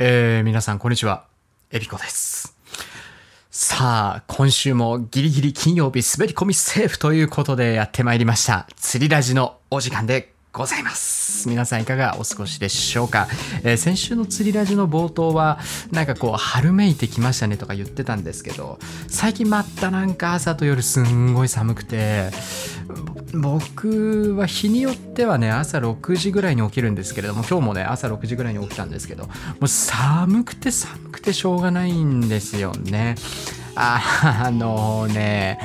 [0.00, 1.24] えー、皆さん、こんにちは。
[1.72, 2.56] エビコです。
[3.50, 8.68] さあ、今週もギリギリ金曜日滑り込みセーフということでやってまいりました。
[8.76, 11.48] 釣りラジのお時間でございます。
[11.48, 13.28] 皆さんいかがお過ごしでしょうか、
[13.62, 15.58] えー先週の釣りラジの冒頭は、
[15.92, 18.78] なんかこう、春めいてきましたねとか言ってたんですけど、
[19.08, 22.30] 最近またなんか朝と夜すんごい寒くて、
[23.34, 33.16] 僕は日によってはね朝6時ぐらいに起きるんですけれども今日もね朝6時ぐらいに起きたんですけどもう寒くて寒くてしょうがないんですよね
[33.74, 35.58] あのね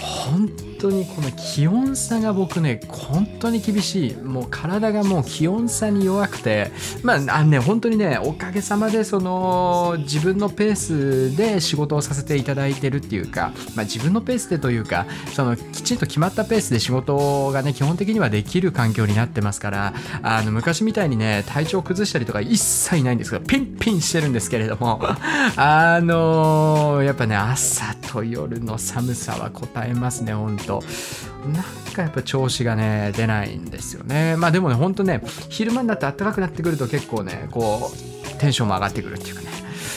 [0.00, 0.48] 本
[0.88, 4.16] 当にこの気温差が僕ね本当に厳しい。
[4.16, 6.70] もう体がもう気温差に弱くて。
[7.02, 25.00] まああね本当にねおかげさまでその自分のペースで仕事をさせていただいてるっていうか、まあ、自分のペースでというかそのきちんと決まったペースで仕事がね基本的にはできる環境になってますからあの昔みたいにね体調崩したりとか一切ないんですけどピンピンしてるんですけれども
[25.56, 34.36] あのやっぱね朝と夜の寒さは答えますね本当なんかやっぱ調子がね出ないんですよね。
[34.36, 39.48] まあでもねほんとね昼間になって暖かくなってくると結構ねこうテンションも上がってくるっていうかね。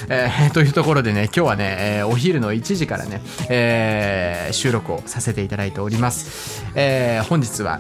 [0.10, 7.80] えー というところでね今日はね、えーお昼の1時からね、えー収録をさせていただいております、え本日は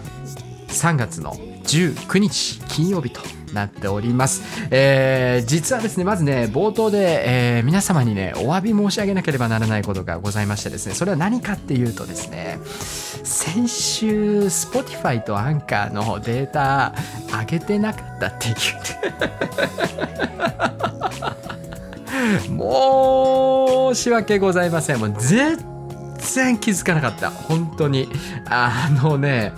[0.67, 1.33] 3月の
[1.63, 3.21] 19日金曜日と
[3.53, 12.59] なっております、えー実はですねまずね冒頭で、えー皆様にねお詫び申し上げなければならないことがございましてですねそれは何かっていうとですね
[13.23, 16.93] 先週 Spotify とアンカーのデータ
[17.27, 18.55] 上げてなかったっていう。
[23.93, 24.99] 申し訳ございません。
[24.99, 25.57] もう全
[26.17, 27.29] 然気づかなかった。
[27.29, 28.09] 本当に。
[28.49, 29.53] あのね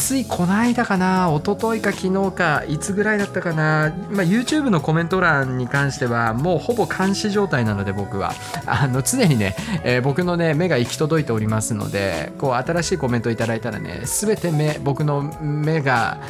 [0.00, 8.32] ついこの間かな一昨日か昨日かいつぐらいだったかな、まあ、YouTube のコメント欄に関してはもうほぼ監視状態なので僕は。
[8.66, 16.20] あの常にね、えー僕のね目が行き届いておりますのでこう新しいコメントいただいたらね全て目僕の目が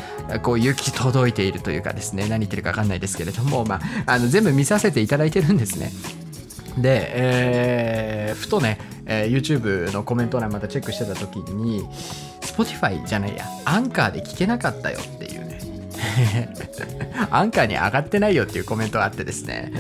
[0.43, 5.93] こう行き届いているというかですね何言ってるか分かんないですけれども、まあ、あの全部見させていただいてるんですね。
[6.79, 8.79] で、えーふとね、
[9.11, 11.83] えー YouTube のコメント欄またチェックしてた時に
[12.41, 15.59] Spotify じゃないやアンカーで聞けなかったよっていうね。
[17.31, 19.73] アンカーに上がってないよっていうコメントがあってですね。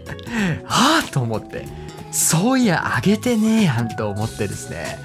[0.64, 1.66] はあと思って
[2.12, 4.98] そういや上げてねえやんと思ってですね。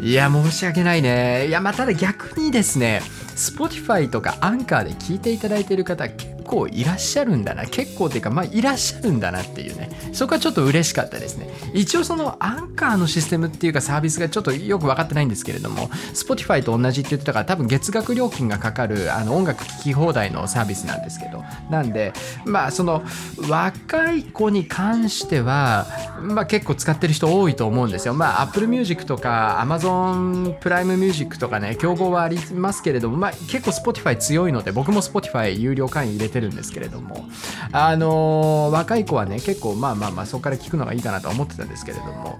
[0.00, 1.46] いや申し訳ないね。
[1.48, 3.02] いやまあただ逆にですね
[3.34, 9.90] Spotify とかアンカーで聞いていただいている方結構いらっしゃるんだな結構っていうかまあいらっしゃるんだなっていうね。
[10.12, 11.48] そこはちょっと嬉しかったですね。
[11.74, 21.44] 一応そのアンカーのシステムっていうかサービスがちょっとよく分かってないんですけれども Spotify と同じって言ってたから多分月額料金がかかるあの音楽聴き放題のサービスなんですけど。
[21.70, 22.12] なんで
[22.44, 23.02] まあその
[23.48, 25.86] 若い子に関しては
[26.20, 28.14] まあ結構使ってる人多いと思うんですよ。
[28.14, 37.26] まあ Apple Music とか Amazon プライムミュージックとかね競合はありますけれどもまあ結構 Spotify 強いので僕も Spotify 有料会員入れてるんですけれども
[37.72, 42.38] あのー若い子はね結構まあまあまあそこから聞くのがいいかなと思ってたんですけれども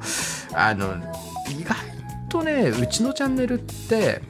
[0.54, 0.94] あの
[1.50, 1.76] 意外
[2.28, 4.22] とねうちのチャンネルって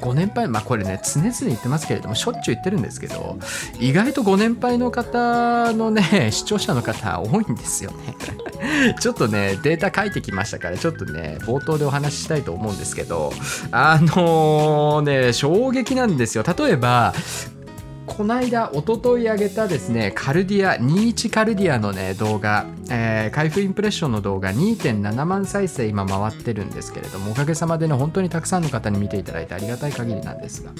[0.00, 3.38] ご年配まあこれね常々言ってますけれどもしょっちゅう言ってるんですけど
[3.78, 8.14] 意外とご年配の方のね視聴者の方多いんですよね。
[9.00, 13.32] ちょっとねデータ書いてきましたからちょっとね冒頭でお話ししたいと思うんですけど
[13.70, 16.44] あのね衝撃なんですよ。
[16.44, 17.14] 例えば
[18.06, 30.70] この間一昨日上げたですねカルディア21カルディアのね動画、えー開封インプレッションの動画2.7万再生今回ってるんですけれどもおかげさまでね本当にたくさんの方に見ていただいてありがたい限りなんですが、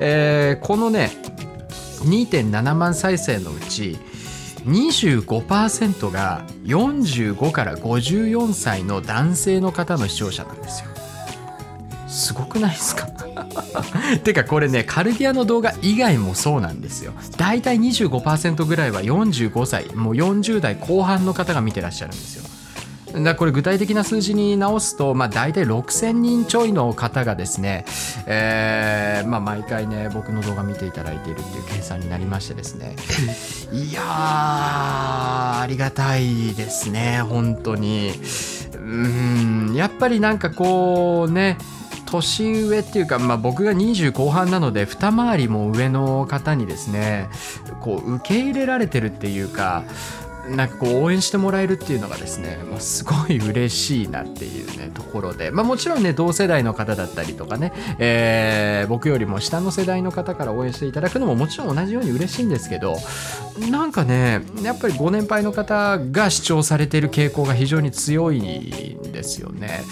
[0.00, 1.10] えーこのね
[2.04, 3.96] 2.7万再生のうち
[4.64, 10.90] 25%が45から54歳の男性の方の視聴者なんですよ。
[12.08, 13.06] すごくないですか？
[14.24, 17.12] てかこれねカルディアの動画以外もそうなんですよ。
[17.36, 22.44] だいたい25%ぐらいは45歳もう40代後半の方が見てらっしゃるんですよ。
[23.22, 27.84] だこれ具体的な数字に直すと、まあ、大体6000人ちょいの方がですね、
[28.26, 32.96] えーまあ、毎回ね僕の動画見ていただいているっていう計算になりましてですね。
[33.72, 38.12] いやーありがたいですね本当に。
[38.76, 41.56] うんやっぱりなんかこうね
[42.14, 47.28] 年上っていうか、まあ、僕が20後半なので二回りも上の方にですね
[47.80, 49.84] こう受け入れられてるっていうか
[50.48, 62.96] なんかこう応援してもらえるっていうのがですねもうすごい嬉しいなっていうねところで、まあ、もちろんね同世代の方だったりとかね、えー、僕よりも下の世代の方から応援していただくのももちろん同じように嬉しいんですけど
[63.70, 69.82] なんかねやっぱりご年配の方が主張されている傾向が非常に強いんですよね。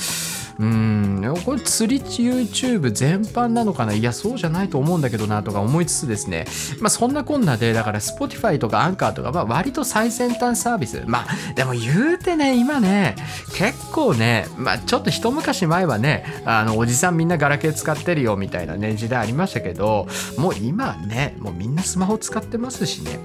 [0.58, 1.34] うん。
[1.44, 3.92] これ釣り YouTube 全般なのかな？
[3.92, 6.46] いやそうじゃないと思うんだけどなとか思いつつですね。
[6.80, 11.02] まあそんなこんなでだから Spotify とか Anchor とかまあ割と最先端サービス。
[11.06, 13.16] まあでも言うてね今ね
[13.54, 20.06] 結構ねまあちょっと一昔前はねあのおじさんみんなガラケー使ってるよみたいなね時代ありましたけど
[20.38, 23.18] もう今ねもうみんなスマホ使ってますしね。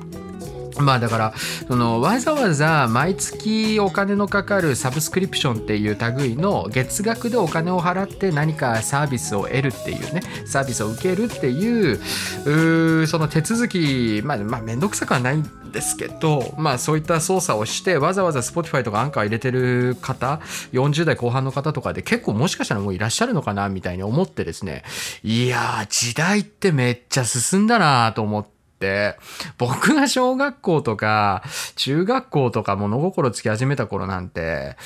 [0.79, 1.33] まあだから
[1.67, 20.39] そのわざわざ毎月お金のかかるサブスクリプションっていう類の月額でお金を払って何かサービスを得るっていうねサービスを受けるっていうその手続きまあまあ面倒くさくはないんですけどまあそういった操作をしてわざわざ Spotify とかアンカー入れてる方
[20.73, 24.83] 40代後半の方とかで結構もしかしたらもういらっしゃるのかなみたいに思ってですね
[25.23, 28.56] いやー時代ってめっちゃ進んだなと思って。
[28.77, 29.17] って
[29.57, 31.43] 僕が小学校とか
[31.75, 34.77] 中学校とか物心つき始めた頃なんて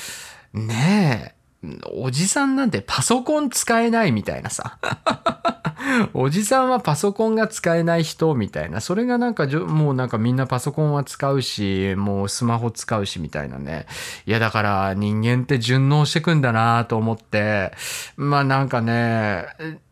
[0.54, 1.42] ねえ
[1.92, 4.78] おじさんなんてパソコン使えないみたいなさ。
[6.14, 8.80] おじさんはパソコンが使えない人みたいな。
[8.80, 13.86] それがなんかもうなんかみんなパソコンは使うしもうスマホ使うしみたいなね。
[14.26, 17.72] いやだから人間って順応してくんだなと思って。
[18.16, 19.46] まあなんかね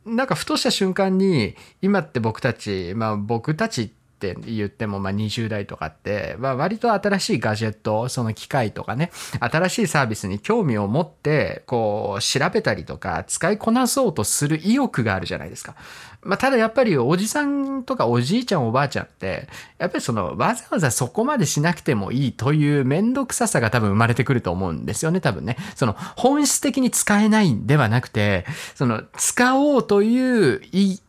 [0.05, 3.89] なんかふとした瞬間に今って僕たちまあ僕たちっ
[4.21, 9.11] て言っても、まあ、20代とかって、まあ、割と新しいガジェット、その機械とかね、
[9.41, 15.75] 新しいサービスに興味を持って、こう、調べたりとか、使いこなそうとする意欲があるじゃないですか。
[16.23, 25.57] まあ、ただやっぱりおじさんとかおじいちゃんおばあちゃんって、やっぱりそのわざわざそこまでしなくてもいいという面倒くささが多分生まれてくると思うんですよね、多分ね。
[25.77, 28.45] その本質的に使えないんではなくて、
[28.75, 31.01] その使おうという意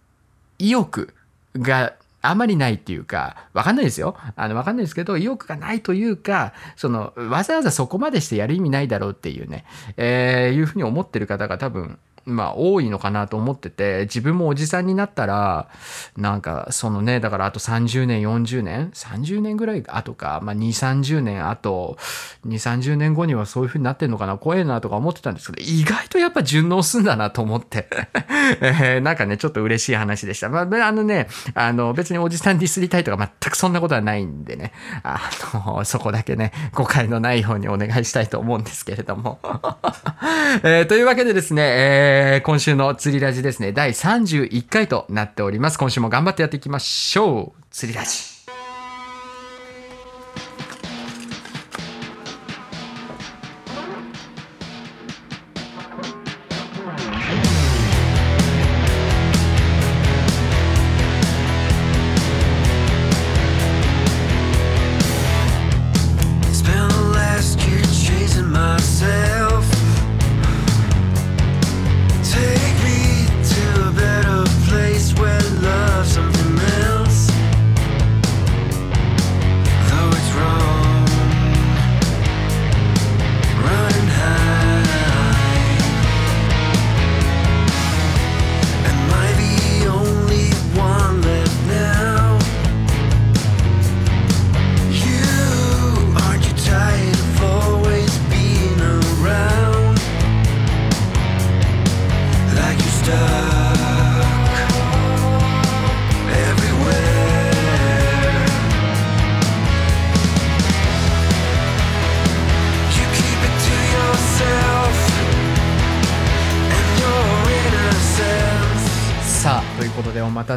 [0.59, 1.13] 欲
[1.57, 4.15] があまりないっていうか、わかんないですよ。
[4.35, 9.65] あの、わかんないですけど、意欲がないというか、その、わざわざそこまでしてやる意味ないだろうっていうね、
[9.97, 15.69] えー、いうふうに思ってる方が多分、まあ多いのかなと思ってて自分もおじさんになったら
[16.17, 21.97] なんかそのねだからあと30年40年30年ぐらい後か、まあ、2 3 0年あと
[22.45, 27.87] 2 3 0年後にはそういう風になってんのかな怖えなとか思ってたんですけど意外とやっぱ順応すんだなと思って。
[28.61, 30.49] えー、なんかねちょっと嬉しい話でした。
[30.49, 34.73] まあ、あのねあの別におじさんディスりたいとか全くそんなことはないんでね。
[35.03, 35.19] あ
[35.53, 39.39] のそこだけね誤解のないようにお願いしたいと思うんですけれども。
[40.63, 45.79] えー、というわけでですね、えーえー、今週の釣りラジですね、第31回となっております。
[45.79, 47.63] 今週も頑張ってやっていきましょう。
[47.71, 48.30] 釣りラジ。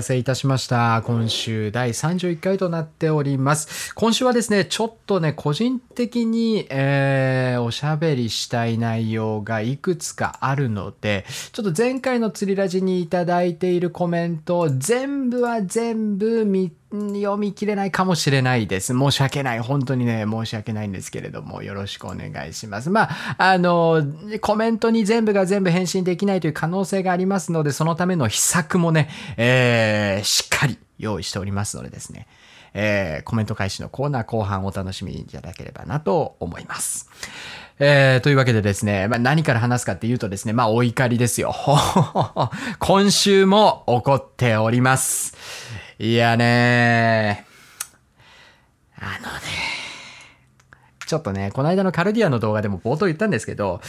[0.05, 1.03] せいたしました。
[1.05, 3.93] 今週第31回となっております。
[3.95, 16.84] 今週はですね、ちょっとね、個人的に、えー、おしゃべりしたい内容がいくつかあるので、ちょっと前回の釣りラジにいただいているコメント、全部は全部見て、
[17.15, 18.97] 読み切れないかもしれないです。
[18.97, 19.61] 申し訳ない。
[19.61, 22.91] 本当にね、申し訳ないんですけれども、よろしくお願いします。
[22.91, 24.03] まあ、あの、
[24.41, 32.27] コメントに全部が全部返信できないという可能性がありますので、そのための秘策もね、えー、しっかり用意しておりますのでですね、
[32.75, 37.09] えー、コメント開始のコーナー後半お楽しみいただければなと思います。
[37.81, 41.55] えー、というわけでですね、まあ、何から話すかっていうとですね、まあ、お怒りですよ。
[42.79, 45.37] 今週も怒っております。
[45.99, 47.47] いやね
[48.99, 49.41] あのね、
[51.07, 53.81] ちょっとね、この間のカルディアの動画でも冒頭言ったんですけど、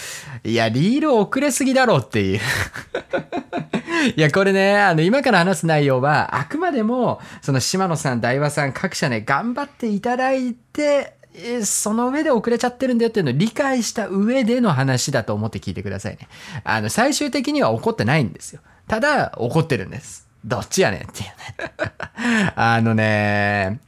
[0.44, 2.40] いや、リール遅れすぎだろっていう。
[4.16, 11.16] いや、これね、あの、今から話す内容は、あくまでも、その島野さん、大和さん、各社ね、頑張っていただいて、
[11.64, 16.28] その上で遅れちゃってるんだよっていうのを理解した上での話だと思って聞いてくださいね。
[16.64, 18.62] あの、最終的には怒ってないんですよ。
[18.88, 20.25] ただ、怒ってるんです。
[20.46, 22.54] どっちやねんっていうね。
[22.56, 23.80] あのね、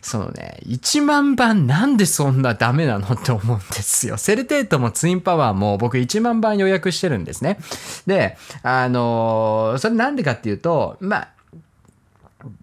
[0.00, 4.16] そのね、1万番なんでそんなダメなのって思うんですよ。
[4.16, 7.58] セルテートもツインパワーも僕1万番予約してるんですね。
[8.06, 11.28] で、あのー、それなんでかっていうと、まあ、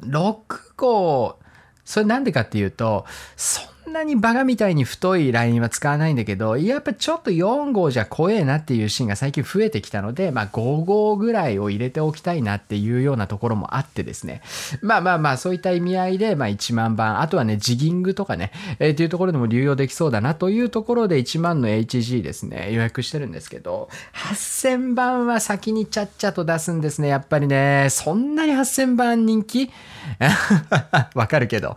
[0.06, 0.36] 6
[0.78, 1.38] 号、
[1.86, 3.06] それなんでかっていうと、
[3.36, 14.42] そんなにバカみたいに太いラインは使わないんだけど、やっぱちょっと4号じゃ怖えなっていうシーンが最近増えてきたので、まあ5号ぐらいを入れておきたいなっていうようなところもあってですね。
[14.82, 27.88] まあまあまあそういった意味合いで、まあ1万番、あとはね、ジギングとかね、えー、っていうところでも流用できそうだなというところで1万の HG ですね、予約してるんですけど、8000番は先にちゃっちゃと出すんですね、やっぱりね。
[27.90, 29.72] そんなに8000番人気？
[31.16, 31.76] わかるけど。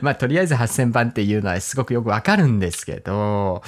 [0.00, 3.62] まあとりあえず8000番っていうのはすごくよくわかるんですけど、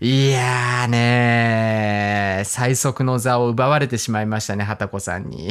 [0.00, 5.50] いやーね最速の座を奪われてしまいましたね、はたこさんに。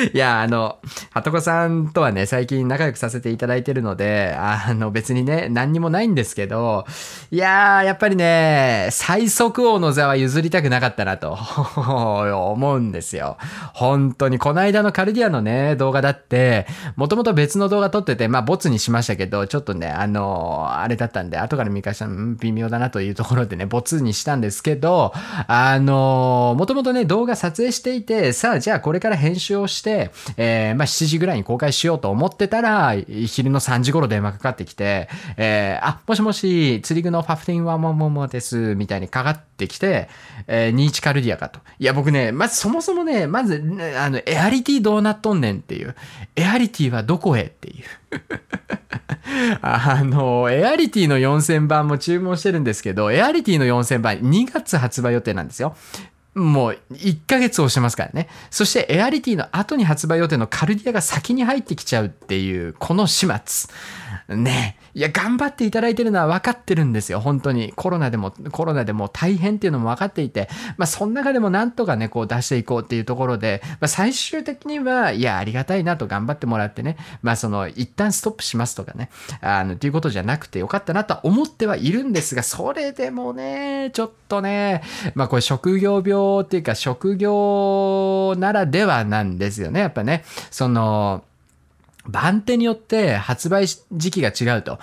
[0.12, 0.78] いや、あの、
[1.10, 6.84] はとこさんとはね、最近仲良くさせていただいてるので、あの、別にね、何にもないんですけど、
[7.30, 11.36] いやー、やっぱりね、最速王の座は譲りたくなかったなと
[11.76, 13.36] 思うんですよ。
[13.74, 25.12] 本当に、この間のカルディアのね、動画だって、もともと別の動画撮ってて、まあ、ボツにしましたけど、ちょっとね、あの、あれだったんで、後から見返したら、微妙だなというところでね、ボツにしたんですけど、
[25.46, 40.08] あの、もともとね、動画撮影していて、さあ、じゃあこれから編集をして、、えー、まあ、7時ぐらいに公開しようと思ってたら、昼の3時頃電話かかってきて、えー、あ、もしもし、釣り具のファフティンワモモモです、みたいにかかってきて、
[40.46, 41.60] えー、ニーチカルディアかと。
[41.78, 43.62] いや、僕ね、まずそもそもね、まず、
[43.98, 45.94] あの、エアリティどうなっとんねんっていう。
[46.36, 47.84] エアリティはどこへっていう。
[49.62, 55.76] あの、エアリティの4000番も注文してるんですけど、エアリティの4000番2月発売予定なんですよ。
[56.34, 58.28] もう1ヶ月押してますからね。
[58.50, 63.70] そしてエアリティの後に発売予定のカルディアが先に入ってきちゃうっていう、この始末。
[64.36, 64.76] ね。
[64.94, 67.20] いや、頑張っていただいてるのは分かってるんですよ。
[67.20, 67.72] 本当に。
[67.76, 79.10] コロナでも、コロナでも大変っていうのも分かっていて、まあ、その中でもなんとかね、こう出していこうっていうところで、まあ、最終的には、いや、ありがたいなと頑張ってもらってね、まあ、その、一旦ストップしますとかね、
[79.40, 84.82] あの、っていうことじゃなくてよかったなとは思ってはいるんですが、それでもね、ちょっとね、
[85.14, 90.24] まあ、これ職業病っていうか、職業ならではなんですよね、やっぱね。
[90.50, 91.24] その、
[92.10, 94.78] 番手によって発売時期が違うと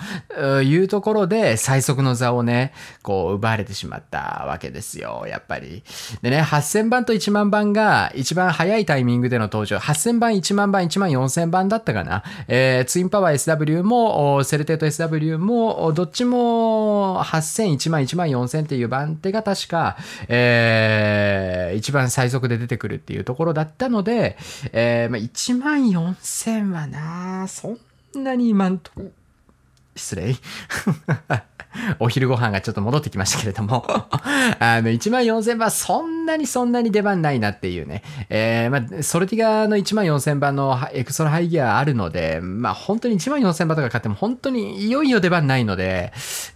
[0.62, 5.82] いうところで最速の座をね、こう奪われてしまったわけですよ、やっぱり。
[6.22, 9.76] でね、8000番と1万番が一番早いタイミングでの登場。
[9.76, 12.22] 8000番、1万番、1万4000番だったかな。
[12.48, 19.96] えー、ツインパワー SW も、セルテート SW も、どっちも8000、1万、1万4000っていう番手が確か、
[20.28, 24.36] えー、一番最速で出てくるっていうところだったので、
[24.72, 27.17] えー、まあ、1万4000はな、
[27.48, 27.76] そ
[28.16, 29.10] んなに今んとこ、
[29.94, 30.36] 失礼。
[31.98, 33.86] お昼ご飯がちょっと戻ってきましたけれども
[34.58, 38.02] あの、1万4000番、そんなにそんなに出番ないなっていうね。
[38.28, 46.12] えー、まあ、ソルティガの1万4000番のエクストラハイギアあるので、まあ、本当に1万4000番とか買っても本当にいよいよ出番ないので、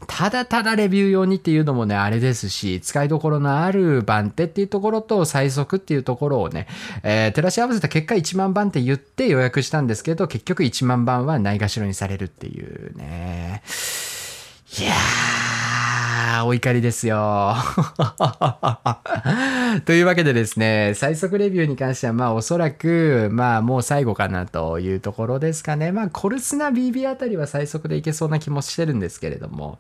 [0.07, 6.67] ただただレビュー用にっていうのもね、あれですし、使いどころのある番手っていうところと最速っていうところをね、
[7.03, 13.63] えー、照らし合わせた結果1万番って言って予約したんですけど、結局1万番はないがしろにされるっていうね。
[14.81, 15.52] い
[16.33, 17.55] やー、お怒りですよ。
[19.85, 25.93] というわけでですね、最速レビューに関しては、まあおそらく、まあもう最後かなというところですかね。
[25.93, 29.79] まあコルスナ BB あたりは最速でいけそうな気もしてるんですけれども。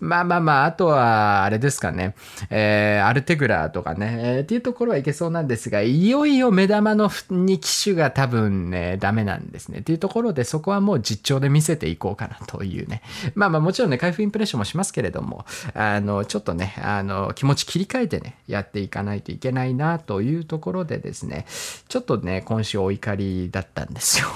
[0.00, 2.14] まあまあまあ、あとは、あれですかね。
[2.50, 9.80] えー、アルテグラとかね、えー、っていうところはいけそうなんですが、いよいよ目玉の2機種が多分ね、ダメなんですね。
[9.80, 13.02] っていうところで、そこはもう実調で見せていこうかなというね。
[13.34, 21.46] まあまあもちろんね、開封インプレッションもしますけれども、あの、ちょっとね、あの、気持ち切り替えてね、やっていかないといけないなというところでですね、
[21.88, 24.26] ちょっとね、今週お怒りだったんですよ。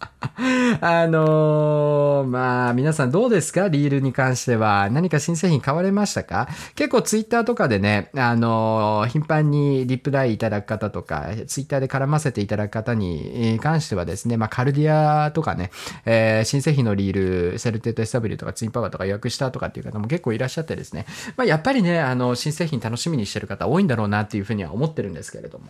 [0.80, 3.68] あのー、まあ、皆さんどうですか？
[3.68, 4.88] リールに関しては。
[4.90, 6.48] 何か新製品買われましたか？
[6.76, 15.70] 結構ツイッターとかでね、あのー、頻繁にリプライいただく方とか、ツイッターで絡ませていただく方に関してはですね、まあ、カルディアとかね、
[16.04, 25.66] えー、新製品のリール、セルテート SW とかツインパワーとか予約したとかっていう方も結構いらっしゃってですね、まあ、やっぱりね、あの、新製品楽しみにしてる方多いんだろうなっていうふうには思ってるんですけれども。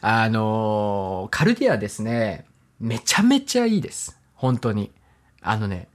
[0.00, 2.44] あのカルディアですね、
[2.80, 4.18] めちゃめちゃいいです。
[4.34, 4.92] 本当に。
[5.42, 5.88] あのね、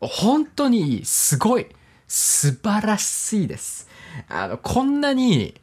[0.00, 1.04] 本当にいい。
[1.04, 1.66] すごい。
[2.08, 3.88] 素晴らしいです。
[4.28, 5.60] あの、こんなに、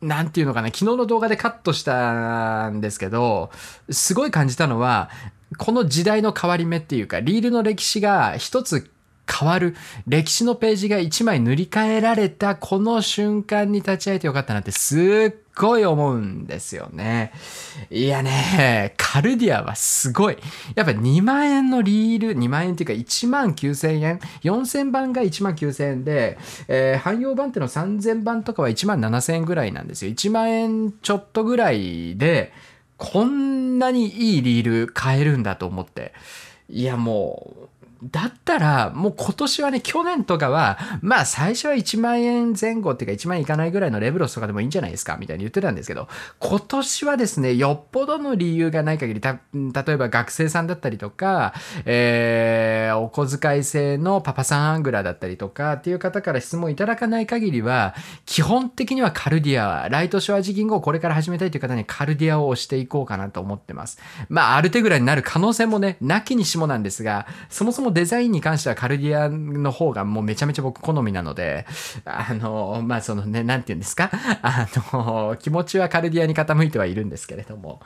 [0.00, 3.50] なんていうのかな、昨日の動画でカットしたんですけど、
[3.90, 5.10] すごい感じたのは、
[5.56, 8.90] この時代の変わり目っていうか、リールの歴史が一つ
[9.30, 17.32] 変わる、歴史のページが一枚塗り替えられたこの瞬間に立ち会えてよかったなってすっごい思うんですよね。
[17.90, 20.38] いやね、カルディアはすごい。
[20.76, 26.38] やっぱ2万円のリール、2万円っていうか1万9000円、4000番が1万9000円で、
[26.68, 30.12] えー、汎用版っての3000番とかは1万7000円ぐらいなんですよ。
[30.12, 32.52] 1万円ちょっとぐらいで、
[32.96, 36.12] こんなにいいリール買えるんだと思って。
[36.70, 57.94] いやもう、だったら、もう今年はね、去年とかは、まあ最初は1万円前後っていうか1万円いかないぐらいのレブロスとかでもいいんじゃないですかみたいに言ってたんですけど、今年はですね、よっぽどの理由がない限り、た、例えば学生さんだったりとか、えー、お小遣い制のパパさんアングラーだったりとかっていう方から質問いただかない限りは、
[58.26, 63.98] 基本的にはカルディア、ライトショアジ銀行をこれから始めたいという方にカルディアを押していこうかなと思ってます。
[64.28, 71.66] まあ、ある手ぐらいになる可能性もね、なきにしもなんですが、そもそももデザインに関してはカルディアの方がもうめちゃめちゃ僕好みなので、
[72.04, 74.10] あの、まあそのね、なんて言うんですか、
[74.42, 77.80] あの、気持ちはカルディアに傾いてはいるんですけれども、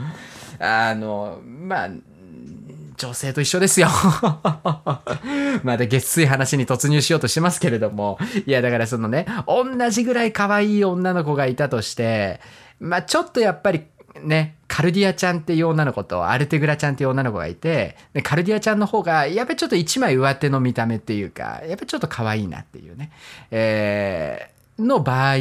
[0.59, 1.91] あの、まあ、
[2.97, 3.89] 女性と一緒ですよ。
[5.65, 8.19] まだ月水話に突入しようとしてますけれども。
[8.47, 12.41] いや、だからそのね、同じぐらい可愛い女の子がいたとして、
[12.79, 13.83] まあちょっとやっぱり
[14.23, 23.11] ね、カルディアちゃんっていう女の子とアルテグラちゃんっていう女の子がいて、でカルディアちゃんの方が、やっぱりちょっと一枚上手の見た目っていうか、やっぱりちょっと可愛いなっていうね。
[23.51, 25.37] えー、の場合、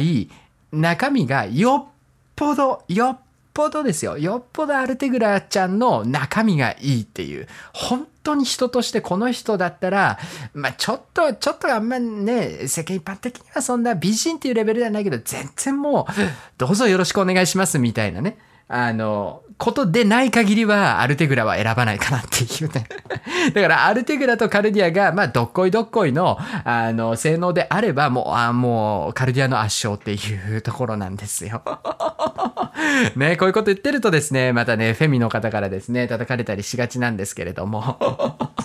[0.72, 1.92] 中身がよっ
[2.36, 3.18] ぽど、よっ
[3.54, 4.18] ぽどですよ。
[4.18, 7.48] よっぽどアルテグラちゃんの中身がいいっていう。
[7.72, 10.18] 本当に人としてこの人だったら、
[10.54, 16.12] まあちょっと、ちょっとあんまね、世間一般的にはそんな美人っていうレベルではないけど、全然もう、
[16.58, 18.38] どうぞよろしくお願いしますみたいなね。
[18.74, 22.86] あの、ことでない限りは、アルテグラは選ばないかなっていうね。
[23.52, 31.62] だから、アルテグラとカルディアが、まあ、どっこいどっこいの、あの、性能であれば、もう、あもう、カルディアの圧勝っていうところなんですよ。
[33.14, 37.98] ね、こういうこと言ってるとですね、またね、フェミの方からですね、叩かれたりしがちなんですけれども。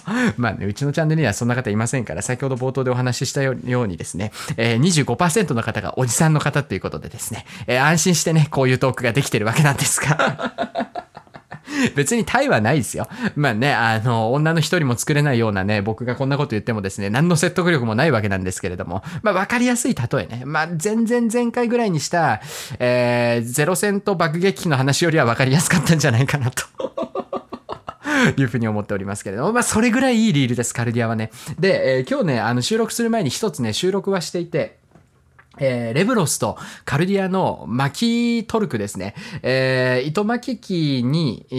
[0.38, 11.08] まあね、うちのチャンネルにはそんな方いませんから、先ほど冒頭でお話ししたようにですね、えー、25%の方がおじさんの方ということでですね、えー、安心してね、こういうトークができてるわけなんですが。
[11.96, 13.08] 別にタイはないですよ。
[13.36, 20.44] まあね、あの、女の一人も作れないようなね、僕がこんなこと言ってもですね、何の説得力もないわけなんですけれども、まあわかりやすい例えね。
[20.46, 22.42] まあ全然前回ぐらいにした、
[22.80, 26.64] えー、ゼロ戦と爆撃機の話よりはわかりやすかったんじゃないかなと。
[28.36, 31.30] いうふうに思っておりますけれども、まあ、それぐらいいいリールです、カルディアはね。
[31.60, 34.80] で、えー、今日ね、あの、収録する前に一つね、収録はしていて、
[35.60, 39.15] えー、レブロスとカルディアの巻きトルクですね。
[39.41, 41.56] えー、糸巻き機に、え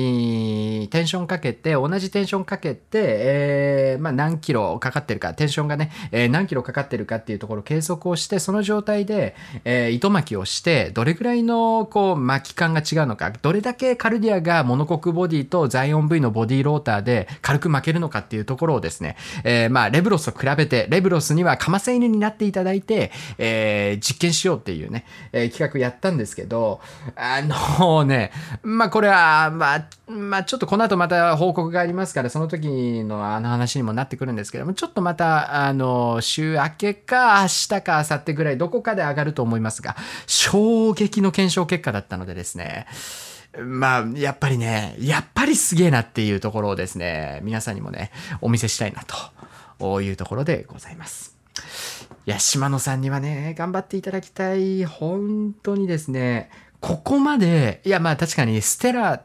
[0.85, 9.35] ー、テンションかけて、同じテンションかけて、えー、まあ、何キロかかってるか、テンションがね、えー、何キロかかってるかっていうところを計測をして、その状態で、
[9.65, 26.81] えー、糸巻きをして、どれぐらいの、こう、巻き感が違うのか、どれだけカルディアがモノコックボディとザイオン V のボディローターで軽く巻けるのかっていうところをですね、えー、まあ、レブロスと比べて、レブロスにはカマセ犬になっていただいて、えーえー、実験しようっていうね、えー、企画やったんですけど、
[27.17, 28.31] あのね、
[28.63, 39.97] まあこれは、まあ、まあちょっとこの後また報告がありますから、その時のあの話にもなってくるんですけども、ちょっとまた、あの、週明けか明日か明後日ぐらいどこかで上がると思いますが、
[40.27, 42.87] 衝撃の検証結果だったのでですね、
[43.59, 49.03] まあ、やっぱりね、やっぱりすげえなっていうところをですね、皆さんにもね、お見せしたいな
[49.79, 51.38] というところでございます。
[52.29, 54.85] いや、島野さんにはね、頑張っていただきたい。
[54.85, 59.25] 本当にですね、ここまで、いや、まあ確かにステラ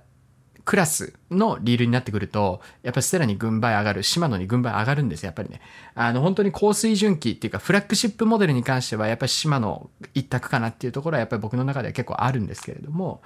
[0.64, 5.60] クラスのリールになってくると、やっぱステラに軍配上がる、島野に軍配上がるんですよ、やっぱりね。
[5.96, 13.22] あの、本当に高水準機っていうか、フラッグシップモデルに関しては、やっぱり島野一択かなっていうところは、やっぱり僕の中では結構あるんですけれども、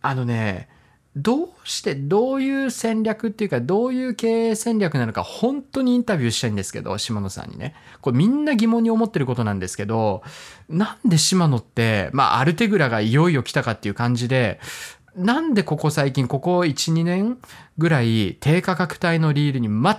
[0.00, 0.70] あのね、
[1.16, 7.74] どうしてどういう戦略っていうかどういう経営戦略なのか本当にインタビューしたいんですけど島野さんにね。
[8.00, 10.22] これみんな疑問に思ってることなんですけど
[10.68, 14.58] なんで島野ってまあアルテグラがいよいよ来たかっていう感じで
[15.16, 17.38] なんでここ最近ここ12年
[17.78, 19.96] ぐらい低価格帯のリールに全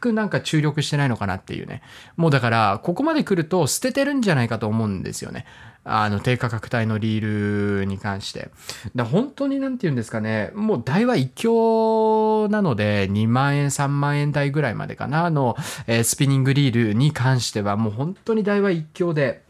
[0.00, 1.82] くなんか注力してないのかなっていうね。
[2.16, 5.44] もうだからここまで来ると捨ててるんじゃないかと思うんですよね。
[5.88, 8.50] あの低価格帯のリールに関して。
[8.94, 19.42] だ本当に何て言うんですかね、もう台は一強なので2万円、3万円台ぐらいまでかな、の、えー、スピニングリールに関してはもう本当に台は一強で、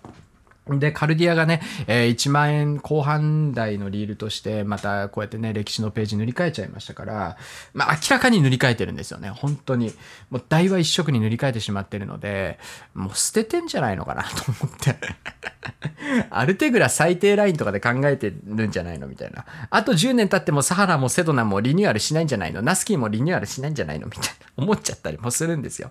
[0.69, 7.37] で、カルディアがね、えー、1万円後半台のリールとして、またこうやってね、歴史のページ塗り替えちゃいましたから、
[7.73, 9.31] まあ明らかに塗り替えてるんですよね。
[9.31, 9.93] 本当に。
[10.29, 12.59] もう台は一色に塗り替えてしまってるので、
[12.95, 14.97] もう捨ててんじゃないのかなと思って
[16.31, 19.45] アルテグラ最低ラインとかで考えてるんじゃないのみたいな。
[19.71, 22.63] あと10年経ってもサハラもセドナもリニューアルしないんじゃないの？
[22.63, 24.29] ナスキーもリニューアルしないんじゃないのみたいな。
[24.57, 25.91] 思っちゃったりもするんですよ。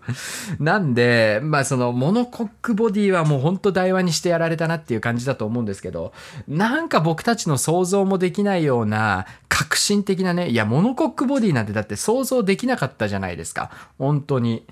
[0.60, 6.14] なんで、まあそのモノコックボディはもうほんと台話にしてやられたなっていう感じだと思うんですけど、
[6.48, 13.72] なんか僕たちの想像もできないような革新的なね、いや、モノコックボディなんてだって想像できなかったじゃないですか。
[13.98, 14.66] 本当に。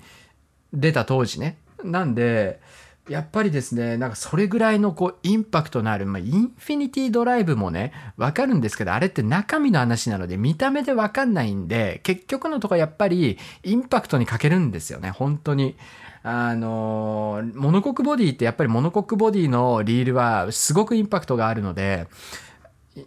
[0.76, 1.56] 出た当時ね。
[1.84, 2.60] なんで、
[3.08, 15.76] やっぱりですね、なんかそれぐらいのこうインパクトのある、まあ、インフィニティドライブもね、わかるんですけど、あれって中身の話なので、見た目でわかんないんで、結局のとこやっぱりインパクトに欠けるんですよね、本当に。
[16.22, 22.06] あの、モノコックボディってやっぱりモノコックボディのリールはすごくインパクトがあるので、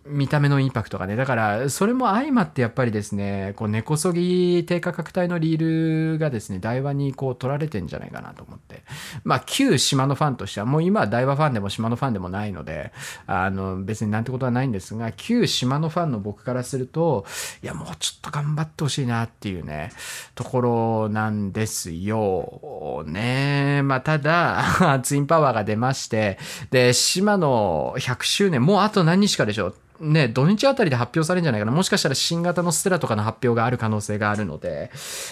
[0.06, 1.16] 見た目のインパクトがね。
[1.16, 8.84] だから、それも相まってやっぱりですね、こう根こそぎ低価格帯のリールがですね、台湾にこう取られてんじゃないかなと思って。
[9.24, 12.92] まあ、旧島のファンとしては、もう今は台湾ファンでも島のファンでもないので、
[13.28, 17.26] あの、別になんてことはないんですが、旧島のファンの僕からすると、
[17.64, 19.92] いや、もうちょっと頑張ってほしいなっていうね、
[20.36, 23.06] ところなんですよ。
[23.08, 23.82] ね。
[23.84, 26.38] まあ、ただ、 ツインパワーが出まして、
[26.72, 29.77] で、島の100周年、もうあと何日かでしょう。
[30.00, 31.72] ね、土日あたりで発表されるんじゃないかな。
[31.72, 34.92] もしかしたら新型のステラとかの発表がある可能性があるので、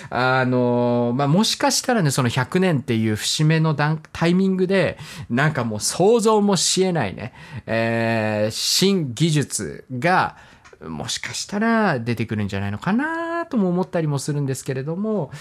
[0.10, 4.98] あの、まあ、もしかしたらね、その100年っていう節目のタイミングで、
[5.30, 7.34] なんかもう想像もしえないね、
[7.66, 10.38] えー、新技術が、
[10.82, 15.32] もしかしたら出てくるんじゃないのかなとも思ったりもするんですけれども、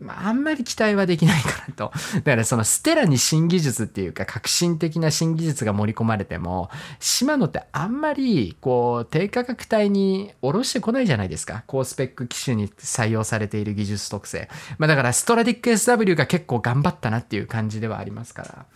[0.00, 1.92] まあ、あんまり期待はできないかなと。
[2.20, 11.64] だからそのステラに新技術っていうか革新的な新技術が盛り込まれても、シマノってあんまりこう低価格帯に下ろしてこないじゃないですか。
[11.66, 14.48] 高スペック機種に採用されている技術特性。
[14.78, 18.66] まあだからストラディック SW が結構頑張ったなっていう感じではありますから。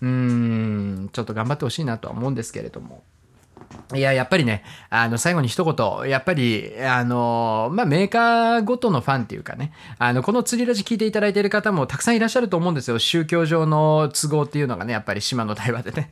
[0.00, 3.02] うーん、ちょっと頑張ってほしいなとは思うんですけれども。
[3.94, 12.98] いや、やっぱりね、あの、最後に一言、やっぱり、あの、まあ、メーカーごとのファンっていうかね、あの、この釣りラジ聞いていただいている方もたくさんいらっしゃると思うんですよ。
[12.98, 16.10] 宗教上の都合っていうのがね、やっぱり島の対話でね。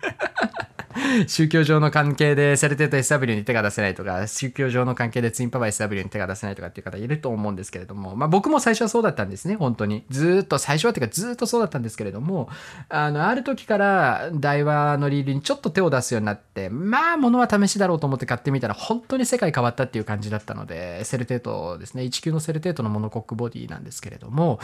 [1.29, 10.05] 宗教上の関係でセルテート SW に手が出せないとか、宗教上の関係でツインパワー SW に手が出せないとかっていう方いると思うんですけれども、まあ僕も最初はそうだったんですね、本当に。
[10.11, 12.49] ずっと、最初はっていうかずっとそうだったんですけれども、
[12.89, 24.61] あの、ある時からダイワのリールにちょっと手を出すようになって、まあ物は試しだろうと思って買ってみたら本当に世界変わったっていう感じだったので、セルテートですね、19のセルテートのモノコックボディなんですけれども、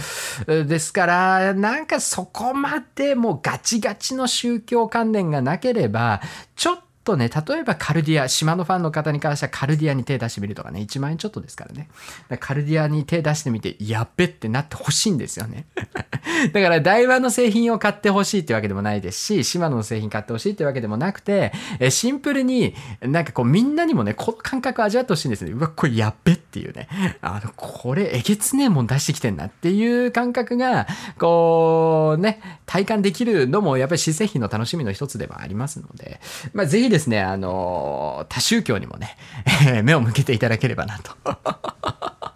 [0.46, 6.20] ですから、なんかそこまでもうガチガチの宗教関連がなければ、
[6.54, 11.88] ちょっととね、例えばカルディア、シマノファンの方に関してはカルディアに手出してみるとかね、1万円ちょっとですからね。
[12.28, 15.66] らカルディアに手出してみて、やっべってなってほしいんですよね。
[16.52, 25.52] だから、台湾の製品を買ってほしいってわけでもないですし、島の製品買ってほしいってわけでもなくて、えシンプルになんかこうみんなにもね、この感覚を味わってほしいんですね。
[25.52, 26.88] うわ、これやっべっていうね。
[27.22, 30.88] あの、これえげつねえもん出してきてんなっていう感覚が、
[31.18, 36.20] こう、ね、体感できるのもやっぱり新製品の楽しみの一つではありますので、
[36.52, 39.16] まあ、ぜひでですね、あの、多宗教にもね、
[39.84, 41.12] 目を向けていただければなと。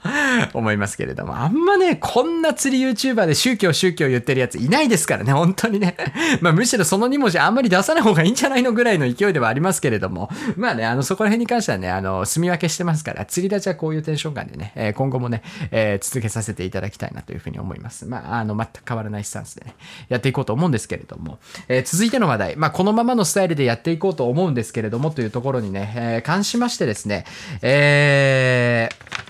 [0.54, 5.96] 思いますけれども、あんまね、こんな釣り YouTuber で宗教宗教言ってるやついないですからね、本当にね。
[6.40, 18.06] まあむしろその2文字あんまり出さない方がいいんじゃないのぐらいの勢いではありますけれども、まあね、あの、そこら辺に関してはね、あの、住み分けしてますから、釣り立ちはこういうテンション感でね、えー、今後もね、えー、続けさせていただきたいなというふうに思います。
[18.06, 19.74] まあ、あの、全く変わらないスタンスでね、
[20.08, 27.24] やっていこうと思うんですけれども、えー、続いての話題、まあ、このままのスタイルでやっていこうと思うんですけれども、というところにね、えー、関しましてですね、
[27.62, 29.29] えー、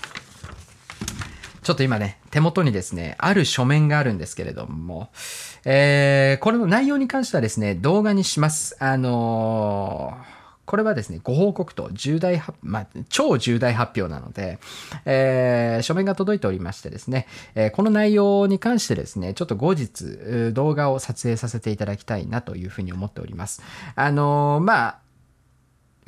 [1.62, 5.10] ちょっと今ね、手元にですね、ある書面があるんですけれども、
[5.64, 8.76] えー、これの内容に関してはですね、動画にします。
[8.80, 14.60] あのーこれはですね、ご報告と重大発、まあ、超重大発表なので、
[15.04, 23.64] えー、書面が届いておりましてですね、えー、この内容に関してですね、ちょっと後日、動画を撮影させていただきたいなというふうに思っております。
[23.96, 24.98] あの、まあ、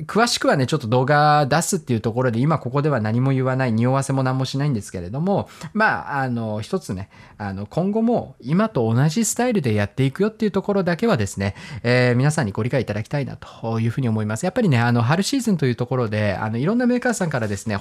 [0.01, 14.45] 詳しくはね、ちょっと動画出すっていうところで、今ここでは何も言わない、匂わせも何もしないんですけれども、まあ、あの、一つね、あの、今後も今と同じスタイルでやっていくよっていうところだけはですね、えー、皆さんにご理解いただきたいなというふうに思います。
[14.45, 17.75] やっぱりね、あの、春シーズンというところで、あの、いろんなメーカーさんからですね、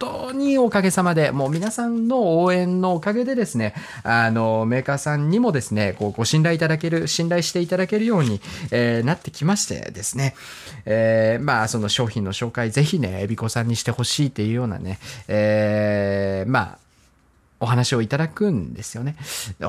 [0.00, 10.34] 当におかげさまで、もう皆さんの応援のおかげでですね、あの、メーカーさんにもですね、こうご信頼いただける、信頼していただけるように、えー、なってきましてですね、
[10.86, 16.78] えー、まあ、その商品の紹介、ぜひね、エビコさんにしてほしいっていうようなね、えー、まあ、
[17.60, 19.16] お話をいただくんですよね。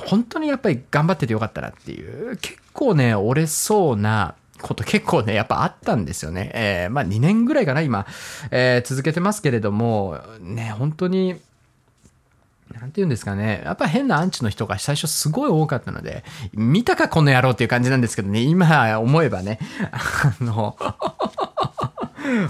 [0.05, 6.51] 本当にやっぱり頑張っててよかったなっていう、結構ね、折れそうな、こと結構ね、やっぱあったんですよね。
[6.53, 8.05] えー、まあ2年ぐらいかな、今、
[8.51, 11.39] えー、続けてますけれども、ね、本当に、
[12.73, 13.61] なんて言うんですかね。
[13.65, 19.59] やっぱ変なアンチの人が最初すごい多かったので、見たかこの野郎っていう感じなんですけどね、今思えばね、
[19.91, 20.77] あの、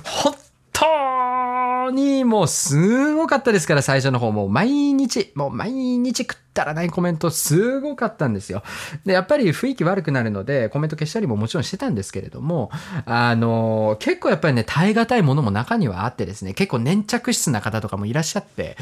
[0.04, 0.36] 本
[0.74, 8.64] 当にもうすごかったですから、最初の方もう毎日、もう毎日食ったらないコメントすごかったんですよ。
[9.06, 12.72] で、やっぱり雰囲気悪くなるので、コメント消したりももちろんしてたんですけれども、
[13.06, 18.78] あの、結構やっぱりね、耐え難いものも中にはあってですね、結構粘着質な方とかもいらっしゃって、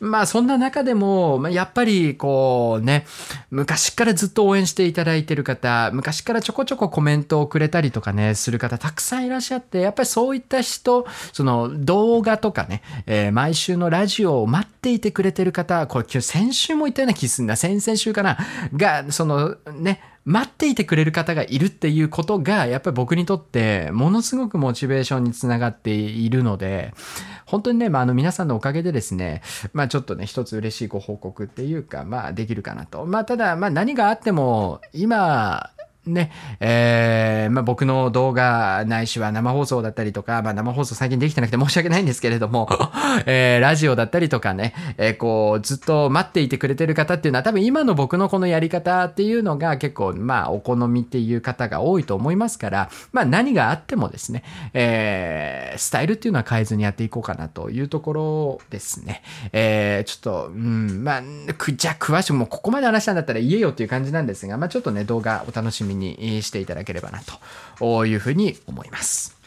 [0.00, 3.06] まあそんな中でも、まあ、やっぱりこうね、
[3.50, 17.56] 昔からずっと応援していただいてる方、昔からちょこちょこコメントをくれたりとかね、する方たくさんいらっしゃって、やっぱりそういった人、その動画とかね、えー、毎週のラジオを待っていてくれてる方、これ今日先週も言ったような気すんな。
[17.56, 18.38] 先々週かな。
[18.74, 26.94] が、そのね、待っていてくれる方がいるっていうことが、やっぱり僕にとってものすごくモチベーションにつながっているので、
[27.44, 33.04] 本当にね、まあ、あの皆さんのおかげでですね、まあちょっとね、一つ嬉しいご報告っていうか、まあできるかなと。
[33.04, 35.70] まあただ、まあ何があっても、今、
[36.06, 42.68] ね、えー、まあ、僕の動画ないしは生放送だったりとか、まあ、生放送最近できてなくて 申し訳ないんですけれども、
[43.26, 54.42] えー、ラジオだったりとかね、えー、こう、ずっと待っていてくれてる方っていうのは多分今の僕のこのやり方っていうのが結構、まあ、お好みっていう方が多いと思いますから、まあ、何があってもですね、
[54.74, 59.22] えー、スタイルっていうのは変えずにやっていこうかなというところですね。
[59.52, 61.22] えー、ちょっと、うん、まあ、
[61.76, 67.20] じゃあ詳しくもうここまで話したんだったら言えよっていう感じなんですが、まあ、ちょっとね、動画お楽しみみにしていただければな
[67.78, 69.42] というふうに思います。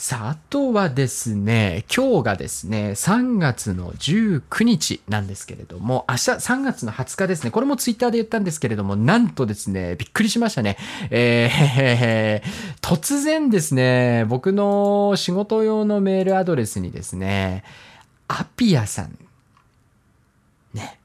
[0.00, 10.78] さあ、あとはですね、今日がですね、3月の19日なんですけれども、明日3月の20日ですね、これもツイッターで言ったんですけれども、なんとですね、びっくりしましたね。
[11.10, 17.62] えー、突然ですね、僕の仕事用のメールアドレスにですね、
[18.26, 19.18] アピアさん、
[20.72, 20.98] ね、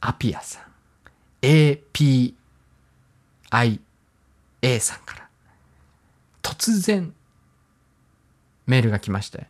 [0.00, 0.62] アピアさん、
[1.42, 2.34] APIA
[4.80, 5.28] さんから。
[6.42, 7.12] 突然
[8.66, 9.46] メールが来まして、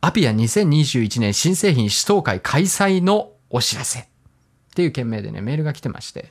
[0.00, 4.00] アピア2021年新製品試投会開催のお知らせ。
[4.00, 4.04] っ
[4.76, 6.30] ていう件名でね、メールが来てまして、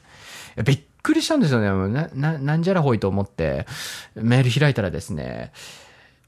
[0.64, 1.94] びっくりしたんですよね。
[1.94, 3.66] な、な、なんじゃらほいと思って。
[4.16, 5.52] メール開いたらですね、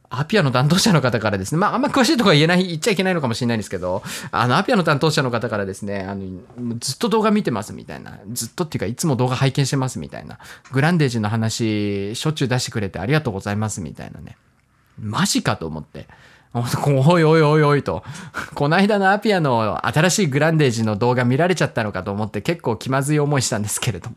[0.10, 6.40] アピアの担当者の方からですね、まあ、あんま詳しいとこは言えない、言っちゃいけないのかもしれないんですけど、あの、アピアの担当者の方からですね、あの、
[6.80, 10.40] ずっと動画見てますみたいな、ずっとっていうか、いつも動画拝見してますみたいな、
[10.72, 14.38] グランデージの話、しょっちゅう出してくれてありがとうございますみたいなね。
[15.00, 16.08] マジかと思って。
[16.54, 18.04] おいおいおいおいと。
[18.56, 24.16] この間のアピアの新しいグランデージの動画見られちゃったのかと思って結構気まずい思いしたんですけれども。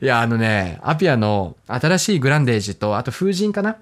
[0.00, 3.76] いや、あのね、アピアの新しいグランデージと、あと風神かな？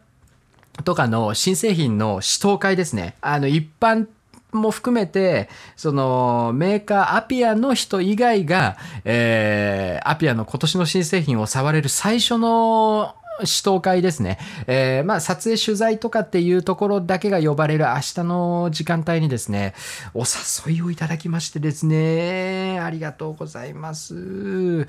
[0.85, 3.15] とかの新製品の試投会ですね。
[3.21, 4.07] あの、一般
[4.53, 14.39] も含めて、そのメーカーアピアの人以外が、えー、アピアの今年の新製品を触れる最初の試投会ですね。
[14.67, 19.75] えー、まあ、撮影取材とかっていうところだけが呼ばれる明日の時間帯にですね、
[20.15, 20.25] お
[20.67, 24.87] 誘いをいただきましてですね、ありがとうございます。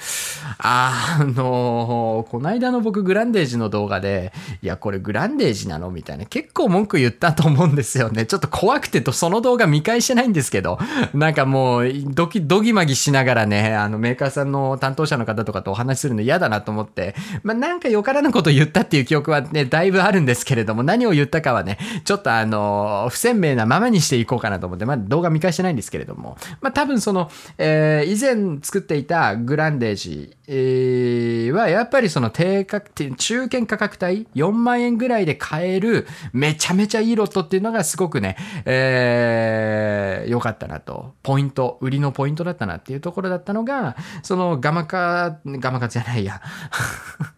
[0.59, 4.31] あの、この間の僕グランデージの動画で、
[4.61, 5.91] いや、これグランデージなの？
[5.91, 8.25] みたいな、結構文句言ったと思うんですよね。
[8.25, 10.79] ちょっと怖くてとその動画見返してないんですけど、
[11.13, 41.15] なんかもう、ドキ、ドギマギしながらね、あのメーカーさんの担当者の方とかとお話しするの嫌だなと思って、まあ、なんかよからぬこと言ったっていう記憶はね、だいぶあるんですけれども、何を言ったかはね、ちょっとあの、不鮮明なままにしていこうかなと思って、まあ動画見返してないんですけれども、まあ多分その、えー、以前作っていたグランデージ、えー、はやっぱりその低価格、中堅価格帯4万円ぐらいで買えるめちゃめちゃいいロットっていうのがすごくね、えー、良かったなと。
[41.23, 46.41] ポイント、売りのポイントだったなっていうところだったのが、そのガマカ、ガマカじゃないや。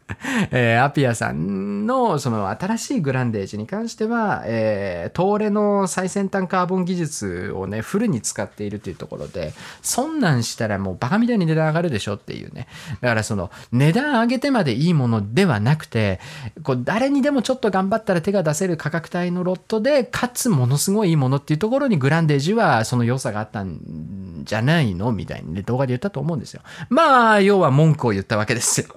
[0.52, 12.68] えー、アピアさんのその新しいグランデージに関しては、えー、東レの最先端カーボン技術をね、フルに使っているというところで、そんなんしたらもうバカみたいに値段上がるでしょっていうね。
[13.02, 16.20] だからその値段上げてまでいいものではなくて、
[16.64, 26.62] こう誰にでもちょっと頑張ったら手が出せる価格帯のロットで、かつものすごいいいものっていうところにグランデージはその良さがあったんじゃないのみたいにね、動画で言ったと思うんですよ。
[26.90, 28.88] まあ、要は文句を言ったわけですよ。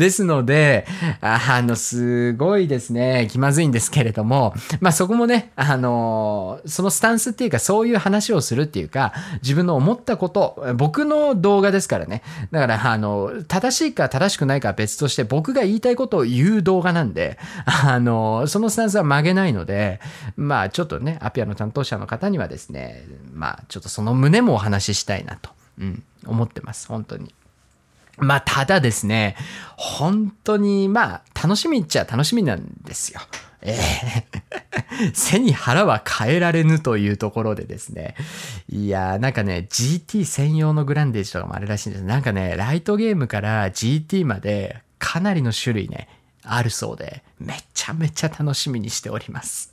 [0.00, 0.86] ですので、
[1.20, 12.22] あの、すごいですね、気まずいんですけれども、まあそこもね、あの、そのスタンスっていうか、そういう話をするっていうか、自分の思ったこと、僕の動画ですからね。
[12.50, 17.38] だから、あの、正しいか正しくないかは別として、僕が言いたいことを言う動画なんで、
[17.84, 20.00] あの、そのスタンスは曲げないので、
[20.36, 27.34] まあちょっとね、アピアの担当者の方にはですね、まあちょっとその旨もお話ししたいなと、うん、思ってます、本当に。
[28.20, 29.36] まあ、ただですね、
[29.76, 33.20] 本当に、まあ、楽しみっちゃ楽しみなんですよ。
[33.62, 34.40] えー
[35.14, 38.14] 背に腹は変えられぬというところでですね。
[38.68, 42.04] いやー、なんかね、GT 専用のグランデージとかもあるらしいんです。
[42.04, 46.08] なんかね、ライトゲームから GT までかなりの種類ね、
[46.42, 49.72] あるそうで、めちゃめちゃ楽しみにしております。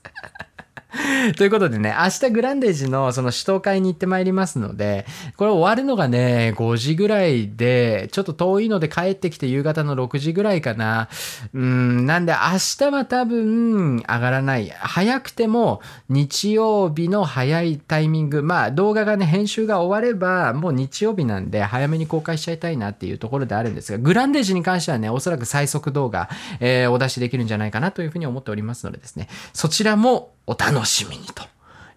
[1.35, 11.09] ということでね、明日グランデージのその首都会に行ってまいりますので、これ終わるのがね、5時ぐらいで、ちょっと遠いので帰ってきて夕方の6時ぐらいかな。
[11.53, 14.69] うん、なんで明日は多分上がらない。
[14.69, 26.29] 早くても日曜日の早いタイミング、まあ動画がね、編集が終わればもう日曜日なんで早めに公開しちゃいたいなっていうところであるんですが、グランデージに関してはね、おそらく最速動画、
[26.61, 31.43] えー、お出しできるんじゃないかなというふうに思っておりますのでですね、そちらもお楽しみにと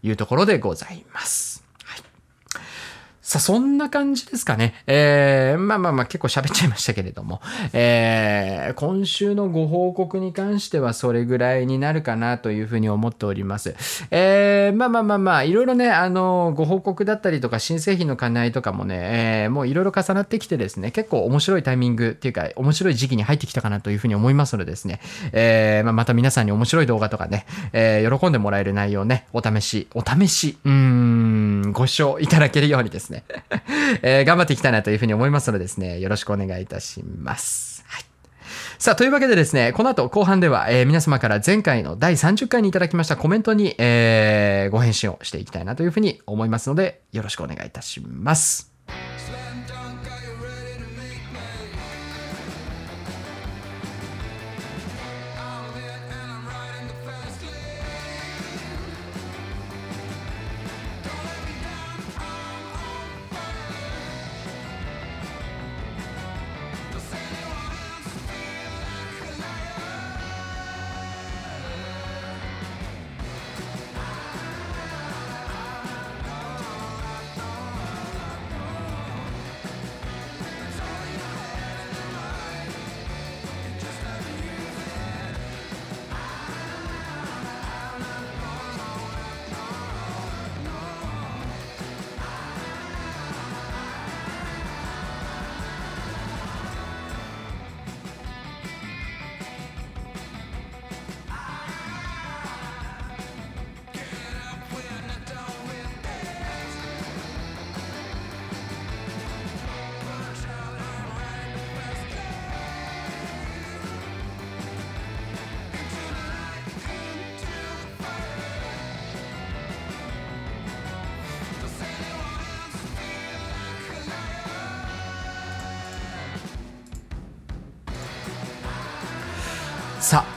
[0.03, 1.60] いうところでございます。
[3.31, 4.75] さあ、そんな感じですかね。
[4.89, 7.41] えー、まあまあまあ結構喋っちゃいましたけれども、
[7.73, 13.77] えー、今週のご報告に関してはそれぐらいになるかなというふうに思っております。
[14.11, 24.99] えー、まあまあまあまあ、いろいろね、あの、ご報告だったりとか新製品の兼ね合いとかもね、えー、もういろいろ重なってきてですね、結構面白いタイミングっていうか、面白い時期に入ってきたかなというふうに思いますのでですね、
[25.31, 33.20] えー、まあ、また皆さんに面白い動画とかね、えー、喜んでもらえる内容ね、お試し、お試し、うーん、ご視聴いただけるようにですね、
[34.03, 37.85] えー、頑張っていきたいなというふうに思いますのでですね、よろしくお願いいたします。
[37.87, 38.05] はい。
[38.79, 48.73] さあ、というわけでですね、この後後半では、えー、皆様から前回の第30回にいただきましたコメントに、えー、ご返信をしていきたいなというふうに思いますので、よろしくお願いいたします。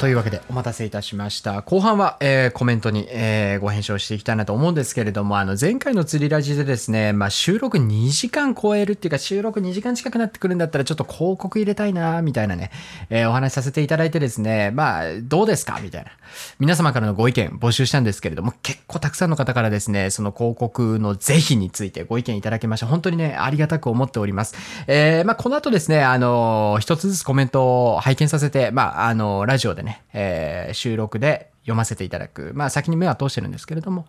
[0.04, 0.43] というわけで。
[0.54, 1.64] お待たせいたしました。
[1.64, 12.70] 後半は、えーコメントに、えーご返信をしていきたいなと思うんですけれども、あの、前回の釣りラジでですね、まあ、収録2時間超えるっていうか、収録2時間近くなってくるんだったら、ちょっと広告入れたいな、みたいなね、
[13.10, 15.80] えーお話しさせていただいてですね、まあ、どうですか？
[15.82, 16.12] みたいな。
[16.60, 22.86] 皆様からのご意見募集したんですけれども、結構たくさんの方からですね、その広告の是非についてご意見いただきました。
[22.86, 24.54] 本当にね、ありがたく思っております。
[24.86, 30.43] えーまあ、この後ですね、あの一つずつコメントを拝見させて、まあ、あのラジオでね、えー
[30.74, 32.52] 収録で読ませていただく。
[32.54, 34.06] まあ、先に目は通してるんですけれども、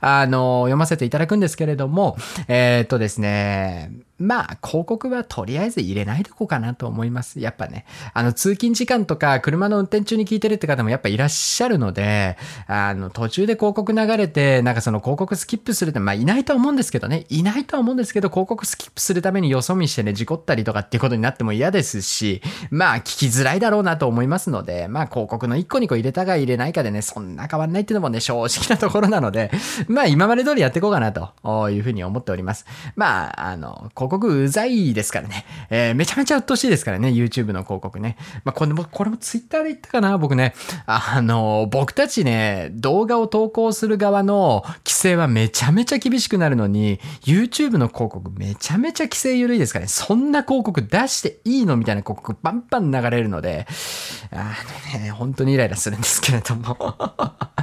[0.00, 2.16] あの読ませていただくんですけれども、
[2.48, 7.40] えーっとですね、まあ、広告はとりあえず入れないとこかなと思います。
[7.40, 29.50] やっぱね、あの、通勤時間とか、車の運転中に聞いてるって方もやっぱいらっしゃるので、あの、途中で広告流れて、なんかその広告スキップするって、まあ、いないと思うんですけどね、いないとは思うんですけど、広告スキップするためによそ見してね、事故ったりとかっていうことになっても嫌ですし、まあ、聞きづらいだろうなと思いますので、まあ、広告の1個2個入れたか入れないかでね、そんな変わんないっていうのもね、正直なところなので、
[29.86, 32.66] まあ、今まで通りやっていこうかなというふうに思っております。
[32.96, 38.16] まあ、あの、広広告うざいですからね、 えーめちゃめちゃ鬱陶しいですからね、YouTube の広告ね。
[38.44, 40.54] まあ、これも、これも Twitter で言ったかな、僕ね。
[40.86, 53.66] あの、僕たちね、動画を投稿する側の規制はめちゃめちゃ厳しくなるのに、YouTube の広告めちゃめちゃ規制緩いですからね、そんな広告出していいのみたいな広告バンバン流れるので、
[54.32, 54.54] あ
[54.96, 56.76] のね、本当にイライラするんですけれども。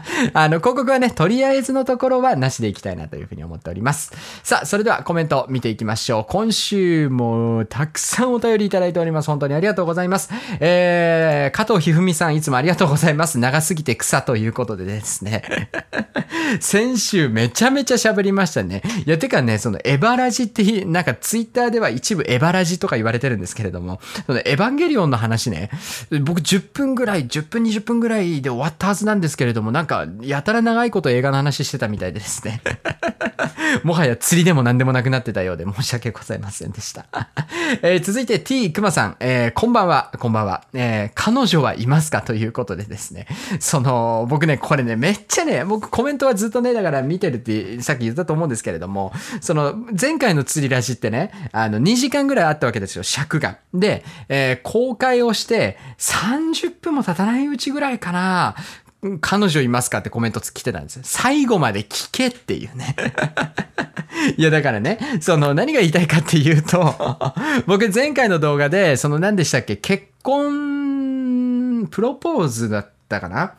[0.34, 4.12] あの、広告はね、とりあえずのところはなしでいきたいなというふうに思っております。
[4.44, 6.26] さあ、それではコメント見ていきましょう。
[6.36, 9.28] 今週もたくさんお便りいただいております。
[9.28, 10.30] 本当にありがとうございます。
[10.60, 13.40] えー、加藤ひふみさんいつもありがとうございます。
[13.40, 15.70] 長すぎて草ということでですね。
[16.60, 18.84] 先週めちゃめちゃ喋りましたね。
[19.06, 25.70] いや、てかね、そのエバラジって、なんかツイッターでは一部エバラジとか言われてるんですけれども、そのエヴァンゲリオンの話ね、
[26.22, 32.62] 僕10分ぐらい、10分20分ぐらいで終わったはずなんですけれども、なんかやたら長いこと映画の話してたみたいでですね。
[33.84, 37.06] もはや釣りでも何でもなくなってたようで申し訳ございませんでした。
[37.82, 40.64] えー続いて T くまさん、えーこんばんは、こんばんは。
[40.74, 42.22] えー彼女はいますか？
[42.22, 43.28] ということでですね。
[43.60, 53.58] その、僕ね、これね、めっちゃね、僕コメントはずっとね、だから見てるってさっき言ったと思うんですけれども、その、前回の釣りラジってね、あの、2時間ぐらいあったわけですよ、尺が。
[53.74, 58.56] で、えー公開をして、30分も経たないうちぐらいかな、
[59.22, 60.00] 彼女いますか？
[60.00, 61.02] ってコメント来てたんですよ。
[61.06, 62.96] 最後まで聞けっていうね。
[64.38, 66.96] いやだからね、その何が言いたいかっていうと、
[67.68, 73.54] 僕前回の動画で、その何でしたっけ、結婚、プロポーズだったかな？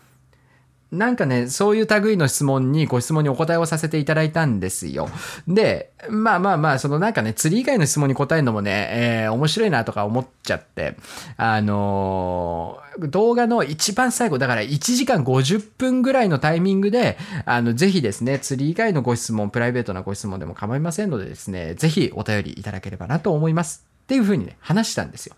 [0.92, 5.08] なんかね、そういう類の質問に、ご質問にお答えをさせていただいたんですよ。
[5.48, 10.96] で、まあまあまあ、そのなんかね、釣り以外の質問に答えるのもね、えー面白いなとか思っちゃって、
[11.36, 23.84] あのー動画の一番最後、だから1時間50分ぐらいのタイミングで、あの、ぜひですね、釣り以外のご質問、プライベートなご質問でも構いませんのでですね、ぜひお便りいただければなと思います。
[24.04, 25.34] っていうふうにね、話したんですよ。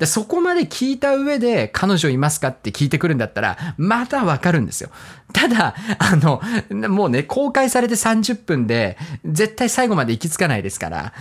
[0.00, 4.90] でそこまで聞いた上で彼女いますかって聞いてくるんだったらまだわかるんですよ。
[5.32, 6.40] ただ、あの、
[6.88, 11.12] もうね、公開されて30分で絶対最後まで行き着かないですから、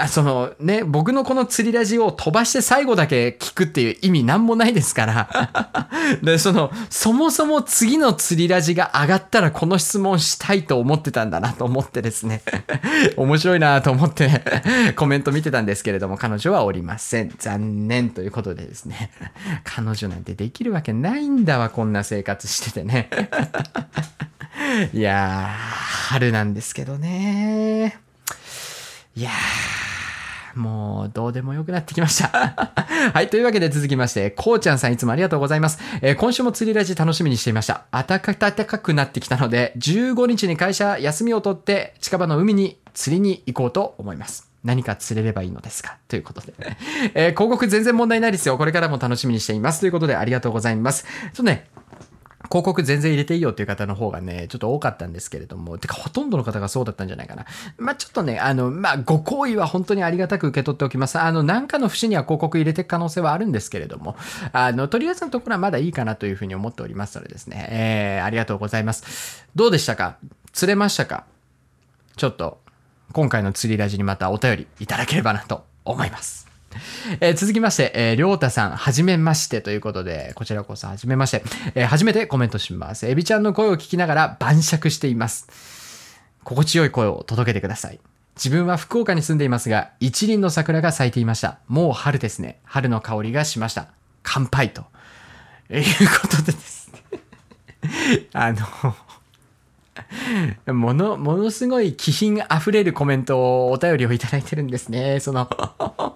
[0.00, 5.78] あそのね、僕のこの釣りラジオを飛ばして最後だけ聞くっていう意味なんもないですから、
[6.22, 12.42] でその、そもそも次の釣りラジが上がったらこの質問したいと思ってたんだなと思ってですね、
[13.16, 17.32] 面白いなと思ってコメント見てたんですけれども、彼女はおりません。
[17.38, 19.10] 残念とということでですね、
[19.64, 23.10] 彼女なんてできるわけないんだわ、こんな生活しててね。
[24.94, 27.98] いやー、春なんですけどね。
[29.16, 32.28] いやー、もうどうでもよくなってきました。
[33.12, 33.28] はい。
[33.28, 35.80] というわけで続きまして、こうちゃんさんいつもありがとうございます。
[36.00, 37.86] えー今週も釣りラジ楽しみにしていました。
[37.90, 44.51] 暖か暖かくなってきたので、15日に会社休みを取って近場の海に釣りに行こうと思います。
[44.64, 45.98] 何か釣れればいいのですか？
[46.08, 46.54] ということで。
[47.14, 48.56] えー広告全然問題ないですよ。
[48.58, 49.80] これからも楽しみにしています。
[49.80, 51.04] ということでありがとうございます。
[51.04, 51.66] ちょっとね、
[52.50, 57.46] 広告全然入れていいよっていう方の方がね、ちょっと多かったんですけれども、てかほとんどの方がそうだったんじゃないかな。
[57.78, 61.18] まあちょっとね、あの、まあご好意は本当にありがたく受け取っておきます。
[61.18, 64.16] あの、何かの節には広告入れていく可能性はあるんですけれども、
[64.52, 69.46] あの、とりあえずのところはまだいいかなというふうに思っておりますのでですね、えー、ありがとうございます。
[69.56, 70.18] どうでしたか？
[70.52, 71.24] 釣れましたか？
[72.16, 72.60] ちょっと、
[73.12, 76.48] 今回の釣りラジにまたお便りいただければなと思います。
[77.20, 81.42] えー続きまして、えー、りょうたさん、はじめましてということで、こちらこそはじめまして、
[81.74, 83.06] えー初めてコメントします。
[83.06, 85.48] エビちゃんの声を聞きながら晩酌しています。
[86.44, 88.00] 心地よい声を届けてください。
[88.36, 91.58] 自分は福岡に住んでいますが、一輪の桜が咲いていました。
[91.68, 92.60] もう春ですね。
[92.64, 93.88] 春の香りがしました。
[94.22, 94.84] 乾杯と。
[95.70, 95.84] いう
[96.20, 97.20] ことでですね
[98.34, 98.58] あの
[100.72, 105.20] もの、ものすごい気品あふれるコメントをお便りをいただいてるんですね。
[105.20, 105.48] その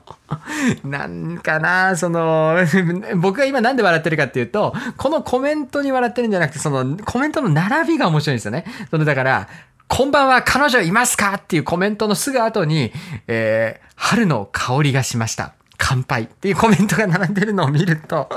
[0.85, 2.57] なんかな、その、
[3.17, 8.65] 僕が今なんで笑ってるかっていうと、このコメントに笑ってるんじゃなくて、そのコメントの並びが面白いんですよね。
[8.91, 9.49] そのだから、
[9.89, 11.35] こんばんは、彼女いますか？
[11.35, 12.93] っていうコメントのすぐ後に、
[13.29, 15.53] えー、春の香りがしました。
[15.79, 18.29] 乾杯っていうコメントが並んでるのを見ると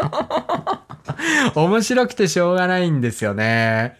[1.56, 3.98] 面白くてしょうがないんですよね。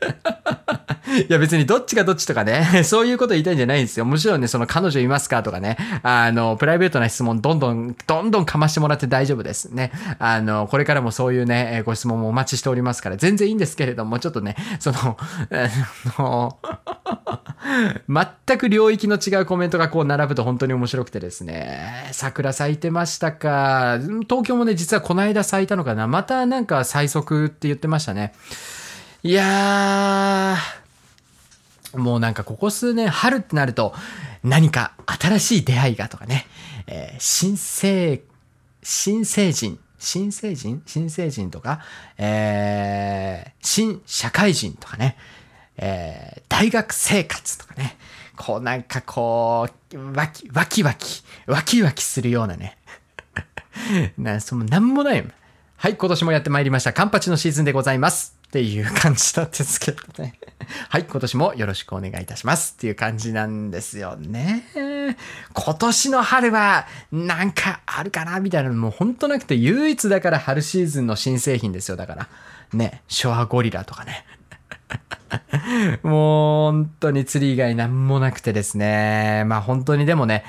[1.28, 4.06] いや別にどっちがどっちとかね、そういうこと言いたいんじゃないんですよ。
[4.06, 9.92] もちろんね、その彼女いますかとかね、あの、プライベートな質問どんどん、どんどんかましてもらって大丈夫ですね。
[10.20, 15.18] あの、これからもそういうね、ご質問もお待ちしておりますから、全然いいんですけれども、ちょっとね、その、
[15.50, 16.58] あの、
[18.08, 24.00] 全く領域の違うコメントがこう並ぶと本当に面白くてですね、桜咲いてましたか。
[24.28, 26.08] 東京もね、実はこの間咲いたのかな。
[26.08, 28.34] またなんか最速って言ってましたね。
[29.24, 33.94] いやー、もうなんかここ数年春ってなると
[34.44, 36.48] 何か新しい出会いがとかね、
[36.88, 38.22] えー、新生、
[38.82, 40.82] 新成人、新成人？
[40.86, 41.82] 新成人とか、
[42.18, 45.18] えー、新社会人とかね、
[45.76, 47.98] えー、大学生活とかね、
[48.38, 52.78] こうなんかこう、わき、わきわき、わきわきするようなね。
[54.18, 55.26] な、そのなんもない。
[55.78, 56.92] はい、今年もやってまいりました。
[56.92, 58.36] カンパチのシーズンでございます。
[58.48, 60.34] っていう感じなんですけどね。
[60.90, 64.66] はい、今年もよろしくお願いいたしますっていう感じなんですよね。
[65.54, 71.96] 今年の春はなんかあるかなみたいなのもうほんとなくて唯一だから春シーズンの新製品ですよ。
[71.96, 72.28] だから。
[72.74, 74.26] ね、ショアゴリラとかね。
[76.04, 79.44] もう本当に釣り以外なんもなくてですね。
[79.46, 80.44] まあ本当にでもね、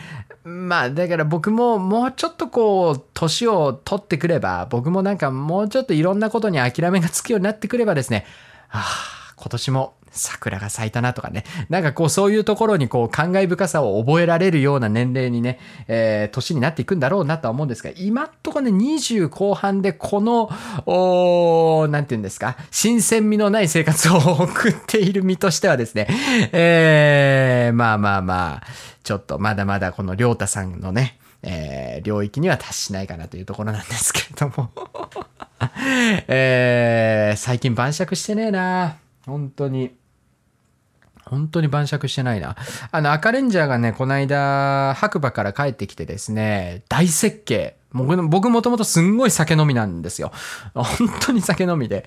[0.45, 8.25] まあだから僕ももうちょっとこう年を取ってくれば僕もなんかもうちょっといろんなことに諦めがつくようになってくればですね、
[8.71, 11.45] ああ、今年も桜が咲いたなとかね。
[11.69, 15.59] なんかこうそういうところにこう感慨深さを覚えられるような年齢にね、
[15.89, 20.51] えー、年になっていくんだろうなとは思うんですが、今っとこね、20後半でこの、
[20.87, 26.09] おなんて言うんですか、新鮮味のない生活を送っている身としてはですね、
[26.53, 28.63] えー、まあまあまあ、
[29.03, 34.71] ちょっとまだまだこのりょうたさんのね、えー、領域には達しないかなというところなんですけれども
[36.29, 38.97] えー、最近晩酌してねえな
[39.27, 40.00] 本当に。
[41.31, 42.57] 本当に晩酌してないな。
[42.91, 47.77] あの、赤レンジャーがね、この間、白馬から帰ってきてですね、大設計。
[47.93, 50.33] 僕僕もともとすんごい酒飲みなんですよ。
[50.75, 52.05] 本当に酒飲みで。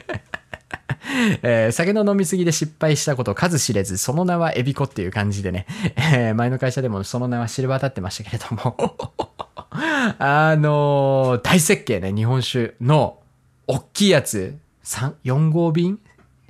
[1.42, 8.76] えー、酒の飲みすぎで失敗したこと数知れず、その名はエビコっていう感じでね、えー、前の会社でもその名は知れ渡ってましたけれども
[9.72, 13.20] あのー、大設計ね、日本酒の、
[13.68, 16.00] 大きいやつ、3、4号瓶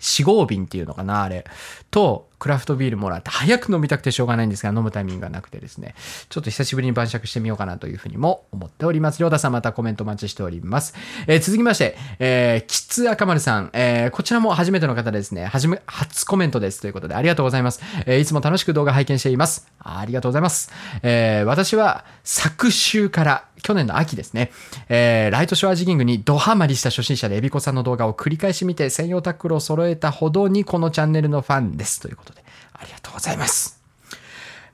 [0.03, 1.45] ?4 号瓶っていうのかな、あれ。
[1.89, 5.95] と、クラフトビールもらって早く飲みたくてしょうがないんですが飲むタイミングがなくてですね。
[6.27, 9.19] ちょっと久しぶりに晩酌してみようかなというふうにも思っております。
[9.19, 10.93] りょうたさんまたコメントお待ちしております、
[11.25, 15.45] えー、続きまして、えー、キツ赤丸さん、えー、こちらも初めての方ですね。
[15.45, 16.81] はじめ初コメントです。
[16.81, 19.71] ということでありがとうございます、えー、いつも楽しく動画拝見しています。
[19.79, 20.69] ありがとうございます、
[21.01, 24.51] えー、私は昨週から去年の秋ですね、
[24.89, 32.43] えー、ライトショアジギングにドハマりした初心者でエビコさんの動画を繰り返し見て専用タックルを揃えたほどにこのチャンネルのファンですということで
[32.73, 33.72] ありがとうございます。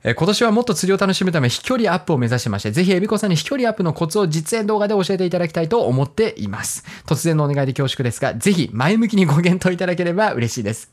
[0.02, 6.84] え今年はもっと釣りを楽しむため飛距離アップを目指しまして、ぜひエビコさんに飛距離アップのコツを実演動画で教えていただきたいと思っています。
[7.06, 10.90] 突然のお願いで恐縮ですが、ぜひ前向きにご検討いただければ嬉しいです。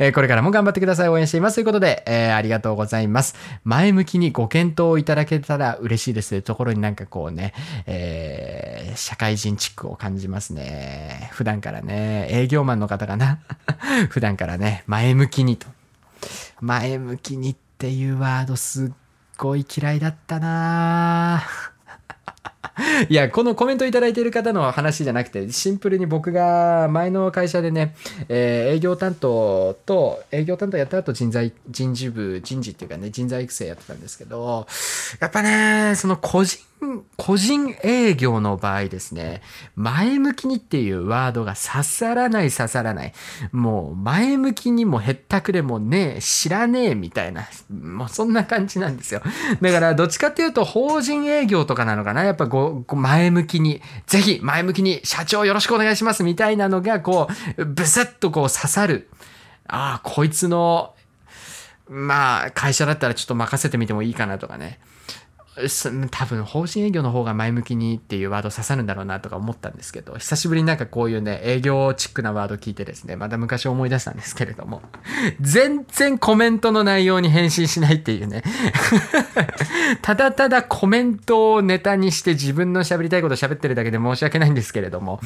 [0.00, 1.08] えこれからも頑張ってください。
[1.08, 1.54] 応援しています。
[1.54, 3.36] ということで、えー、ありがとうございます。
[3.62, 7.54] 前向きにご検討いただけたら嬉しいですというところになんかこうね、
[7.86, 11.30] えー、社会人チックを感じますね。
[11.32, 13.38] 普段からね、営業マンの方かな。
[14.10, 15.68] 普段からね、前向きにと。
[16.60, 18.90] 前向きにってっていうワードすっ
[19.36, 21.44] ごい嫌いだったな。
[23.08, 27.94] いや、このコメントいただいている方の話じゃなくて、シンプルに僕が前の会社でね、
[28.28, 34.66] えー、営業担当と、営業担当やった後人材、人事部、人事っていうかね、人材育成やってたんですけど、
[35.20, 36.58] やっぱね、その個人
[37.16, 39.42] 個人営業の場合ですね、
[39.74, 43.12] 前向きにっていうワードが刺さらない刺さらない。
[43.52, 49.22] もう前向きにもへったくれもねえ、知らねえみたいな、もうそんな感じなんですよ。
[49.60, 59.08] だからどっちかっていうと法人営業とかなのかなやっぱご前向きに、ぜひ前向きに社長よろしくお願いしますみたいなのがこう、ブスッとこう刺さる。
[59.66, 60.94] ああ、こいつの、
[61.88, 64.78] まあ会社だったらちょっと任せてみてもいいかなとかね。
[66.10, 74.82] 多分法人営業の方が前向きにっていうワード刺さるんだろうなとか思ったんですけど久しぶりになんかこういうね営業チックなワード聞いてですねまた昔思い出したんですけれども
[75.40, 78.42] 全然コメントの内容に返信しないっていうね。
[80.02, 85.20] ただただコメントをネタにして自分の喋りたいこと喋ってるだけで申し訳ないんですけれども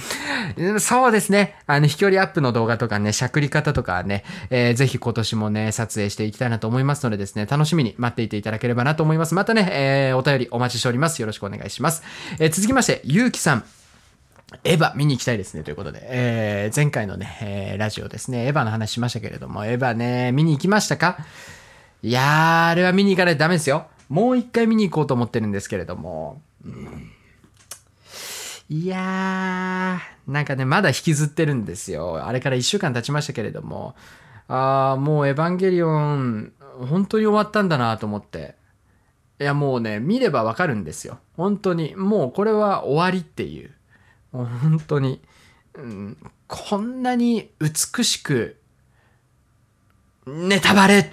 [0.79, 1.57] そうですね。
[1.67, 9.35] あの飛距離アップの動画とかねしゃくり方とかね、えー、ぜひ今年もね撮影していきたいなと思いますのでですね楽しみに待っていていただければなと思います。
[9.35, 11.21] またね、えーお便りお待ちしております。
[11.21, 12.03] よろしくお願いします。
[12.39, 13.65] えー、続きまして、ゆうきさん。
[14.65, 15.63] エヴァ見に行きたいですね。
[15.65, 21.17] ということで、えー、前回のね、えー、ラジオですね、エヴァの話しましたけれども、エヴァね、見に行きましたか？
[22.03, 23.87] いやー、あれは見に行かないとダメですよ。
[24.11, 27.11] もう一回見に行こうと思ってるんですけれども、うん、
[28.69, 32.27] いやー、なんかね、まだ引きずってるんですよ。
[32.27, 33.97] あれから1週間経ちましたけれども、
[34.49, 36.53] あー、もうエヴァンゲリオン、
[36.91, 38.61] 本当に終わったんだなと思って。
[39.41, 41.19] いやもうね見ればわかるんですよ。
[41.37, 41.95] 本当に。
[41.97, 43.73] もうこれは終わりっていう。
[44.33, 45.21] もう本当に、
[45.75, 46.17] うん、
[46.47, 48.59] こんなに美しく
[50.27, 51.13] ネタバレ。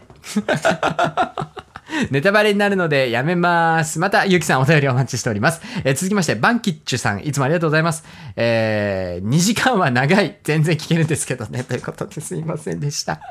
[2.12, 4.00] ネタバレになるのでやめます。
[4.00, 5.62] また、ゆきさんお便りお待ちしております。
[5.84, 8.04] えー、続きまして、バンキッチュさん、いつもありがとうございます。
[8.36, 10.38] えー、2時間は長い。
[10.44, 11.64] 全然聞けるんですけどね。
[11.64, 13.20] ということですいませんでした。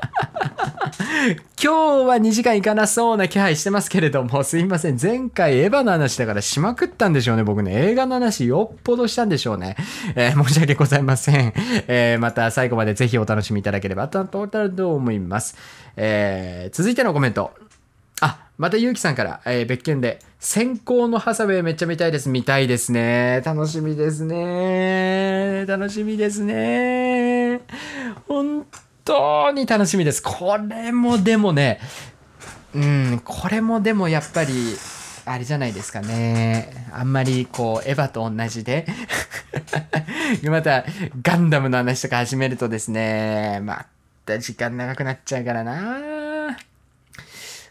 [1.61, 4.97] 今日は2時間いかなそうな気配してますけれども、すいません。
[5.01, 7.43] 前回エヴァの話だからしまくったんでしょうね。
[7.43, 9.75] 僕ね、映画の話よっぽどしたんでしょうね。
[10.15, 11.53] えー、申し訳ございません。
[11.87, 15.55] えー、また最後までぜひお楽しみいただければと思います。
[15.95, 17.51] えー、続いてのコメント。
[18.59, 22.27] またゆうきさんから、えー、別件で、先行のハサウェイめっちゃ見たいです。
[22.27, 23.41] 見たいですね。
[23.45, 25.65] 楽しみですね。
[25.65, 27.61] 楽しみですね。
[28.27, 28.65] 本
[29.05, 30.21] 当に楽しみです。
[30.21, 31.79] これもでもね、
[32.75, 34.51] うん、これもでもやっぱり、
[35.23, 36.85] あれじゃないですかね。
[36.91, 38.85] あんまりこう、エヴァと同じで
[40.43, 40.83] また、
[41.21, 43.85] ガンダムの話とか始めるとですね、ま
[44.25, 46.28] た時間長くなっちゃうからな。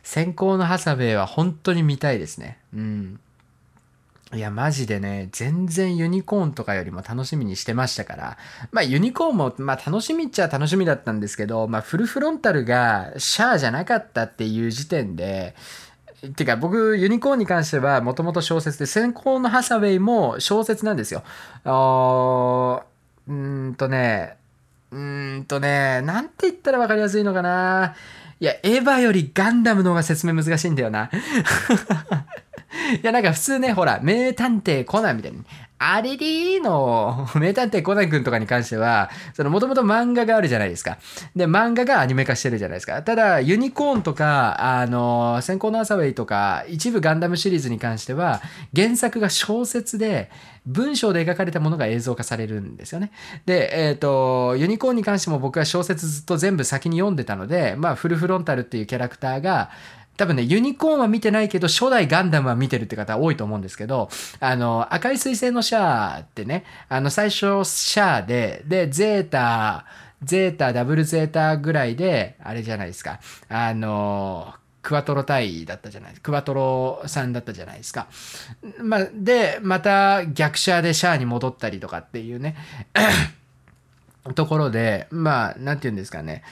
[0.08, 2.56] 先行のハサウェイは本当に見たいですね。
[2.72, 3.20] うん。
[4.32, 8.38] いや、マジでね、全然ユニコーンとかよりも楽しみにしてましたから。
[8.72, 15.54] まあ、ユニコーンも、まあ、楽しみっちゃ楽しみだったんですけど、まあ、フルフロンタルがシャアじゃなかったっていう時点で、
[16.36, 21.22] てか僕、ユニコーンに関してはもともと小説で、先行のハサウェイも小説なんですよ。
[21.64, 22.80] あ
[23.28, 24.38] うんとね、
[24.90, 27.94] うんとね、なんて言ったら分かりやすいのかな。
[28.40, 31.10] いや、エヴァよりガンダムの方が説明難しいんだよな。
[33.02, 35.42] いや、なんか普通ね、ほら、名探偵コナンみたいに、
[35.78, 37.28] あれりーの？
[37.38, 40.98] 名探偵コナン君とかに関しては、そのもともと漫画があるじゃないですか。
[41.36, 43.00] で、漫画がアニメ化してるじゃないですか。
[43.02, 48.42] ただ、ユニコーンとか、あの、先行のアサウェイとか、一部ガンダムシリーズに関しては、
[48.74, 50.30] 原作が小説で、
[50.66, 53.10] 文章で描かれたものが映像化されるんですよね。
[53.46, 59.70] で、えっ、ー、と、ユニコーンに関しても僕は小説ずっと全部先に読んでたので、まあ、フルフロンタルっていうキャラクターが、
[60.18, 64.10] 多分ね、ユニコーンは見てないけど、初代ガンダムは見てるって方多いと思うんですけど、
[64.40, 69.86] あの、赤い彗星のシャアってね、あの、最初シャアで、で、ゼータ、
[70.24, 74.52] ゼータ、ダブルゼータぐらいで、あれじゃないですか、あの、
[74.82, 78.08] クワトロ隊だったじゃないクワトロさんだったじゃないですか。
[78.82, 82.56] ま、で、また逆者でシャアに戻ったりとかっていうね、
[84.34, 86.42] ところで、まあ、なんて言うんですかね、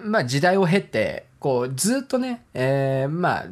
[0.00, 3.46] まあ時代を経て、こうずっとね、えー、まあ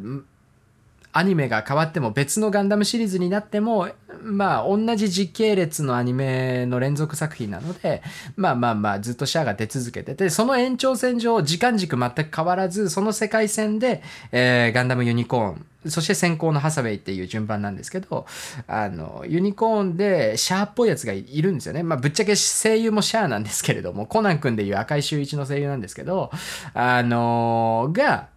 [1.17, 3.89] アニメが変わっても別のガンダムシリーズになっても
[4.23, 8.03] まあ同じ時系列のアニメの連続作品なので
[8.37, 18.27] まあまあまあずっとシャアが出続けててその延長線上時間軸全く変わらずその世界線で、えー、ガンダムユニコーンそして先行のハサウェイっていう順番なんですけど
[18.67, 21.83] あのユニコーンでシャアっぽいやつがいるんですよね。
[21.83, 26.31] まあぶっちゃけ声優もシャアなんですけれどもコナン君でいう赤井秀一の声優なんですけど
[26.75, 28.29] あのが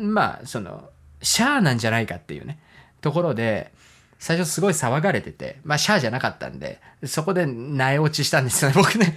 [0.00, 0.90] まあその
[1.24, 2.58] シャアなんじゃないかっていうね、
[3.00, 3.72] ところで、
[4.18, 9.16] 最初すごい騒がれてて、まあシャアじゃなかったんで、そこで苗落ちしたんですよね、僕ね。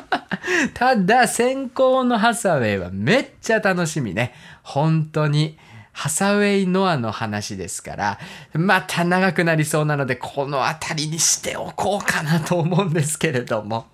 [0.74, 4.34] ただ、先行のハサウェイはめっちゃ楽しみね。
[4.62, 5.58] 本当に。
[5.92, 8.18] ハサウェイ・ノアの話ですから、
[8.52, 13.88] また長くなりそうなので、この辺りにしておこうかなと思うんですけれども。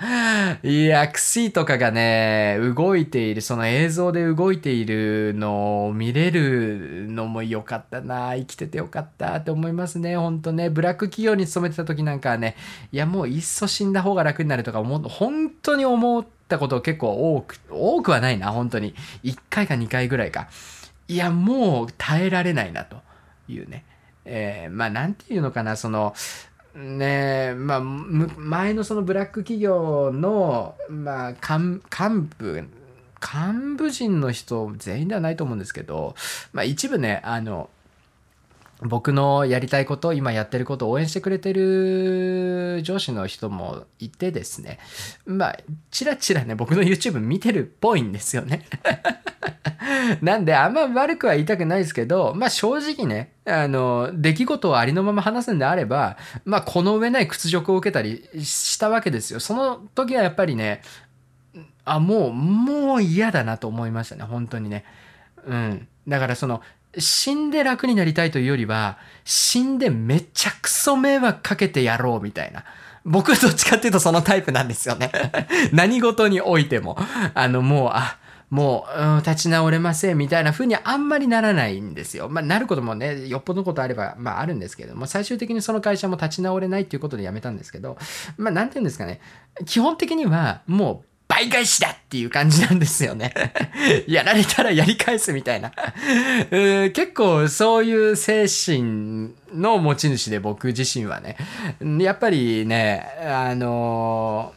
[0.62, 10.70] いや、クシーとかがね、動いている、その映像で動いているのを見れるのも良かったな、生きててよかったって思いますね、ほんとね。
[10.70, 12.54] ブラック企業に勤めてた時なんかはね、
[12.92, 18.94] いや、もういっそ死んだ方が楽になるとか思う、本当に思ったこと結構多く、多くはないな、本当に。
[19.24, 20.48] 1回か2回ぐらいか。
[21.08, 23.08] いや、もう耐えられないなと。
[23.48, 23.84] いうね、
[24.24, 26.14] えー、まあなんていうのかなその
[26.74, 32.68] ねえまあ前のそのブラック企業の、まあ、幹部
[33.20, 36.14] 幹部人の人全員ではないと思うんですけど、
[36.52, 37.68] まあ、一部ねあの
[38.82, 44.78] 僕のやりたいこと今やってることを応援してくれてる上司の人もいてですね。
[45.26, 45.58] まあ
[45.90, 48.66] チラチラね僕の YouTube 見てるっぽいんですよね。
[50.22, 59.40] なんであんま悪くは言いたくないですけどまあ正直ねあの出来事をありのまま話すんであればまあこの上ない屈辱を受けたりしたわけですよ。
[59.40, 60.82] その時はやっぱりね
[61.84, 64.84] あもうもう嫌だなと思いましたね本当にね。
[65.44, 65.88] うん。
[66.06, 66.62] だからその
[66.96, 72.64] 死んで楽になりたいというよりは、死んでめちゃくそ迷惑かけてやろうみたいな。
[73.04, 75.10] 僕どっちかっていうとそのタイプなんですよね。
[75.72, 76.98] 何事においても。
[77.34, 78.18] あの、もう、あ、
[78.50, 82.28] もう、うん、立ち直れませんみたいな風にあんまりならないんですよ。
[82.28, 87.98] まあ、なることもね、よっぽどのことあれば、まあ、あるんですけども、最終的にその会社も立ち直れないっていうことで辞めたんですけど、
[88.38, 89.20] まあ、なんて言うんですかね。
[89.66, 93.32] 基本的には、もう、倍返しだっていう感じなんですよね。
[94.08, 95.72] やられたらやり返すみたいな。
[96.50, 101.36] 結構そういう精神の持ち主で僕自身はね。
[102.00, 104.54] やっぱりね、あの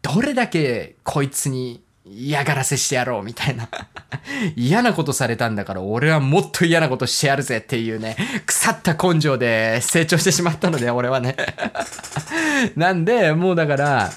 [0.00, 3.68] どれだけこいつに嫌がらせしてやろうみたいな。
[4.54, 11.36] 嫌なことされたんだから俺はもっと嫌なことしてやるぜっていうね、腐った根性で成長してしまったので、俺はね。
[12.76, 14.10] なんで、もうだから、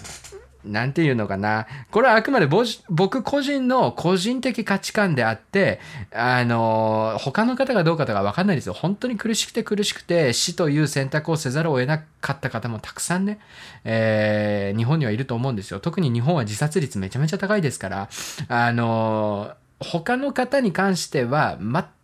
[0.66, 1.68] なんていうのかな。
[1.90, 2.48] これはあくまで
[2.90, 5.80] 僕個人の個人的価値観であって、
[6.12, 8.74] あの、他の方がどうかとかわかんないですよ。
[8.74, 13.40] 本当に苦しくて苦しくて死という選択をせざるを得なかった方もたくさんね、
[13.86, 15.80] えー、日本にはいると思うんですよ。
[15.80, 18.10] 特に日本は自殺率めちゃめちゃ高いですから、
[18.50, 21.58] あの、他の方に関しては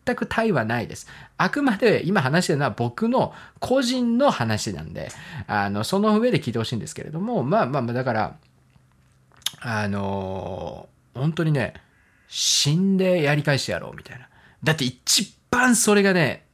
[0.06, 1.08] 全く対はないです。
[1.38, 5.10] あくまで今話してるのは僕の個人の話なんで、
[5.47, 8.36] あの、その上で聞いてほしいんですけれども、まあまあ、だから、
[9.68, 11.74] あのー、本当にね、
[12.28, 14.30] 死んでやり返してやろうみたいな。
[14.63, 16.45] だって一番それがね、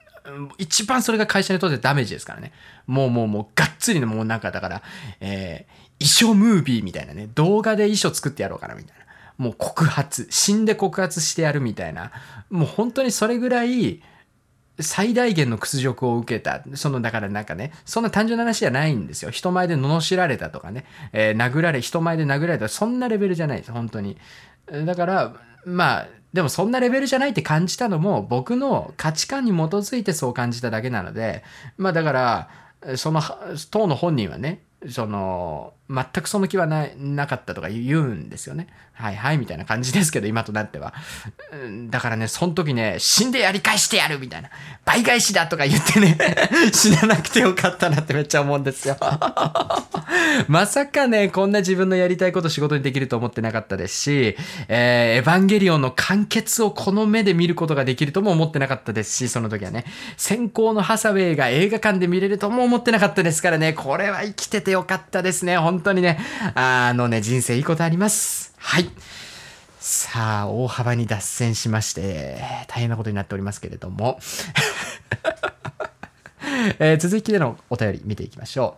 [0.58, 2.54] 一番それが会社にとってダメージですからね。
[2.88, 4.82] もうもうもうがっつりのもうなんかだから、
[5.20, 9.06] えー、衣装ムービーみたいなね、動画で衣装作ってやろうかなみたいな。
[9.38, 12.14] もう告発、死んで告発してやるみたいな。
[12.50, 14.02] もう本当にそれぐらい、
[14.82, 16.64] 最大限の屈辱を受けた。
[16.76, 19.32] その、だからなんかね、そんな単純な話じゃないんですよ。
[19.32, 22.68] 人前で罵られたとかね、えー、殴られ、人前で殴られた。
[22.68, 24.18] そんなレベルじゃないです、本当に。
[24.86, 25.34] だから、
[25.66, 31.44] まあ、でもそんなレベルじゃないって感じたのも、僕の価値観に基づいてそう感じただけなので、
[31.78, 32.50] まあだから、
[32.96, 33.22] その、
[33.70, 38.68] 当の本人はね、その、全くその気はななかったとか言うんですよね。
[38.94, 40.94] はいはいみたいな感じですけど、今となっては。
[41.90, 44.50] だからね、その時ね、死んでやり返してやるみたいな。
[44.86, 46.18] 倍返しだとか言ってね、
[46.72, 48.98] 死ななくてよかったなってめっちゃ思うんですよ。
[50.48, 54.38] まさかね、こんな自分のやりたいこと仕事にできると思ってなかったですし、
[54.68, 59.86] えー、エヴァンゲリオンの完結をこの目で見ることができるとも思ってなかったですし、その時はね、
[60.18, 66.20] 先行のハサウェイが映画館で見れるとも思ってなかったですからね、これは生きててよかったですね、本当にね。
[66.56, 68.54] あのね、人生いいことあります。
[68.58, 68.90] はい。
[69.80, 74.20] さあ、大幅に脱線しまして、大変なことになっておりますけれども。
[76.80, 78.78] えー、続きでのお便り見ていきましょ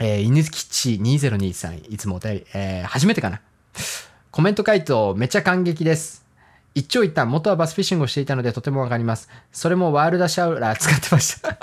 [0.00, 0.04] う。
[0.04, 3.40] えー、犬吉2023、いつもお便り、えー、初めてかな。
[4.30, 6.23] コメント回答めっちゃ感激です。
[6.74, 9.28] 一長一短、元はバスフィッシングをしていたのでとてもわかります。
[9.52, 11.56] それもワールドシャウラー使ってました。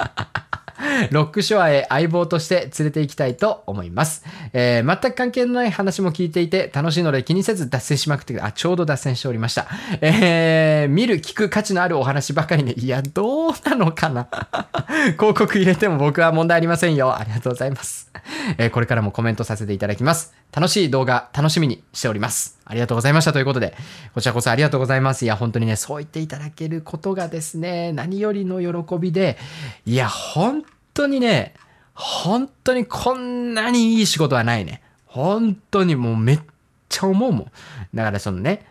[1.12, 4.24] ロックショアへ相棒として連れて行きたいと思います。
[4.54, 9.68] えー、全く関係のない話も聞いていて楽しいので気にせず脱線しまくって、あ、ちょうど脱線しておりました。
[10.02, 12.74] えー、見る、聞く価値のあるお話ばかりね。
[12.78, 14.28] いや、どうなのかな
[15.18, 17.16] 広告入れても僕は問題ありませんよ。
[17.18, 18.10] ありがとうございます。
[18.58, 20.34] えー、これからもコメントさせていただきます。
[20.54, 22.61] 楽しい動画、楽しみにしております。
[22.72, 23.76] ありがとうございましたということで、
[24.14, 25.26] こちらこそありがとうございます。
[25.26, 29.38] いや、本当にね、そう言っていただけることがですね、何よりの喜びで、
[29.86, 30.64] いや、本
[30.94, 31.54] 当にね、
[31.94, 34.82] 本当にこんなにいい仕事はないね。
[35.06, 36.40] 本当にもうめっ
[36.88, 37.52] ちゃ思うもん。
[37.94, 38.66] だからそのね、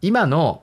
[0.00, 0.62] 今の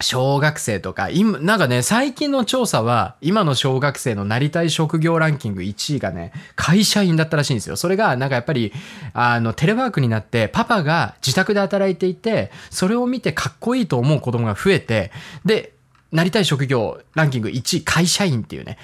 [0.00, 7.76] 小学生とか、今、なんかね、最近の調査は、今の小学生のなりたい職業ランキング1位がね、会社員だったらしいんですよ。
[7.76, 8.72] それが、なんかやっぱり、
[9.12, 15.10] あの、テレワークになって、パパが自宅で働いていて、それを見てかっこいいと思う子供が増えて、
[15.44, 15.72] で、
[16.10, 18.78] なりたい職業ランキング1位会社員っていうね。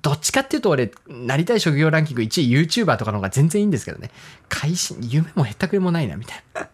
[0.00, 4.10] どっちかっていうと俺、なりたい職業ランキング1位 YouTuber とかの方が全然いいんですけどね。
[4.48, 6.60] 会社、夢もへったくれもないな、みたいな。
[6.62, 6.72] だか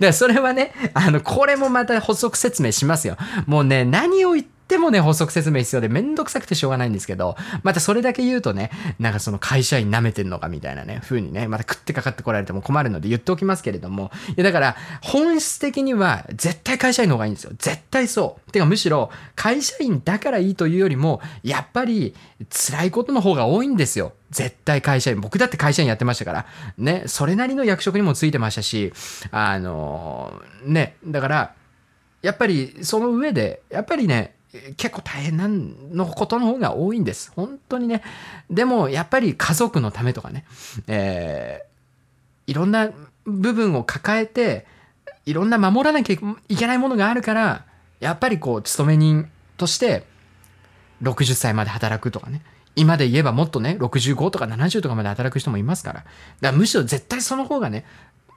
[0.00, 3.18] らそれはね、あの、これもまた補足説明しますよ。
[3.46, 17.52] もうね、何を言ってってもね、補足説明必要でめんどくさくてしょうがないんですけど、またそれだけ言うとね、なんかその会社員舐めてんのかみたいなね、風にね、また食ってかかってこられても困るので言っておきますけれども、いやだから本質的には絶対会社員の方がいいんですよ。
[17.58, 18.50] 絶対そう。
[18.50, 22.14] てかむしろ会社員だからいいというよりも、やっぱり
[22.48, 24.14] 辛いことの方が多いんですよ。
[24.30, 25.20] 絶対会社員。
[25.20, 26.46] 僕だって会社員やってましたから。
[26.78, 28.94] ね、それなりの役職にもついてましたし、
[29.30, 31.54] あの、ね、だから、
[32.22, 34.36] やっぱりその上で、やっぱりね、
[34.76, 37.32] 結構大変なのことの方が多いんです。
[37.34, 38.02] 本当にね。
[38.50, 40.44] でも、やっぱり家族のためとかね、
[40.86, 42.90] えー、いろんな
[43.24, 44.66] 部分を抱えて、
[45.24, 46.16] いろんな守らなきゃ
[46.48, 47.64] いけないものがあるから、
[48.00, 50.04] やっぱりこう、勤め人として、
[51.02, 52.42] 60歳まで働くとかね。
[52.74, 56.00] 今で言えばもっとね、65とか70とかまで働く人もいますから。
[56.00, 56.08] だか
[56.40, 57.84] らむしろ絶対その方がね、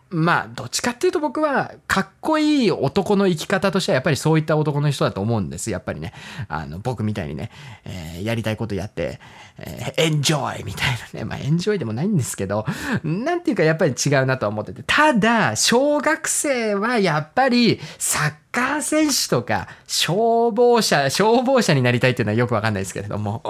[0.10, 5.72] まあ、どっちかっていうと僕は、かっこいい男の生き方としては、やっぱりそういった男の人だと思うんです。
[5.72, 6.14] やっぱりね。
[6.48, 7.50] あの、僕みたいにね、
[7.86, 9.20] えー、やりたいことやって、
[9.58, 11.26] えー、エンジョイみたいなね。
[11.28, 12.66] まあ、エンジョイでもないんですけど、
[13.04, 14.84] なんていうかやっぱり違うなとは思ってて。
[14.86, 23.42] ただ、小学生はやっぱり、サッカー選手とか、消防車、消防車になりたいっていうのはよくわかんないですけれども、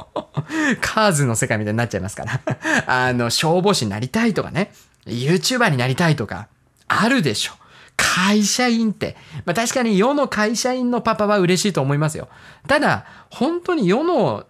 [0.80, 2.42] カーズの世界みたいになっちゃいますから。
[2.88, 4.72] あの、消防士になりたいとかね。
[5.06, 6.48] YouTuber になりたいとか、
[6.88, 7.54] あるでしょ。
[7.98, 9.16] 会社員って。
[9.46, 12.28] まあ確かに世の会社員のパパは嬉しいと思いますよ。
[12.68, 14.46] ただ、本当に世の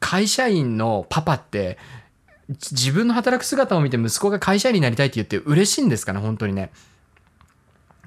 [0.00, 1.78] 会社員のパパって、
[2.48, 6.70] 自分の働く姿を見て息子が会社員になりたいって言って嬉しいんですかね、本当にね。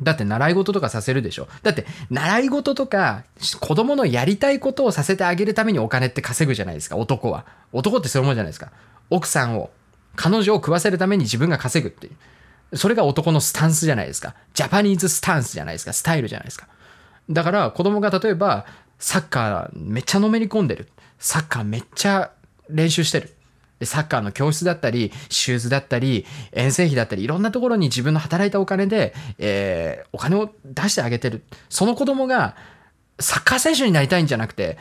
[0.02, 1.48] だって習い事とかさせるでしょ。
[1.62, 3.24] だって習い事とか
[3.60, 7.46] 子供のやりたいことをさせてあげるためにお金って稼ぐじゃないですか、男は。
[7.74, 8.72] 男ってそういうもんじゃないですか。
[9.10, 9.72] 奥さんを
[10.16, 12.10] 彼女を食わせるために自分が稼ぐってい
[12.72, 12.78] う。
[12.78, 14.36] それが男のスタンスじゃないですか。
[14.54, 15.94] ジャパニーズスタンスじゃないですか。
[15.94, 16.68] スタイルじゃないですか。
[17.30, 18.66] だから子供が例えば
[18.98, 20.90] サッカーめっちゃのめり込んでる。
[21.18, 22.32] サッカーめっちゃ
[22.70, 23.34] 練習してる。
[23.80, 31.44] で、サッカーの教室だったり、シューズだったり、遠征費だったり、いろんなところに自分の働いたお金で、えー、お金を出してあげてる。
[31.70, 32.56] その子供が、
[33.20, 34.78] サッカー選手になりたいんじゃなくて、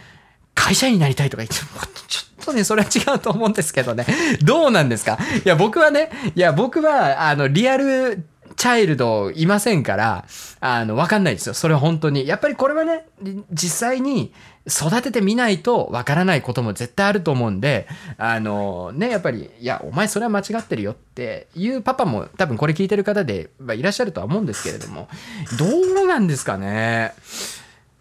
[0.61, 4.05] 会社員になりたいとか言っても、ちょっとね、それは違うと思うんですけどね。
[4.43, 5.19] どうなんですか？
[5.45, 8.25] いや、僕はね、いや、僕は、あの、リアル、
[8.57, 10.25] チャイルドいませんから、
[10.59, 11.55] あの、わかんないですよ。
[11.55, 12.27] それは本当に。
[12.27, 13.07] やっぱりこれはね、
[13.53, 14.33] 実際に
[14.67, 17.87] 育ててみないとわからないことも絶対あると思うんで、
[18.17, 25.09] あの、ね、やっぱり、いや、お前それは間違ってるよっていうパパも多分これ聞いてる方で、ま、いらっしゃるとは思うんですけれども、
[25.57, 27.13] どうなんですかね？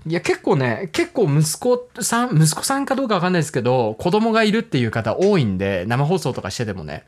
[0.05, 7.03] いや、結構ね、結構息子さん、息子さんかどうかわかんないですけど、子供がいるっていう方多いんで、生放送とかしててもね、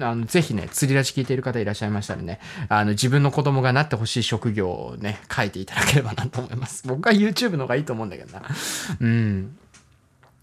[0.00, 6.86] あの、ぜひね、釣り出し聞いている方いらっしゃいましたらね、あの、自分の子供がなってほしい職業をね、書いていただければなと思います。
[6.86, 8.42] 僕は YouTube の方がいいと思うんだけどな。
[9.00, 9.56] うん。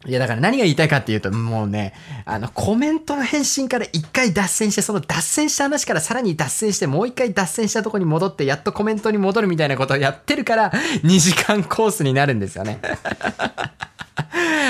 [0.06, 1.94] いやだから何が言いたいかっていうと、もうね、
[2.24, 10.72] あの、コメントの返信から一回脱線して、その脱線した話からさらに脱線して、もう一回脱線したとこに戻って、やっとコメントに戻るみたいなことをやってるから、
[11.04, 12.80] 2時間コースになるんですよね。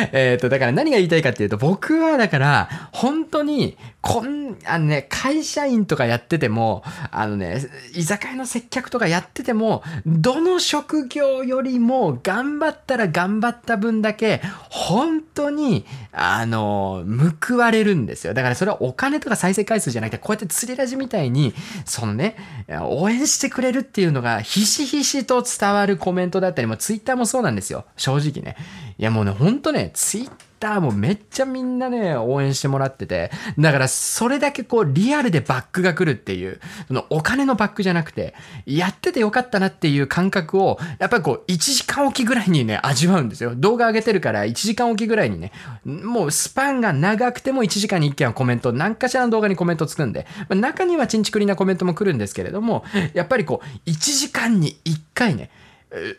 [0.14, 7.62] えっと、だから何が言いたいかっていうと、僕はだから、本当に、こん、あのね、会社員とかやってても、あのね、
[7.94, 17.04] 居酒屋の接客とかやってても、どの職業よりも頑張ったら頑張った分だけ、本当に、あの、
[17.42, 18.34] 報われるんですよ。
[18.34, 21.54] だからそれはお金とか再生回数じゃなくて、こうやって釣りラジみたいに、
[21.86, 22.38] そのね、
[22.84, 27.86] 応援してくれるっていうのが、ひしひしと伝わるコメントだったり、もツイッターもそうなんですよ。
[27.98, 28.56] 正直ね。
[28.98, 38.34] いやもうね、ほんとね、ツイッターもめっちゃみんなね、応援してもらってて、だからそれだけこうリアルでバックが来るっていう、そのお金のバックじゃなくて、
[38.66, 43.54] やっててよかったなっていう感覚を、やっぱりこう1時間おきぐらいにね、味わうんですよ。
[43.56, 45.52] 動画上げてるから1時間おきぐらいにね、
[45.86, 52.84] もうスパンが長くても1時間に1件はコメント、何かしらの動画にコメントつくんで、ま、中にはちんちくりなコメントも来るんですけれども、
[53.14, 55.50] やっぱりこう1時間に1回ね、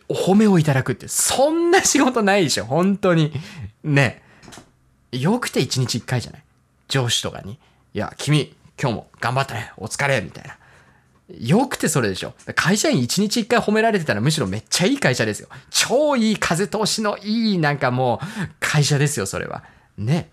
[0.09, 3.31] お褒めをいただくって、そんな仕事ないでしょ、本当に。
[3.83, 4.21] ね。
[5.11, 6.43] よくて一日一回じゃない？
[6.87, 7.59] 上司とかに。
[7.93, 9.71] いや、君、今日も頑張ったね。
[9.77, 10.21] お疲れ。
[10.21, 10.57] みたいな。
[11.39, 12.33] よくてそれでしょ。
[12.55, 15.47] 会社員一日一回褒められてたらむしろめっちゃいい会社ですよ。
[15.69, 18.25] 超いい風通しのいいなんかもう
[18.59, 19.63] 会社ですよ、それは。
[19.97, 20.29] ね。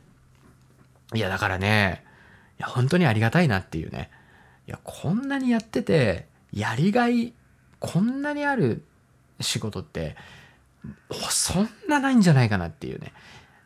[1.14, 2.04] いや、だからね、
[2.58, 4.10] いや、本当にありがたいなっていうね。
[4.66, 7.32] いや、こんなにやってて、やりがい、
[7.78, 8.82] こんなにある
[9.40, 10.16] 仕事って、
[11.30, 13.12] そんなないんじゃないかなっていうね。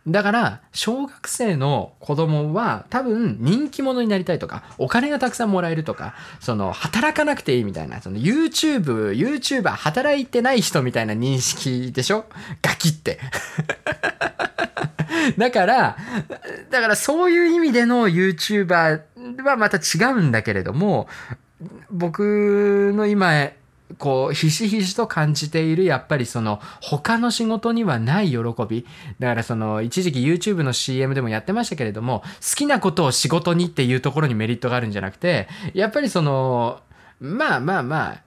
[0.09, 12.25] だから、小学生の子供は多分人気者になりたいとか、お金がたくさんもらえるとか、その働かなくていいみたいな、その YouTube、YouTuber 働いてない人みたいな認識でしょ？
[12.63, 13.21] ガキって。
[15.39, 15.97] だから、
[16.71, 19.03] だからそういう意味での YouTuber
[19.45, 21.07] はまた違うんだけれども、
[21.93, 23.51] 僕の今、
[23.99, 28.39] こう、ひしひしと感じている、やっぱりその、他の仕事にはない喜
[28.69, 28.87] び。
[29.19, 36.81] だからその、一時期 YouTube の CM でもやってましたけれども、好きなことを仕事にっていうところにメリットがあるんじゃなくて、やっぱりその、
[37.21, 38.23] まあまあまあ、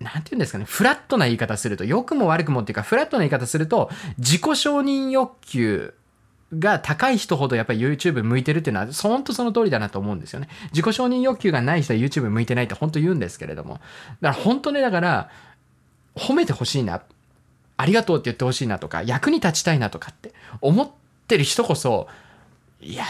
[0.00, 5.94] なんて言うんですかね、フラットな言い方すると、良くも悪くもっていうか、フラットな言い方すると、自己承認欲求
[6.58, 10.48] が高い人ほどやっぱり YouTube 向いてるっていうのは、本当その通りだなと思うんですよね。
[10.72, 13.74] 自己承認欲求がない人は YouTube 向いてないって本当言うんですけれども。
[14.20, 15.30] だから本当ね、だから、
[16.14, 17.02] 褒めてほしいな。
[17.76, 20.88] ありがとうって言ってほしいなとか、役に立ちたいなとかって思っ
[21.26, 22.08] てる人こそ、
[22.80, 23.04] いや、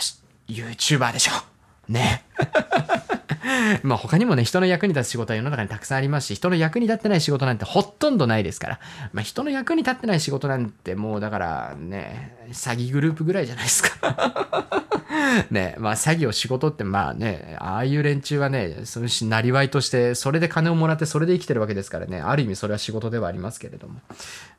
[0.49, 1.54] YouTuber でしょ。
[1.89, 2.25] ね。
[3.83, 8.81] まあ他にもね、人の役に立つ仕事は世の中にたくさんありますし、人の役に立ってない仕事なんてほとんどないですから。
[9.13, 14.85] まあ人の役に立ってない仕事なんてもうだからね、詐欺グループぐらいじゃないですか。
[15.51, 24.01] ね、まあ詐欺を仕事ってまあね、ああいう連中はね、そのし、なりわいとして、それで金をもらってそれで生きてるわけですからね、ある意味それは仕事ではありますけれども。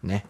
[0.04, 0.26] ね。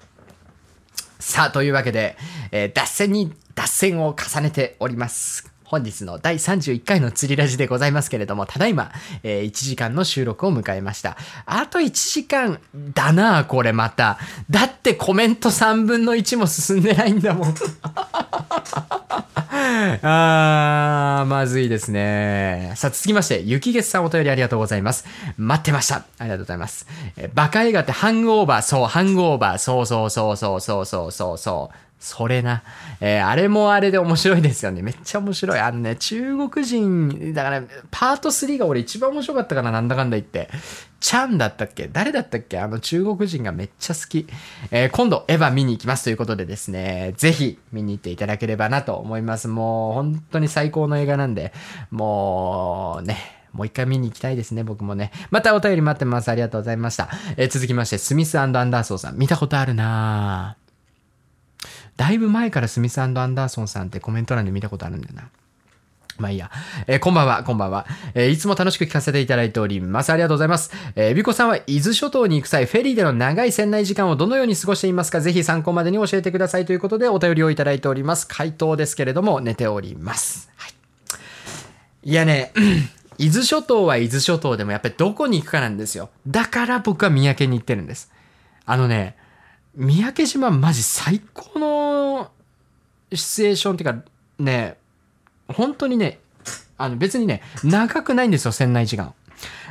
[1.19, 2.17] さあ、というわけで、
[2.51, 5.54] えー脱線に脱線を重ねております。
[5.65, 8.91] 本日の第31回の釣りラジでございますけれども、ただいま、
[9.23, 11.17] えー1時間の収録を迎えました。
[11.45, 12.59] あと1時間
[12.93, 14.19] だなあこれまた。
[14.49, 17.55] だってコメント3分の1も進んでないんだもん。
[20.03, 22.73] あー、まずいですね。
[22.75, 25.05] さあ、続きまして、雪月さんお便りありがとうございます。
[25.37, 26.05] 待ってました。
[26.19, 26.85] ありがとうございます。
[27.17, 32.27] えーバカ映画ってハングオーバー、そう、ハングオーバー、そうそうそうそうそうそうそうそ。
[32.27, 32.63] れな。
[33.01, 34.81] えーあれもあれで面白いですよね。
[34.81, 35.59] めっちゃ面白い。
[35.59, 40.49] あのね、中国人、だから、パート3が俺一番面白かったかな、なんだかんだ言って。
[40.99, 41.87] チャンだったっけ？
[41.91, 42.59] 誰だったっけ？
[42.59, 44.27] あの中国人がめっちゃ好き。
[44.71, 49.47] えー今度、エヴァ見に行きますということでですね、ぜひ見に行っていただければなと思います。
[49.47, 51.53] もう、本当に最高の映画なんで、
[51.91, 53.17] もうね、
[53.53, 55.11] もう一回見に行きたいですね、僕もね。
[55.31, 56.29] またお便り待ってます。
[56.29, 57.09] ありがとうございました。
[57.37, 59.17] えー続きまして、スミスアンダーソンさん。
[59.17, 60.64] 見たことあるなぁ。
[61.97, 65.29] だいぶ前からスミスアンダーソンさんってコメント欄で見たことあるんだよな。
[66.17, 66.49] まあいいや。
[66.87, 70.11] えーこんばんは、こんばんは、えーいつも楽しく聞かせていただいております。
[70.11, 70.71] ありがとうございます。
[70.95, 75.19] えー、ビコさんは伊豆諸島に行く際、フェリーでの長い船内時間をどのように過ごしていますか？
[75.19, 78.27] ぜひ参考までに教えてくださいということでお便りをいただいております。
[78.27, 80.49] 回答ですけれども、寝ております。
[80.55, 80.73] はい。
[82.03, 82.53] いやね、
[83.17, 86.09] 伊豆諸島は伊豆諸島でもやっぱりどこに行くかなんですよ。
[86.27, 88.11] だから僕は三宅に行ってるんです。
[88.65, 89.17] あのね、
[89.75, 91.84] 三宅島マジ最高の
[93.13, 94.03] シチュエーションっていうか
[94.39, 94.77] ね
[95.47, 96.19] 本当にね
[96.77, 99.13] あの別にね長くないんですよ船内時間。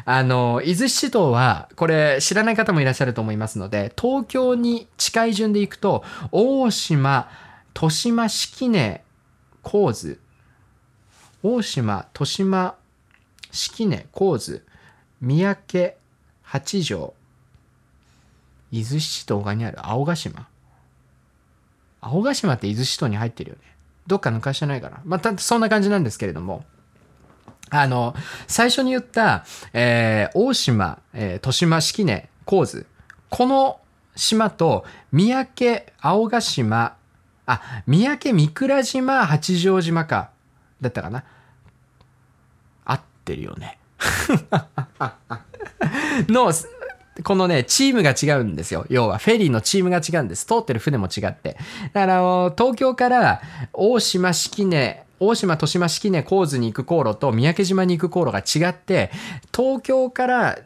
[0.06, 7.30] あの伊豆七島はこれ知らない方もいらっしゃると思いますので東京に近い順で行くと大島
[7.74, 9.02] 豊島式根
[9.62, 10.20] 神津
[11.42, 12.74] 大島豊島
[13.50, 14.62] 式根神津
[15.20, 15.94] 三宅
[16.42, 17.14] 八条。
[18.70, 20.48] 伊豆七島側にある青ヶ島。
[22.06, 23.62] 青ヶ島って伊豆七島に入ってるよね。
[24.06, 25.00] どっか抜かしてないかな。
[25.04, 26.64] まあたそんな感じなんですけれども。
[27.70, 28.14] あの
[28.46, 32.86] 最初に言った、えー大島、えー豊島式根神津
[33.30, 33.80] この
[34.14, 36.96] 島と三宅青ヶ島
[37.46, 40.30] あ三宅三倉島八丈島か。
[40.80, 41.24] だったかな。
[42.84, 43.78] 合ってるよね。
[46.28, 46.52] の
[47.22, 48.86] このね、チームが違うんですよ。
[48.88, 50.46] 要は、フェリーのチームが違うんです。
[50.46, 51.56] 通ってる船も違って。
[51.92, 53.40] だから、東京から
[53.72, 59.12] 大島式根、大島豊島式根神津に行く航路と三宅島に行く航路が違って、
[59.54, 60.58] 東京から、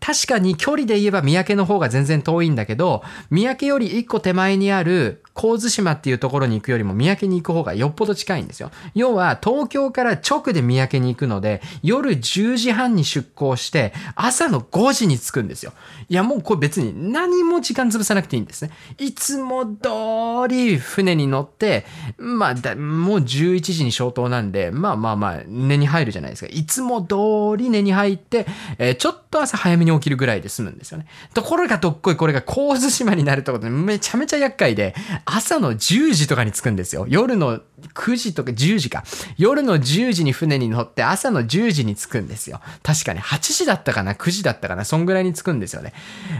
[0.00, 8.70] 確かに距離で言えば三宅の方が全然遠いんだけど、三宅より一個手前にある神津島っていうところに行くよりも三宅に行く方がよっぽど近いんですよ。
[8.94, 15.72] 要は東京から直で三宅に行くので、夜10時半に出港して、朝の5時に着くんですよ。
[16.08, 18.70] いやもうこれ別に何も時間潰さなくていいんですね。
[18.98, 21.84] いつも通り船に乗って、
[22.16, 26.50] まあだもう11時に消灯なんで、まあまあまあ寝に入るじゃないですか。
[26.50, 28.46] いつも通り寝に入って、
[28.78, 31.06] えーちょっと朝早めに起きるぐらいで済むんですよね。
[31.34, 34.94] ところがどっこいこれが神津島になるってことでめちゃめちゃ厄介で、
[35.28, 37.04] 朝の10時とかに着くんですよ。
[37.08, 37.60] 夜の
[37.94, 39.02] 9時とか10時か。
[39.36, 42.60] 夜の10時に船に乗って朝の10時に着くんですよ。
[42.84, 45.92] 確かに8時だったかな ?9 時だったかなそんぐらいに着くんですよね。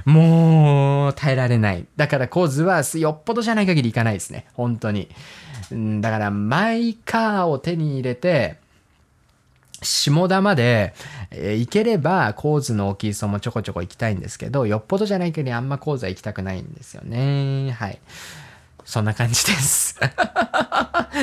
[0.05, 1.84] もう、耐えられない。
[1.97, 4.47] だからコーズはよっぽどじゃない限り行かないですね。
[4.55, 5.09] 本当に。
[6.01, 8.59] だからマイカーを手に入れて、
[9.82, 10.95] 下田まで、
[11.32, 17.72] え、行ければ、コーズの大きい層もちょこちょこ行きたいんですけど、よっぽどじゃないけどあんまコーズは行きたくないんですよね。
[17.72, 17.99] はい。
[18.87, 19.99] そんな感じです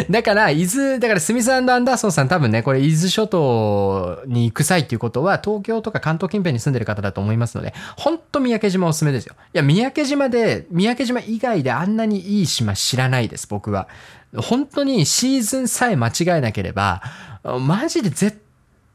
[0.09, 9.35] だから、伊豆、だからスミスアンダーソンさん多分ね、これ伊豆諸島に行く際っていうことは、東京とか関東近辺に住んでる方だと思いますので、ほんと三宅島おすすめですよ。
[9.53, 13.87] いや、三宅島で、三宅島以外であんなにいい島知らないです、僕は。
[14.35, 17.01] 本当にシーズンさえ間違えなければ、
[17.43, 18.42] マジで絶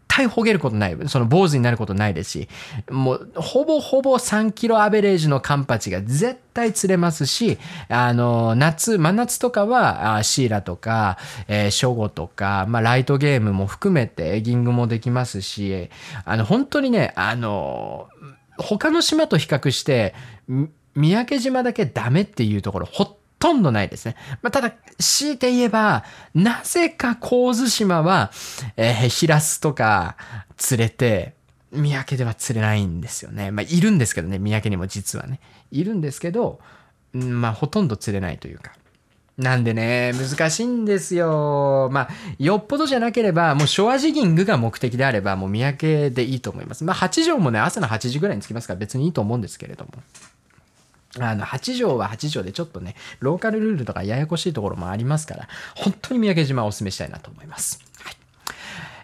[0.08, 0.96] 対ほげることない。
[1.06, 2.48] その坊主になることないですし、
[2.90, 15.90] もうほぼほぼ3キロアベレージのカンパチが絶対釣れますし、あの、夏、真夏とかはシーラとか、えー、ショゴとか、まあライトゲームも含めてエギングもできますし、
[16.24, 18.08] あの、本当にね、あの、
[18.56, 20.14] 他の島と比較して、
[20.94, 24.16] 三宅島だけダメっていうところ、ほとんどないですね。
[24.42, 28.30] まあ、ただ、強いて言えば、なぜか神津島は、
[28.76, 30.16] えー、ヒラスとか
[30.56, 31.34] 釣れて、
[31.70, 33.50] 三宅では釣れないんですよね。
[33.50, 35.40] まあ、いるんですけどね、三宅にも実はね。
[35.70, 36.60] いるんですけど、
[37.12, 38.72] まあ、ほとんど釣れないというか。
[39.36, 41.88] なんでね、難しいんですよ。
[41.92, 42.08] まあ、
[42.40, 46.82] よっぽどじゃなければ、もうショアジギングが目的であれば、もう三宅でいいと思います。
[46.82, 49.92] まあ、8畳もね、朝の8時ぐらいに着きますから別にいいと思うんですけれども。
[51.20, 57.80] あの、8条は8条でちょっとね、ローカルルールとかややこしいところもありますから、本当に三宅島をお勧めしたいなと思います。
[58.02, 58.16] はい。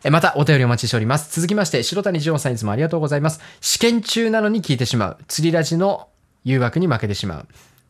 [0.04, 1.34] え、またお便りお待ちしております。
[1.34, 3.40] 続きまして、白谷ジさんいつもありがとうございます。
[3.60, 5.18] 試験中なのに聞いてしまう。
[5.28, 6.08] 釣りラジの
[6.44, 7.46] 誘惑に負けてしまう。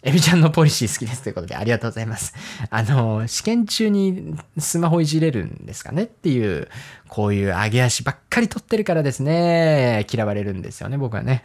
[0.06, 2.34] エビちゃんのポリシー好きですということでありがとうございます。
[2.68, 6.68] あの、試験中にスマホいじれるんですかねっていう、
[7.08, 11.42] こういう上げ足ばっかり取ってるからですね、嫌われるんですよね、僕はね。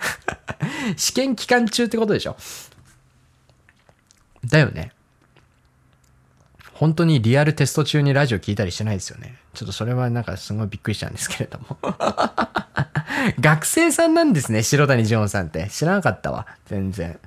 [0.98, 2.36] 試験期間中ってことでしょ。
[4.46, 4.92] だよね。
[6.74, 9.36] 本当にリアルテスト中にラジオ聞いたりしてないですよね。
[9.54, 11.78] ちょっとそれはなんかすごいびっくりしたんですけれども。
[13.42, 15.68] 学生さんなんですね、白谷ジョンさんって。
[15.70, 16.48] 知らなかったわ。
[16.68, 17.20] 全然。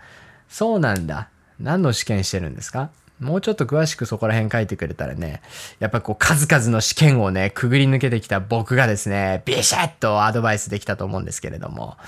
[0.48, 1.28] そうなんだ。
[1.60, 2.90] 何の試験してるんですか？
[3.20, 5.42] もうちょっと詳しくそこら辺書いてくれたらね、
[5.78, 11.98] やっぱこう数々の試験をね、くぐり抜けてきた僕がですね、ビシッとアドバイスできたと思うんですけれども、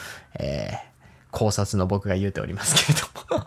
[0.40, 0.76] えー、
[1.30, 3.06] 考察の僕が言うておりますけれど
[3.38, 3.44] も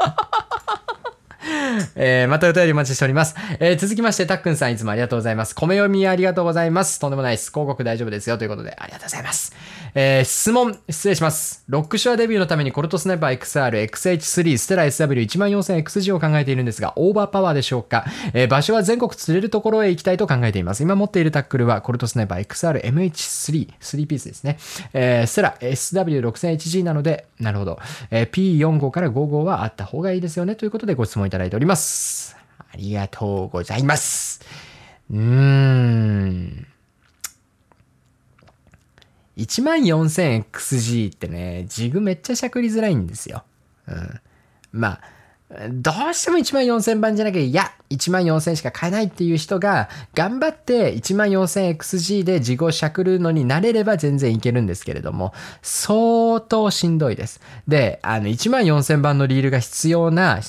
[1.95, 3.35] えー、またお便りお待ちしております。
[3.59, 5.55] えー、続きまして、たっくんさんいつもありがとうございます。
[5.55, 6.99] 米読みありがとうございます。
[6.99, 7.51] とんでもないです。
[7.51, 8.37] 広告大丈夫ですよ。
[8.37, 9.53] ということで、ありがとうございます。
[9.99, 11.63] えー、質問、失礼します。
[11.67, 20.83] ロックシュアデビューのためにコルトスナイパー XR、XH3、ステラ SW14000XG を考えているんですが、オーバーパワーでしょうか、えー、場所は全国釣れるところへ行きたいと考えています。
[20.83, 24.59] 今持っているタックルは、コルトスナイパー XR、MH3、3ピースですね。
[24.93, 27.79] えー、ステラ SW6000HG なので、なるほど。
[28.11, 30.53] えー、P45 から55はあった方がいいですよね。
[30.53, 32.37] ということでご質問いただいております。
[32.71, 34.41] ありがとうございます。
[35.09, 36.76] うーん。
[39.37, 43.43] 14000XG ってね、ジグめっちゃしゃくりづらいんですよ。
[43.87, 44.21] うん。
[44.71, 45.01] まあ、
[45.69, 57.39] どうしても1万4000番じゃなきゃ、いや、1万4000しか買えないっていう人が、頑張って1万 4000XG でジグをしゃくるのになれれば全然いけるんですけれども、相当しんどいです。
[57.67, 60.41] で、あの、14000番のリールが必要な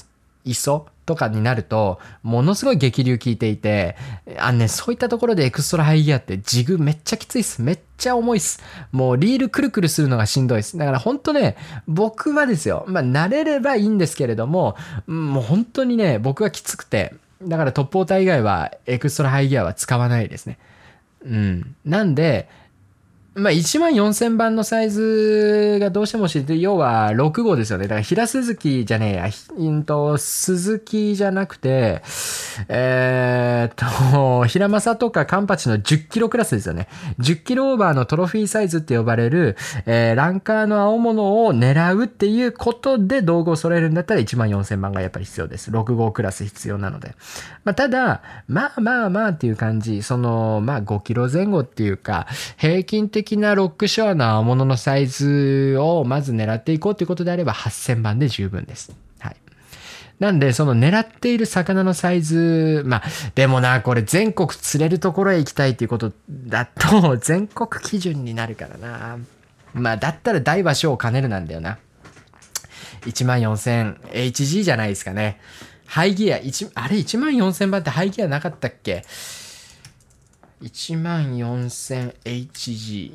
[0.44, 3.96] 磯とかになると、ものすごい激流効いていて、
[4.36, 7.62] あのね、そういったところでエクストラハイギアってジグめっちゃきついっす。
[7.62, 8.62] めっちゃ重いっす。
[8.92, 10.76] もうリールくるくるするのがしんどいっす。
[10.76, 11.56] だから本当ね、
[11.86, 20.58] 僕はですよ、まあ慣れればいいんですけれども、もう本当にね、僕はきつくて、だからトップウォーター以外はエクストラハイギアは使わないですね。
[21.24, 21.74] うん。
[21.86, 22.50] なんで、
[23.38, 27.84] まあ、1万4000番のサイズがどうしても知って、要は6号ですよね。
[27.84, 32.02] だから、平鈴木じゃねえや、うんと、鈴木じゃなくて、
[32.68, 36.88] えー、っと、 平正とかカンパチの10キロクラスですよね。
[37.20, 45.70] 10キロオーバーのトロフィーサイズって呼ばれる、えー、ランカーの青物を狙うっていうことで道具を揃えるんだったら1万4000番がやっぱり必要です。
[45.70, 47.14] 6号クラス必要なので。
[47.64, 52.26] まあ、ただ、まあまあまあっていう感じ、その、まあ5キロ前後っていうか、
[52.56, 58.96] 平均的的なロックショアの青物のサイズをまず狙っていこうということであれば8000番で十分です。
[59.18, 59.36] はい。
[60.18, 63.02] なんで、その狙っている魚のサイズ、まあ、
[63.34, 69.18] でもな、これ全国釣れるところへ行きたいっていうことだと、 全国基準になるからな。
[69.74, 71.76] まあ、だったら大場所を兼ねるなんだよな。
[73.04, 75.38] 14000HG じゃないですかね。
[75.84, 79.04] ハイギア、1あれ14000番ってハイギアなかったっけ？
[80.62, 83.12] ?1 万 4000HG。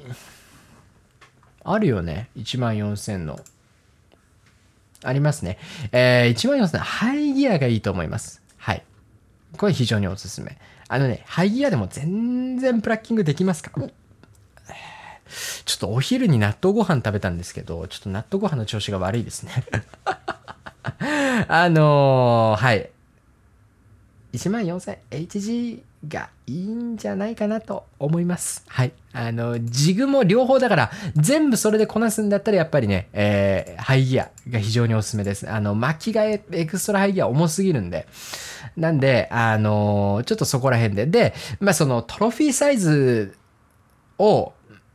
[1.66, 2.30] あるよね。
[2.38, 3.40] 1万4000の。
[5.04, 5.58] ありますね。
[5.92, 8.42] えー、1万4000ハイギアがいいと思います。
[8.58, 8.84] はい。
[9.58, 10.58] これ非常におすすめ。
[10.88, 13.72] あのね、ハイギアでも全然プラッキングできますか？
[15.66, 19.52] ちょっとお昼に納豆ご飯食べたんですけど、ちょっと納豆ご飯の調子が悪いですね
[21.48, 22.90] あのー、はい。
[24.34, 28.64] 1万 4000HG がいいんじゃないかなと思います。
[28.68, 28.92] はい。
[29.14, 35.50] あの、ジグも両方だから、全部それでこなすんだったらやっぱりね、えー、ハイギアが非常におすすめです。
[35.50, 38.08] あの、巻き替えエクストラハイギア重すぎるんで。
[38.76, 41.06] なんで、あのー、ちょっとそこら辺で。
[41.06, 43.38] で、まあそのトロフィーサイズ
[44.18, 44.54] を、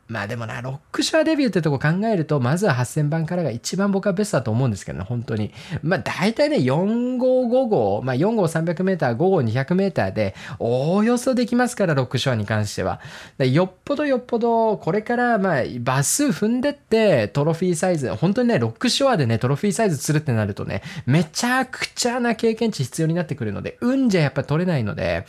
[0.08, 5.52] まあでもな、ロックショアデビューってとこ考えると、まずは8000番からが一番僕はベストだと思うんですけどね、本当に。
[5.82, 13.00] まあ大体ね、4号5号、まあ4号300メーター、5号200メーターで、おおよそできますから、ロックショアに関しては。
[13.38, 25.26] よっぽどよっぽど、これからまあ、バス踏んでって、トロフィーサイズ、本当にね、ロックショアでね、トロフィーサイズ釣るってなるとね、めちゃくちゃな経験値必要になってくるので、運じゃやっぱ取れないので、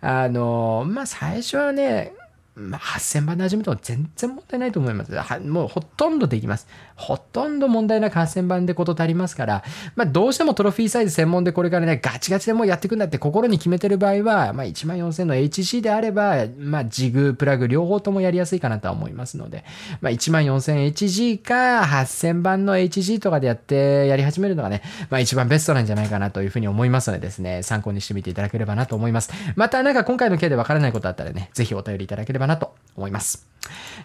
[0.00, 2.12] あの、まあ最初はね、
[2.54, 5.14] まあ、8000番で始めても全然問題ないと思います。
[5.14, 6.66] はもうほとんどできます。
[6.96, 9.64] ほとんど問題なく8000番でこと足りますから、
[9.96, 19.64] まあ、どうしてもトロフィーサイズ専門でこれからね、ガチガチでもうやっていくんだって心に決めてる場合は、まあ、14000の HC であれば、まあ、ジグ、プラグ両方ともやりやすいかなとは思いますので、
[20.00, 29.30] まあ、14000HG か8000番の HG とかでやってやり始めるのがね、まあ、一番ベストなんじゃないかなというふうに思いますのでですね、参考にしてみていただければなと思います。
[29.56, 33.46] またなんか今回の件でわからないことあったらね、ぜひお便りいただければなと思います。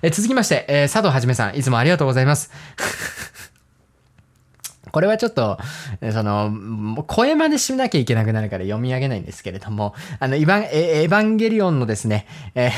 [0.01, 2.51] え続きまして、えー、佐藤はじめさん、いつもありがとうございます。
[4.91, 5.57] これはちょっと、
[6.13, 12.71] その、声真似しなきゃいけなくなるから読み上げないんですけれども、あの、エヴァン、エヴァンゲリオンのですね、えー、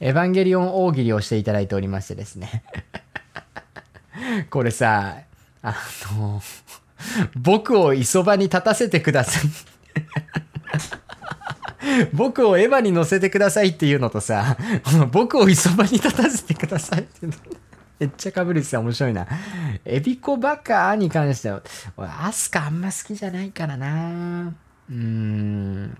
[0.00, 2.62] エヴァンゲリオン大喜利をしていただいておりましてですね。
[4.50, 5.16] これさ、
[5.62, 5.74] あ
[6.14, 6.42] の、
[7.36, 9.42] 僕を磯場に立たせてください。
[12.12, 14.56] 僕をエヴァに乗せてくださいっていうのとさ、
[15.12, 17.38] 僕を磯場に立たせてくださいっていうの。
[17.98, 19.26] めっちゃかぶるしさ、面白いな。
[19.84, 21.62] エビコバカに関しては、
[21.96, 24.52] 俺、アスカあんま好きじゃないからな
[24.90, 25.96] うん。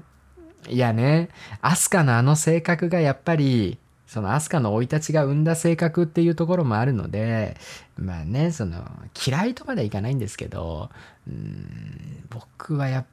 [0.68, 1.30] いやね、
[1.62, 7.56] アスカのあの性格がやっぱり、そのアスカの生い立ちが生んだ性格っていうところもあるので、
[7.96, 8.84] まあね、その、
[9.26, 10.90] 嫌いとまではいかないんですけど、
[11.26, 13.06] うん、僕はやっ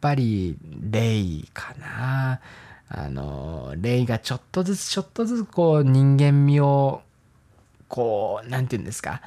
[0.00, 0.56] ぱり
[0.90, 2.40] レイかな。
[2.92, 7.02] あの、レイがちょっとずつちょっとずつこう人間味を、
[7.88, 9.22] こう、なんて言うんですか。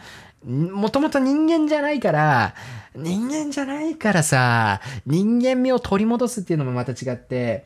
[0.45, 2.53] もともと人間じゃないから、
[2.93, 7.65] 人間じゃないからさ、人間味を取り戻すっていうのもまた違って、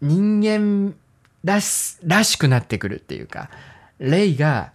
[0.00, 0.96] 人間
[1.44, 3.48] らし、らしくなってくるっていうか、
[4.00, 4.72] レイが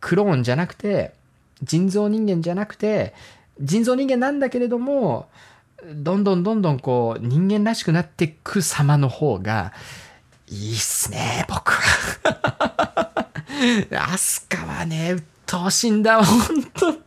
[0.00, 1.14] クローンじゃなくて、
[1.62, 3.14] 人造人間じゃなくて、
[3.58, 5.28] 人造人間なんだけれども、
[5.84, 9.72] どんどんどんどんこう人間らしくなっていく様の方が
[10.48, 13.24] いいっすね、僕は。
[14.12, 16.98] アスカはね、鬱陶しいんだ、本当に。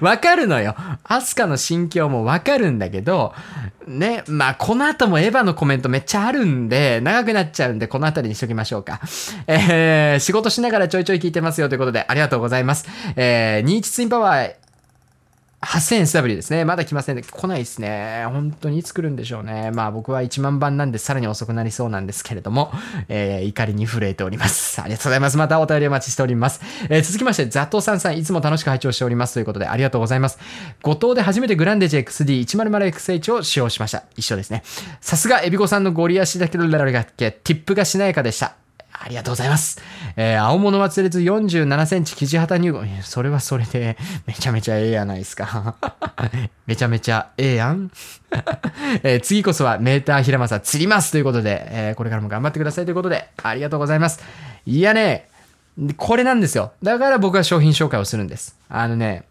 [0.00, 0.74] わかるのよ。
[1.04, 3.34] アスカの心境もわかるんだけど、
[3.86, 9.00] ね、まあ、この後もエヴァのコメントめっちゃあるんで、長くなっちゃうんで、この辺りにしときましょうか。
[9.46, 12.86] えー、仕事しながらちょいちょい聞いてますよということで、ありがとうございます。
[13.16, 14.54] えー、ニーチツインパワー、
[15.62, 16.64] 8000SW ですね。
[16.64, 17.22] まだ来ません。
[17.22, 18.24] 来ないですね。
[18.32, 19.70] 本当にいつ来るんでしょうね。
[19.72, 22.72] まあ僕は1万番なんでさらに遅くなりそうなんですけれども、
[23.08, 24.80] えー、怒りに震えております。
[24.80, 25.36] ありがとうございます。
[25.36, 26.62] またお便りお待ちしております。
[26.88, 30.38] えー、続きまして、ザトウさんさん、いつも楽しく拝聴しておりますということでありがとうございます。
[30.82, 34.04] 後藤で初めてグランデジ XD100XH を使用しました。
[34.16, 34.62] 一緒ですね。
[35.02, 38.54] さすがエビコさんのゴリ足だけど、ララがけ、ティップがしなやかでした。
[39.02, 39.80] ありがとうございます。
[40.16, 42.86] えー、青物松列47センチ、生地旗入門。
[43.02, 43.96] それはそれで、
[44.26, 45.76] めちゃめちゃええやないですか。
[46.66, 47.90] めちゃめちゃええやん。
[49.02, 54.20] えー、次こそはメーター平正釣りますということで、えー、これからも頑張ってくださいということで、ありがとうございます。
[54.66, 55.28] いやね、
[55.96, 56.72] これなんですよ。
[56.82, 58.54] だから僕は商品紹介をするんです。
[58.68, 59.24] あのね、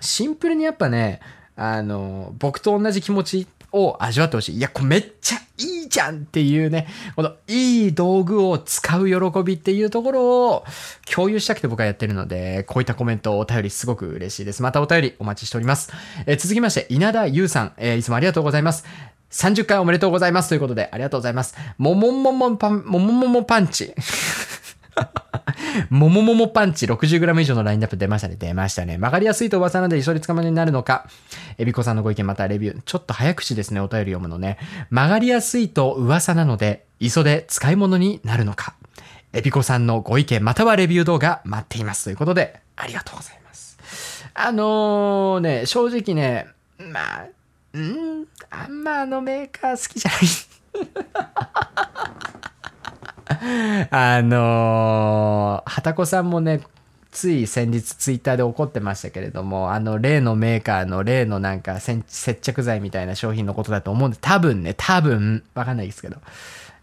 [0.00, 1.20] シンプルにやっぱね、
[1.54, 4.56] あの、僕と同じ気持ちを味わってほしい。
[4.56, 6.86] いや、これめっちゃいいじゃんっていうね、
[7.16, 10.64] このいい道具を使う喜びっていうところを
[11.12, 14.62] 共有したくて僕はやってるので、こういったコメント、お便りすごく嬉しいです。
[14.62, 15.92] またお便りお待ちしております。
[16.26, 18.84] えー、続きまして、稲田優さん、えー、いつもありがとうございます。
[19.30, 21.54] 30回おめでとうございますということで、ありがとうございます。
[21.76, 23.94] ももももパン、ももももパンチ。
[25.90, 28.36] ももももパンチ 60g 以上のラインナップ出ましたね。
[28.36, 28.98] 出ましたね。
[28.98, 31.06] 曲がりやすいと噂なので一緒に捕まりになるのか。
[31.56, 32.82] えびこさんのご意見またレビュー。
[32.82, 33.80] ちょっと早口ですね。
[33.80, 34.58] お便り読むのね。
[34.90, 38.74] 曲がりやすいと噂なので、磯で使い物になるのか。
[39.32, 42.04] エビコさんのご意見またはレビュー動画待っています。
[42.04, 43.78] ということで、ありがとうございます。
[44.34, 46.46] あのー、ね、正直ね、
[46.78, 47.26] まあ、
[47.74, 50.20] うん、あんまあのメーカー好きじゃない。
[53.90, 56.60] あのー、はたこさんもね、
[57.10, 62.02] つい先日ツイッターで怒ってましたけれども、あの例のメーカーの例のなんか接
[62.34, 66.16] 着剤みたいな商品のことだと思うんで、多分ね、多分、わかんないですけど、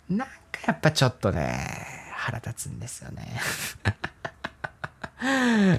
[0.10, 0.34] なんか
[0.68, 1.68] やっぱちょっとね、
[2.14, 3.40] 腹立つんですよね。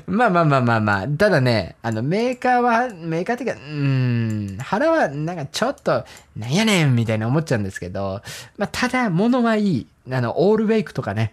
[0.06, 1.08] まあまあまあまあまあ。
[1.08, 6.04] ただね、あの、メーカーは、メーカーっていうか、うん、腹はなんかちょっと、
[6.36, 8.22] なんやねんみたいな思っちゃうんですけど、
[8.56, 9.86] まあ、ただ、物はいい。
[10.10, 11.32] あの、オールウェイクとかね、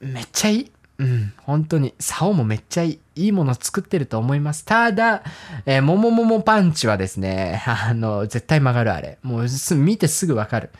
[0.00, 0.72] めっちゃいい。
[0.98, 3.00] うん、本当に、竿もめっちゃいい。
[3.16, 4.64] いいもの作ってると思います。
[4.64, 5.22] ただ、
[5.64, 9.18] えー、ももももパンチはですね、あの、絶対曲がるあれ。
[9.22, 10.70] もうす見てすぐわかる。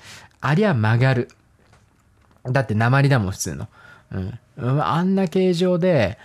[0.41, 1.29] ありゃ曲がる。
[2.45, 3.69] だって鉛だもん、普通の。
[4.13, 4.39] うん。
[4.59, 6.19] あんな形状で、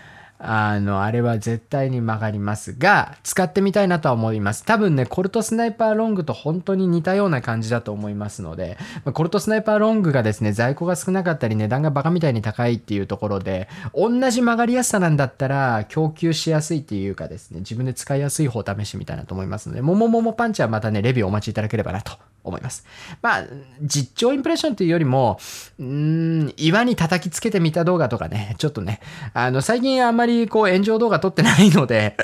[0.44, 4.66] あの、あれは絶対に曲がりますが、使ってみたいなとは思います。
[4.66, 8.78] 多分ね、コルトスナイパーロングと本当に似たような感じだと思いますので、
[9.14, 22.86] コルトスナイパーロングがですね、在庫が少なかったり値段がバカみたいに高いっていうところで、同じ曲がりやすさなんだったら、供給しやすいっていうかですね、自分で使いやすい方を試してみたいなと思いますので、ももももパンチはまたね、レビューお待ちいただければなと思います。
[23.22, 23.46] まあ、
[23.82, 25.40] 実況インプレッションというよりも、
[25.80, 29.00] うん、岩に叩きつけてみた動画とかね、ちょっとね、
[29.34, 32.16] あの、最近あんまりこう炎上動画撮ってないので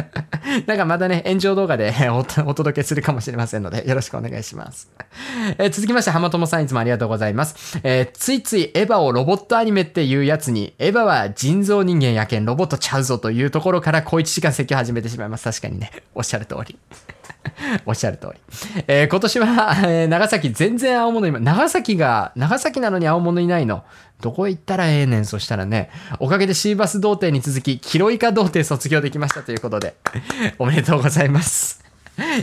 [0.66, 4.90] なんかまたね、炎上動画で お届けするかもしれませんので、よろしくお願いします。
[5.58, 7.78] えー、続きまして、浜友さんいつもありがとうございます。
[7.82, 15.44] えー、ついついエヴァをロボットアニメっていうやつに、エヴァは人造人間やけんロボットちゃうぞというところから小一時間説教始めてしまいます。
[15.44, 16.78] 確かにね、おっしゃる通り。
[17.86, 18.40] おっしゃる通り。
[18.86, 19.46] えー、今年は、
[19.86, 23.84] えー、長崎全然青物今、長崎が、長崎なのに青物いないの。
[24.20, 25.90] どこ行ったらええねん、そしたらね。
[26.18, 29.94] おかげでシーバス童貞に続き、キロイカ童貞卒業できましたということで、
[30.58, 31.82] おめでとうございます。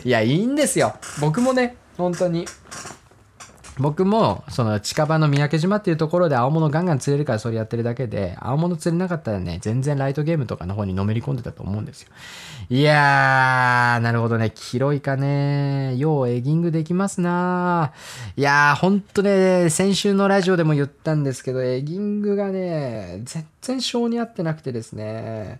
[0.03, 0.95] いや、いいんですよ。
[1.19, 2.45] 僕もね、本当に。
[3.80, 12.10] 僕もその近場の三宅島っていうところで青物ガンガン釣れるからそれやってるだけで青物釣れなかったらね全然ライトゲームとかの方にのめり込んでたと思うんですよ。
[12.70, 14.52] いやーなるほどね。
[14.54, 15.95] キロイカね。
[15.95, 17.94] ようエギングできますな。
[18.36, 25.60] いやーほんとね先週のラジオでも言ったんですけどエギングがね全然性に合ってなくてですね。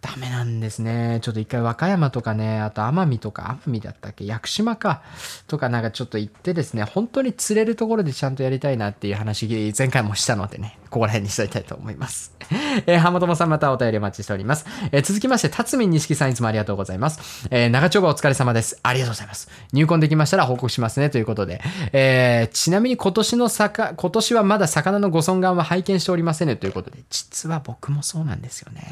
[0.00, 1.18] ダメなんですね。
[1.22, 4.24] ちょっと一回和歌山とかね、あと奄美とか、奄美だったっけ？
[4.24, 5.02] 屋久島か。
[5.48, 12.32] とかなんかちょっと行ってですね、本当に釣れるところでちゃんとやりたいなっていう話、前回もしたのでね、ここら辺にしといたいと思います。
[12.86, 14.66] えー、浜友さんまたお便りお待ちしております。
[14.92, 17.48] えー、続きまして、辰巳錦さんいつもありがとうございます。
[17.50, 18.78] えー、長丁場お疲れ様です。
[18.82, 19.48] ありがとうございます。
[19.72, 21.60] 入婚できましたら報告しますね、ということで。
[21.92, 26.98] えー、ちなみに今年の魚、今年はまだ魚のご尊顔は拝見しておりませんね、ということで。
[27.10, 28.82] 実は僕もそうなんですよね。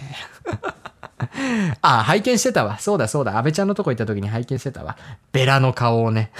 [1.82, 2.78] あ、拝見してたわ。
[2.78, 3.36] そうだそうだ。
[3.38, 4.96] 安倍ちゃんのとこ行った時に拝見してたわ。
[5.32, 6.30] ベラの顔をね。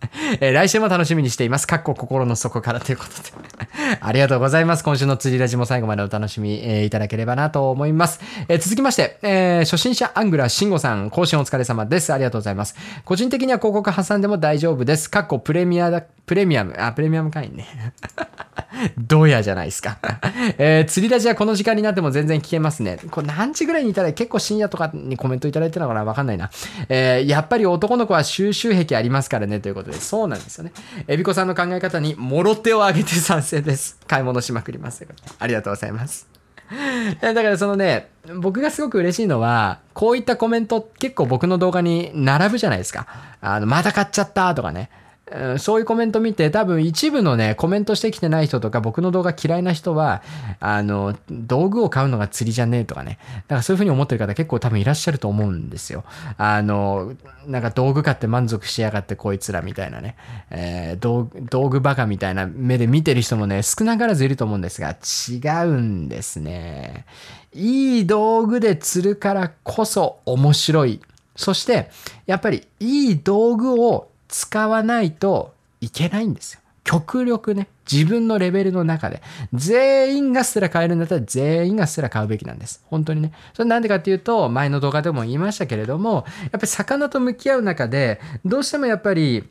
[0.40, 1.66] えー、来週も楽しみにしています。
[1.66, 4.84] かっこ心の底からということで ありがとうございます。
[4.84, 8.20] 今週の釣りラジも最後までお楽しみ、えー、いただければなと思います。
[8.48, 12.12] えー、続きまして、え、初心者アングラー慎吾さん、更新お疲れ様です。
[12.12, 12.74] ありがとうございます。
[13.04, 15.10] 個人的には広告挟んでも大丈夫です。
[15.10, 17.66] かっこプレミアだ、プレミアム、あ、プレミアム会員ね。
[18.98, 19.98] どうやじゃないですか。
[20.58, 22.98] えー、釣りラジはこの時間になっても全然聞けますね。
[23.10, 26.04] これ何時ぐらいにいたら結構深夜とかにコメントいただいてたのかな？
[26.04, 26.50] わかんないな。
[26.88, 30.72] えー、やっぱり男の子は収集癖ありますからねということで、そうなんですよね。
[31.06, 33.98] えびこさんの考え方にもろ手を挙げて賛成です。
[34.06, 35.06] 買い物しまくります。
[35.38, 36.26] ありがとうございます。
[37.20, 43.06] だからそのね、僕がすごく嬉しいのは、こういったコメント結構僕の動画に並ぶじゃないですか。
[43.40, 44.90] あの、また買っちゃったとかね。
[45.58, 50.22] そういうコメント見て、多分一部のね、コメントしてきてない人とか、僕の動画嫌いな人は、
[50.58, 53.18] あの、道具を買うのが釣りじゃねえとかね。
[53.34, 56.04] だからそういう風に思ってる方結構多分いらっしゃると思うんですよ。
[56.36, 57.12] あの、
[57.46, 60.16] なんか道具買って満足しやがってこいつらみたいなね。
[60.50, 67.06] えー、道道具バカみたいな目で見てる人もね、少なからずいると思うんですが、違うんですね。
[67.52, 71.00] いい道具で釣るからこそ面白い。
[71.36, 71.90] そして、
[72.26, 76.60] やっぱりいい道具を使わないといけないんですよ。
[76.84, 82.82] 極力ね、自分のレベルの中で、全員がすら買えるんだったら全員がすら買うべきなんです。
[82.86, 83.32] 本当にね。
[83.54, 89.48] それなんでかっていうと、前の動画でも言いましたけれども、やっぱり魚と向き合う中で、どうしてもやっぱり、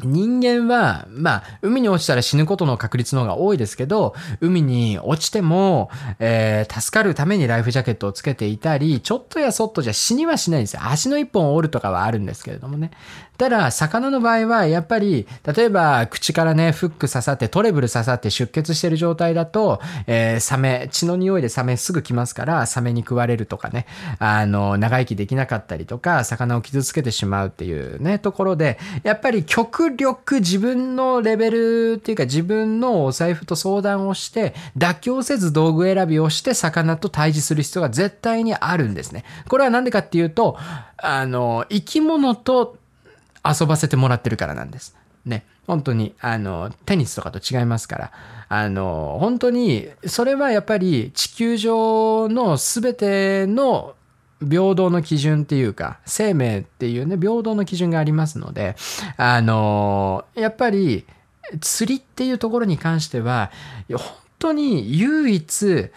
[0.00, 10.80] 人間は、まあ、海に落ちたら死ぬことの確率の方が多いですけど、海に落ちても、えー、助かるためにライフジャケットをつけていたり、ちょっとやそっとじゃ死にはしないんですよ。
[10.84, 12.90] 足の一本を折るとかはあるんですけれどもね。
[13.38, 15.26] ただ、魚の場合は、やっぱり、
[15.56, 23.86] 例えば、口からね、フック刺さって、トレブル刺さって出血してる状態だと、えー、サメ、血の匂いでサメすぐ来ますから、サメに食われるとかね、
[24.18, 39.24] あの、長生きできなかったりとか、魚を傷つけてしまうっていうね、ところで、やっぱり極力自分のレベルっていうか、自分のお財布と相談をして、妥協せず道具選びをして、魚と対峙する必要が絶対にあるんですね。
[39.48, 40.58] これは何でかっていうと、
[40.98, 42.76] あの、生き物と
[43.44, 44.96] 遊ばせてもらってるからなんです。
[45.24, 45.44] ね。
[45.66, 48.12] 本当に、あの、テニスとかと違いますから、
[48.48, 53.94] あの、本当に、それはやっぱり地球上の全ての
[54.40, 58.76] 平等の基準っていうか、生命っていうね、平等の基準がありますので、
[59.16, 61.06] あの、やっぱり、
[61.60, 63.50] 釣りっていうところに関しては、
[63.88, 64.00] 本
[64.38, 65.90] 当に唯一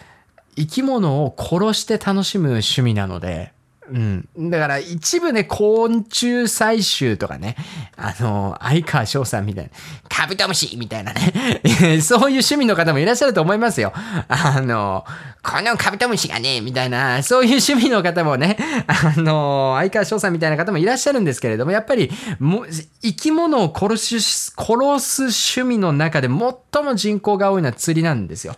[0.56, 3.52] 生き物を殺して楽しむ趣味なので、
[3.90, 4.50] うん。
[4.50, 7.56] だから一部ね、昆虫採集とかね、
[7.96, 9.70] あの、相川翔さんみたいな、
[10.08, 13.92] カブトムシみたいなね、 そういう趣味の方もいらっしゃると思いますよ。
[14.28, 15.04] あの、
[15.42, 18.56] このカブトムシがね、みたいな、そういう趣味の方もね、
[18.86, 22.10] あの、相川翔さんみたいな方もいらっしゃるんですけれども、やっぱり、
[22.40, 22.66] も
[23.02, 28.56] 生き物を殺す、殺す趣味の中で最も人口が多いのは釣りなんですよ。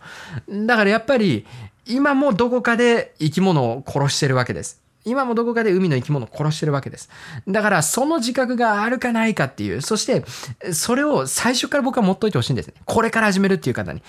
[0.48, 1.46] だからやっぱり、
[1.86, 4.87] 今もどこかで生き物を殺してるわけです。
[5.08, 7.08] 今もどこかで海の生き物を殺してるわけです。
[7.48, 10.24] だからその自覚があるかないかっていう、そして
[10.72, 12.74] それを最初から僕は持っといてほしいんですね。
[12.84, 14.02] これから始めるっていう方に。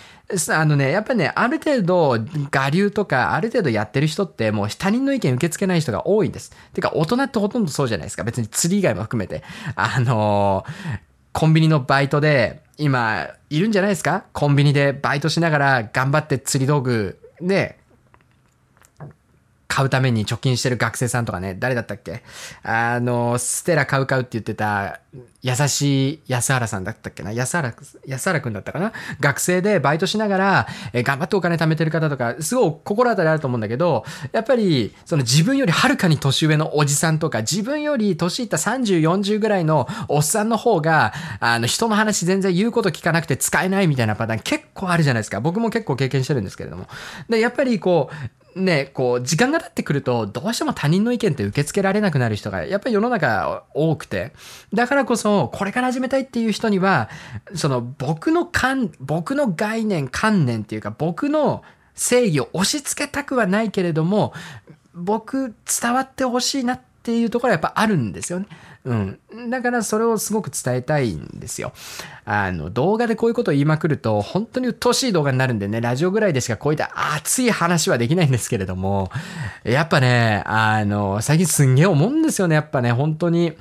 [0.49, 6.51] あのね、やっぱりね、ある程度我流とかある程度やってる人ってもう他人の意見受け付けない人が多いんです。
[6.73, 8.23] てか大人ってほとんどそうじゃないですか。
[8.23, 9.43] 別に釣り以外も含めて。
[9.75, 10.65] あの
[11.31, 14.25] コンビニのバイトで今いるんじゃないですか？
[14.33, 17.78] コンビニでバイトしながら頑張って釣り道具で
[19.71, 22.23] 買うために貯金してる学生さんとかね、誰だったっけ？
[22.63, 24.99] あの、ステラ買う買うって言ってた、
[25.41, 27.31] 優しい安原さんだったっけな？
[27.31, 27.75] 安原、
[28.07, 28.93] 安原くんだったかな？
[29.19, 45.39] 学生でバイトしながら、え頑張ってお金貯めてる方とか、すごい心当たりあると思うんだけど、やっぱり、その自分よりはるかに年上のおじさんとか、自分より年いった30、40ぐらいのおっさんの方が、あの、人の話全然言うこと聞かなくて使えないみたいなパターン結構あるじゃないですか。
[45.41, 46.87] 僕も結構経験してるんですけれども。
[47.29, 54.33] で、やっぱりこう、ね、こう、時間が経ってくると、どうしても他人の意見って受け付けられなくなる人が、やっぱり世の中多くて、
[54.73, 57.09] だからこそ、これから始めたいっていう人には、
[57.55, 61.63] その、僕の観、僕の概念、観念っていうか、僕の
[61.95, 64.33] 正義を押し付けたくはないけれども、
[64.93, 68.47] 僕、伝わってほしいなっていうところはやっぱあるんですよね。
[68.85, 69.19] うん。
[69.49, 71.73] だからそれをすごく伝えたいんですよ。
[72.25, 79.11] あの、動画でこういうことを言いまくると、本当に鬱陶しい動画になるんでね、ラジオぐらいでしかこういった熱い話はできないんですけれども、
[79.63, 83.53] やっぱね、あの、最近すんげえ思うんですよね、やっぱね、本当に。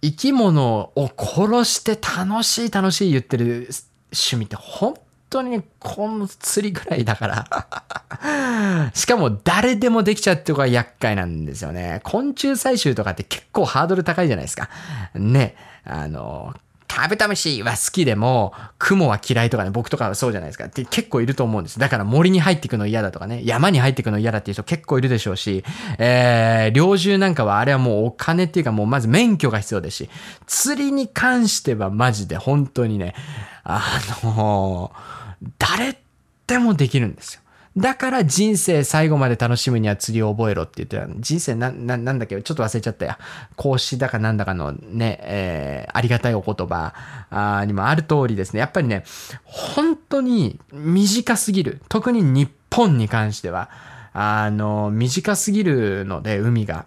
[0.00, 3.68] 生き物を殺して楽しい楽しい言ってる
[4.12, 4.94] 趣味って本
[5.30, 12.00] 当にこの釣りぐらいだから しかも誰でもできちゃうってことが厄介なんですよね。
[12.04, 14.68] 昆虫採集とかって結構ハードル高いじゃないですか。
[15.14, 15.54] ね。
[15.84, 16.54] あの、
[16.88, 20.64] カブトムシは好きでも、雲は嫌いとかね、僕とかはそうじゃないですか。
[20.64, 21.78] って結構いると思うんです。
[21.78, 25.64] だから森に入っていくの嫌だとかね、山に入っていくの嫌だっていう人結構いるでしょうし、
[25.98, 30.10] えー、猟銃なんかはあれはもうお金っていうかもうまず免許が必要ですし、
[30.46, 33.14] 釣りに関してはマジで本当にね、
[33.62, 35.17] あのー
[35.58, 35.98] 誰
[36.46, 37.42] でもできるんですよ。
[37.76, 41.20] だから人生最後まで楽しむには釣りを覚えろって言ってた。
[41.20, 42.40] 人生な、な、なんだっけ？
[42.42, 43.18] ちょっと忘れちゃったや。
[43.54, 48.58] 孔子だかなんだかのね、えー、ありがたいお言葉にもある通りですね。
[48.60, 49.04] やっぱりね、
[49.44, 51.80] 本当に短すぎる。
[51.88, 53.70] 特に日本に関しては、
[54.12, 56.86] あの、短すぎるので、海が。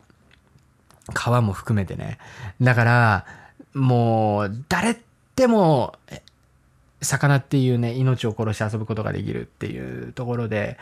[1.13, 2.19] 川も含めてね。
[2.61, 3.25] だから、
[3.73, 4.99] もう、誰
[5.35, 5.95] でも
[7.01, 10.77] 魚っていうね、命を殺して遊ぶことができるっていうところで、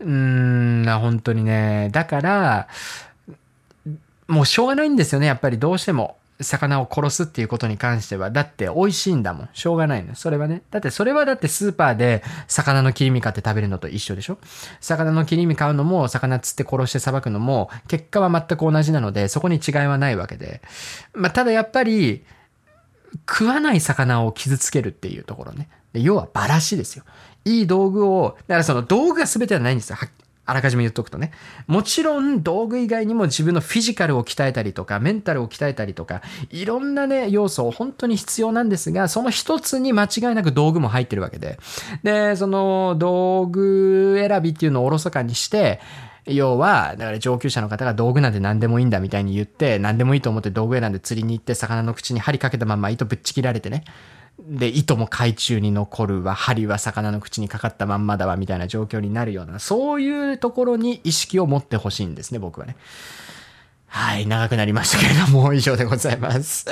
[0.00, 2.68] うーん、本当にね、だから、
[4.28, 6.16] もうしょうがないんですよね、やっぱりどうしても。
[6.40, 8.30] 魚を殺すっていうことに関しては。
[8.30, 9.48] だって美味しいんだもん。
[9.52, 10.14] しょうがないの。
[10.14, 10.62] それはね。
[10.70, 14.38] だってそれはだってスーパーで魚の切り身買って食べるのと一緒でしょ
[14.80, 20.62] 魚の切り身買うのも、魚釣って殺してさばくのも、結果は全く同じなので、そこに違いはないわけで。
[21.14, 22.24] まあ、ただやっぱり、
[23.28, 25.68] 食わない魚を傷つけるっていうところね。
[25.92, 27.04] で要はバラシですよ。
[27.44, 29.98] いい道具を、だからその道具が全てはないんですよ。
[30.44, 31.30] あらかじめ言っとくとね。
[31.68, 36.20] もちろん道具以外にも自分のフィジカルを鍛えたりとか、メンタルを鍛えたりとか、
[36.50, 41.58] いろんなね、要素を本当に必要なんですが、その一つに間違いなく道具も入ってるわけで。
[42.02, 45.80] で、その道具選びっていうのをおろそかにして、
[46.26, 53.84] 要は、だから上級者の方が道具なんて何でもいいんだみたいに言って、何でもいいと思って道具選んで釣りに行って、魚の口に針かけたまま糸ぶっち切られてね。
[54.38, 62.76] で、糸も海中に残るわ、針は魚の口にかかったまんまだわ、みたいな状況になるような、そういうところに意識を持ってほしいんですね、僕はね。
[63.88, 66.66] はい、長くなりましたけれども、以上でございます。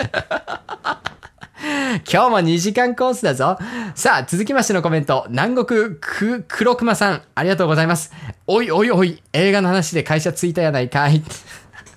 [2.11, 3.59] 今日も2時間コースだぞ。
[3.95, 5.27] さあ、続きましてのコメント。
[5.28, 8.12] 南国く、黒熊さん、ありがとうございます。
[8.47, 11.23] おいおいおい、映画の話で会社着いたやないかい。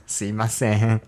[0.05, 1.01] すいません。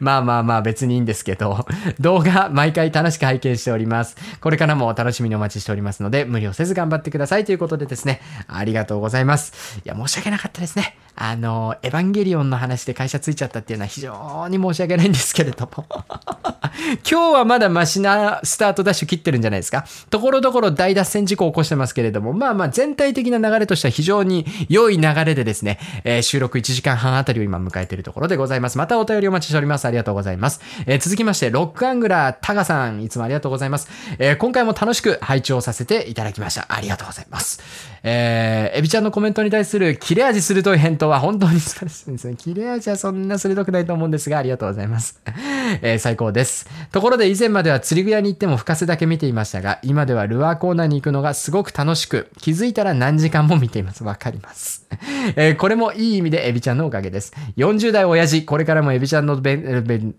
[0.00, 1.66] まあまあまあ別にいいんですけど、
[1.98, 4.16] 動画毎回楽しく拝見しております。
[4.40, 9.80] これからも楽しみにお待ちしておりますので、無理をせず頑張ってくださいということでですね、ありがとうございます。
[9.84, 10.96] いや、申し訳なかったですね。
[11.16, 15.86] あの、エヴァンゲリオンの話で会社着いちゃったっていうのは非常に申し訳ないんですけれども。
[17.08, 19.84] 今日はまだマシなスタートダッシュ切ってるんじゃないですか。
[20.08, 28.76] ところどころ大脱線事故を起こしてますけれども、まあまあ全体的な流れとしては非常に良い流れでですね、えー、収録1時間半あたりを今迎えているところころでございます。
[28.76, 29.86] またお便りお待ちしております。
[29.86, 30.60] ありがとうございます。
[30.86, 33.88] えー、続きまして、ロックアングラータガさん、いつもありがとうございます。
[34.18, 36.66] えー、今回も楽しく拝聴させていただきました。
[36.68, 37.62] ありがとうございます。
[38.02, 42.36] えー、エビちゃんのコメントに対する切れ味鋭い返答は本当に素晴らしいですね。
[42.36, 45.20] 切れ味はそんな鋭くないと思うんですが、ありがとうございます。
[45.80, 46.68] えー、最高です。
[46.92, 54.04] ところで以前までは釣り具屋に行っても深瀬だけ見ていましたが、今ではルアーコーナーに行くのがすごく楽しく、気づいたら何時間も見ています。
[54.04, 54.86] わかります。
[55.36, 57.32] えー、これもいい意味でエビちゃんのおかげです。
[57.56, 60.14] 40代親父、これからもエビちゃんのべん、べん、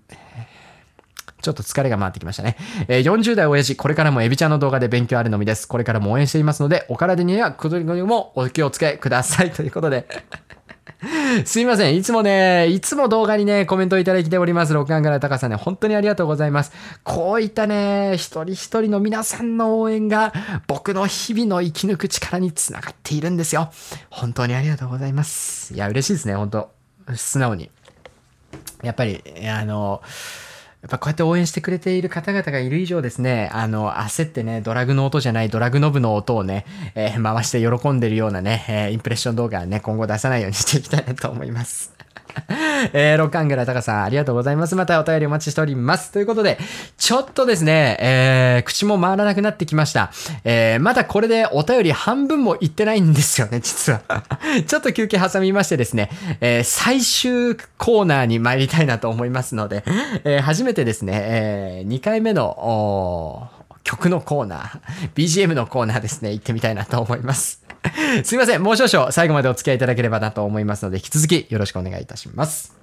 [1.42, 2.56] ちょっと疲れが回ってきましたね。
[2.88, 5.68] えー、40代親父、これからもエビちゃんの動画で勉強あるのみです。
[5.68, 9.52] これからも応援していますので、お体にはくどりもお気をつけください。
[9.54, 10.08] ということで
[11.46, 11.96] すいません。
[11.96, 14.74] いつもね、いつも動画にね、コメントいただいております。
[14.74, 16.72] 録画から高さんね、本当にありがとうございます。
[17.04, 20.32] こういったね、一人一人の皆さんの応援が、
[20.68, 23.72] 僕の日々の生き抜く力につながっているんですよ。
[24.12, 25.74] 本当にありがとうございます。
[25.74, 26.72] いや、嬉しいですね、本当
[27.16, 27.72] 素直に。
[28.84, 30.02] やっぱり、あの、
[30.82, 42.01] やっぱこうやって応援してくれている方々がいる以上ですね、あの、焦ってね、ドラグの音じゃないドラグノブの音をね、えー、回して喜んでるようなね、えー、インプレッション動画はね、今後出さないようにしていきたいなと思います。
[42.94, 44.76] えー、ロッカングラタカさん、ありがとうございます。
[44.76, 46.12] またお便りお待ちしております。
[46.12, 46.58] ということで、
[46.98, 50.12] ちょっとですね、えー、口も回らなくなってきました。
[50.44, 54.02] えー、まだこれでお便り半分も言ってないんですよね、 実は。
[54.66, 56.10] ちょっと休憩挟みましてですね、
[56.42, 59.84] えー、最終コーナーに参りたいなと思いますので、
[60.24, 63.50] えー、初めてですね、えー、2回目の、
[63.84, 64.80] 曲のコーナー、
[65.16, 67.64] BGM のコーナーですね、行ってみたいなと思います。
[68.24, 68.64] すいません。
[68.64, 72.76] もう少々最後までお付き合いいただければなと思いますので、引き続きよろしくお願いいたします。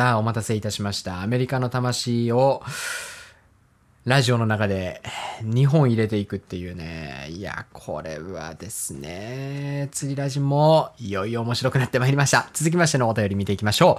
[0.00, 1.20] さあ、お待たせいたしました。
[1.20, 2.62] アメリカの魂を、
[4.06, 5.02] ラジオの中で
[5.42, 7.26] 2本入れていくっていうね。
[7.28, 12.48] いや、これはですね、釣りラジもいよいよ面白くなってまいりました。
[12.54, 13.98] 続きましてのお便り見ていきましょ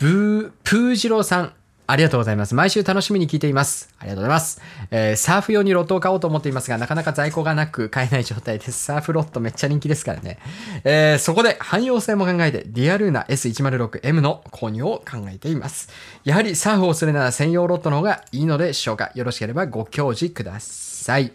[0.00, 0.02] う。
[0.02, 1.52] ブー、プージローさん。
[1.90, 2.54] ありがとうございます。
[2.54, 3.88] 毎週楽しみに聞いています。
[3.98, 4.60] ありがとうございます。
[4.90, 8.72] えー、サーフ用にロットを買おうと思っていますが、なかなか在庫がなく買えない状態です。
[8.72, 10.38] サーフロットめっちゃ人気ですからね。
[10.84, 15.88] えー、そこで汎用性も考えて、ディアルーナ S106M の購入を考えています。
[16.24, 21.32] やはりサーフをするなら専用ロットの方がいいのでしょうかよろしければご教示ください。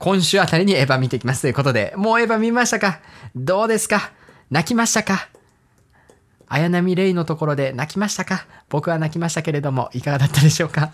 [0.00, 2.98] 今週あたりにエヴァ見ていきますということで、もうエヴァ見ましたか？
[3.36, 4.10] どうですか？
[4.50, 5.28] 泣きましたか？
[6.48, 10.92] 綾波レイのところで泣きましたか僕は泣きましたけれども、いかがだったでしょうか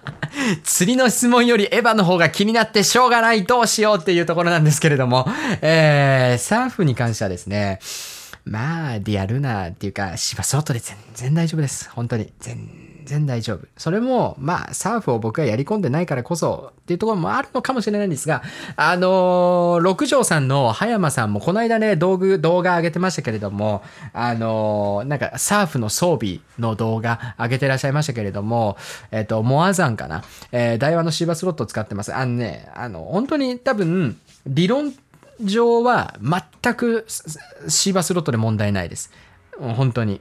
[0.64, 3.44] 釣りの質問よりエヴァの方が気になってしょうがない。
[3.44, 5.26] どうしようっていうところなんですけれども、
[5.60, 7.78] えー、サーフに関してはですね、
[8.44, 11.90] まあ、リアルなっていうか、芝外で全然大丈夫です。
[11.90, 12.32] 本当に。
[12.40, 13.66] 全然大丈夫。
[13.78, 18.42] それも、まあ、サーフを僕はやり込んでないからこそっていうところもあるのかもしれないんですが、
[18.76, 28.76] あのー、六条さんの葉山さんもこの間ね、道具、動画上げてましたけれども、あのー、なんかサーフの装備の動画上げてらっしゃいましたけれども、
[29.10, 30.22] えっ、ー、と、モアザンかな？
[30.52, 32.14] えー、台湾のシーバスロットを使ってます。
[32.14, 34.92] あのね、あの、本当に多分、理論
[35.40, 39.10] 上は全くシーバスロットで問題ないです。
[39.58, 40.20] 本当に。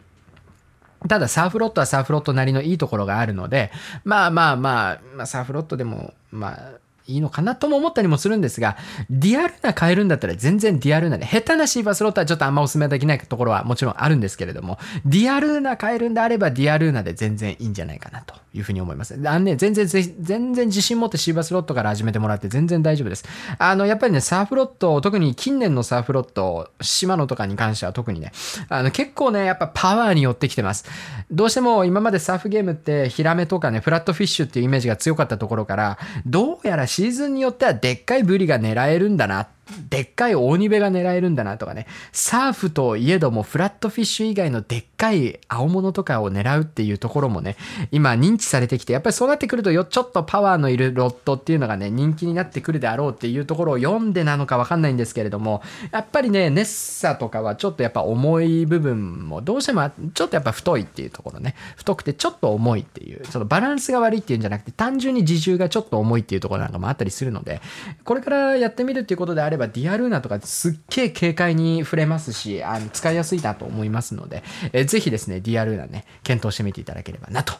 [1.07, 3.71] ただサーフロットはサーフロットなりのいいところがあるので、
[4.03, 6.71] まあまあまあ、まあ、サーフロットでも、まあ、
[7.07, 8.77] いいのかなとも思ったりもするんですが、
[9.09, 19.19] リアルな変えるんだったら全然リアルなで、下手なシーバスロットはちょっとあんまお勧めできないところはもちろんあるんですけれども、リアルな変えるんであればリアルなで全然いいんじゃないかなというふうに思います。
[19.25, 23.25] あのね、全然、全然自信持ってシーバスロットから始めてもらって全然大丈夫です。
[23.57, 28.31] あの、やっぱりね、サーフロット、特に近年のサーフロット、島野とかに関しては特にね、
[28.69, 30.85] あの、結構ね、やっぱパワーに寄ってきてます。
[31.31, 39.49] どうしても今までサーフゲームってヒラメとかね、フラットフィッシュっていうイメージが強かったところから、どうやらシーズンによってはでっかいブリが狙えるんだな
[39.89, 47.55] でっかい大ニベが狙えるんだなとかね、サーフといえどもフラットフィッシュ以外のでっかい青物とかを狙うっていうところもね、
[47.91, 67.61] 今認知されてきて、やっぱりそうなってくるとよ、ちょっとパワーのいるロットっていうのがね、人気になってくるであろうっていうところを読んでなのかわかんないんですけれども、やっぱりね、ネッサとかはちょっとやっぱ重い部分もどうしてもちょっとやっぱ太いっていうところね、太くてちょっと重いっていう、そのバランスが悪いっていうんじゃなくて、単純に自重がちょっと重いっていうところなんかもあったりするので、
[68.03, 77.53] これからやってみるっていうことであれば、ディアルーナとかすっげえ軽快に触れますし、あの使いやすいなと思いますので、えー、ぜひですね、ディアルーナね、検討してみていただければなと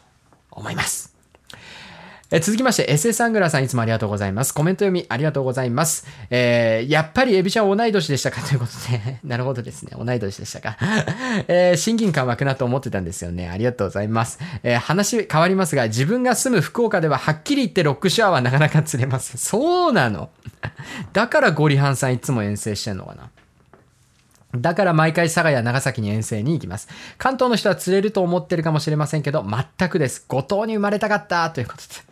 [0.50, 1.15] 思います。
[2.32, 4.52] え続きまして、SS アングラーさんいつもありがとうございます。
[4.52, 6.06] コメント読みありがとうございます。
[6.28, 8.42] えー、やっぱりエビちゃん同い年でしたか？
[8.46, 9.92] ということで、 なるほどですね。
[9.96, 10.76] 同い年でしたか？
[11.46, 13.48] えー、親近感湧くなと思ってたんですよね。
[13.48, 14.40] ありがとうございます。
[14.64, 19.38] えー、話変わりますが、自分が住む福岡でははっきり言ってロックシャワーはなかなか釣れます。
[19.38, 20.30] そうなの？
[21.12, 23.30] だからゴリハンさんいつも遠征してんのかな？
[24.56, 26.88] だから毎回佐賀や長崎に遠征に行きます。
[27.18, 29.44] 関東の人は釣れると思ってるかもしれませんけど、
[29.78, 30.24] 全くです。
[30.26, 32.05] 五島に生まれたかったということで。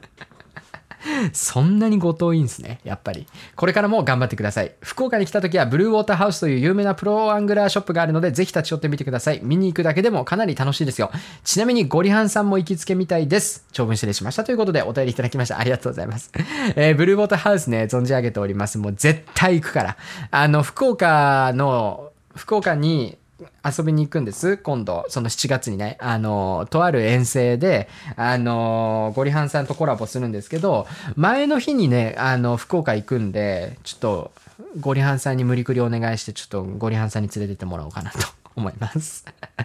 [1.33, 2.81] そんなにご遠いんすね。
[2.85, 3.27] やっぱり。
[3.57, 4.73] これからも頑張ってください。
[4.81, 9.41] 福岡に来た時はブルーウォーターハウスという有名なプロアングラーショップがあるので、ぜひ立ち寄ってみてください。
[9.43, 11.11] 見に行くだけでもかなり楽しいですよ。
[11.45, 13.67] ちなみにゴリハンさんも行きつけみたいです。
[13.73, 15.59] 長文失礼しましたということでお便りいただきました。
[15.59, 16.31] ありがとうございます。
[16.77, 18.79] えー、ブルーウォーターハウスね、存じ上げております。
[18.79, 19.97] もう絶対行くから。
[20.31, 23.17] あの、福岡の、福岡に
[23.65, 24.57] 遊びに行くんです。
[24.57, 34.33] 今度、その7月にね、あの、とある遠征で、あの、ゴリハンさんとコラボするんですけど、前の日にね、あの、福岡行くんで、ちょっと、
[34.81, 38.19] ゴリハンさんに無理くりお願いして、ちょっとゴリハンさんに連れてってもらおうかなと。
[38.57, 39.25] 思います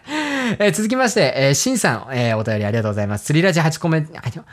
[0.58, 3.26] え、続きまして、えー、シンさん、えー、お便りありがとうございます。
[3.26, 4.44] 釣りラジ8個目、8、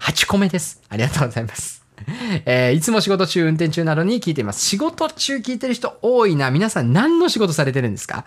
[0.00, 0.82] 8個目です。
[0.88, 1.80] ありがとうございます。
[2.46, 4.64] えー、いつも仕事中、運転中などに聞いています。
[4.64, 6.50] 仕事中聞いてる人多いな。
[6.50, 8.24] 皆さん何の仕事されてるんですか？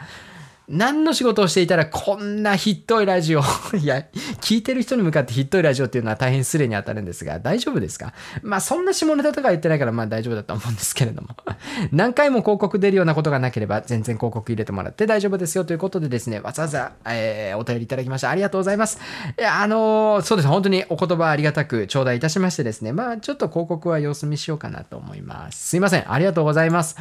[0.70, 3.42] 何の仕事をしていたらこんなひっといラジオ
[3.78, 4.06] いや、
[4.42, 8.14] 聞いてる人に向かってひっといラジオっていうのは大変失礼に当たるんですが、大丈夫ですか？
[8.42, 11.30] まあそんな下ネタとか言ってないからまあ大丈夫だと思うんですけれども。
[11.92, 18.30] 何回も広告出るようなことがなければ全然広告入れてもらって大丈夫ですよということでですね、わざわざ、えー、お便りいただきました。
[18.30, 19.00] ありがとうございます。
[19.38, 20.48] いや、あのー、そうです。
[20.48, 25.68] 本当にお言葉ありがたく頂戴いたしましてですね、まあちょっと広告は様子見しようかなと思います。
[25.70, 26.12] すいません。
[26.12, 26.96] ありがとうございます。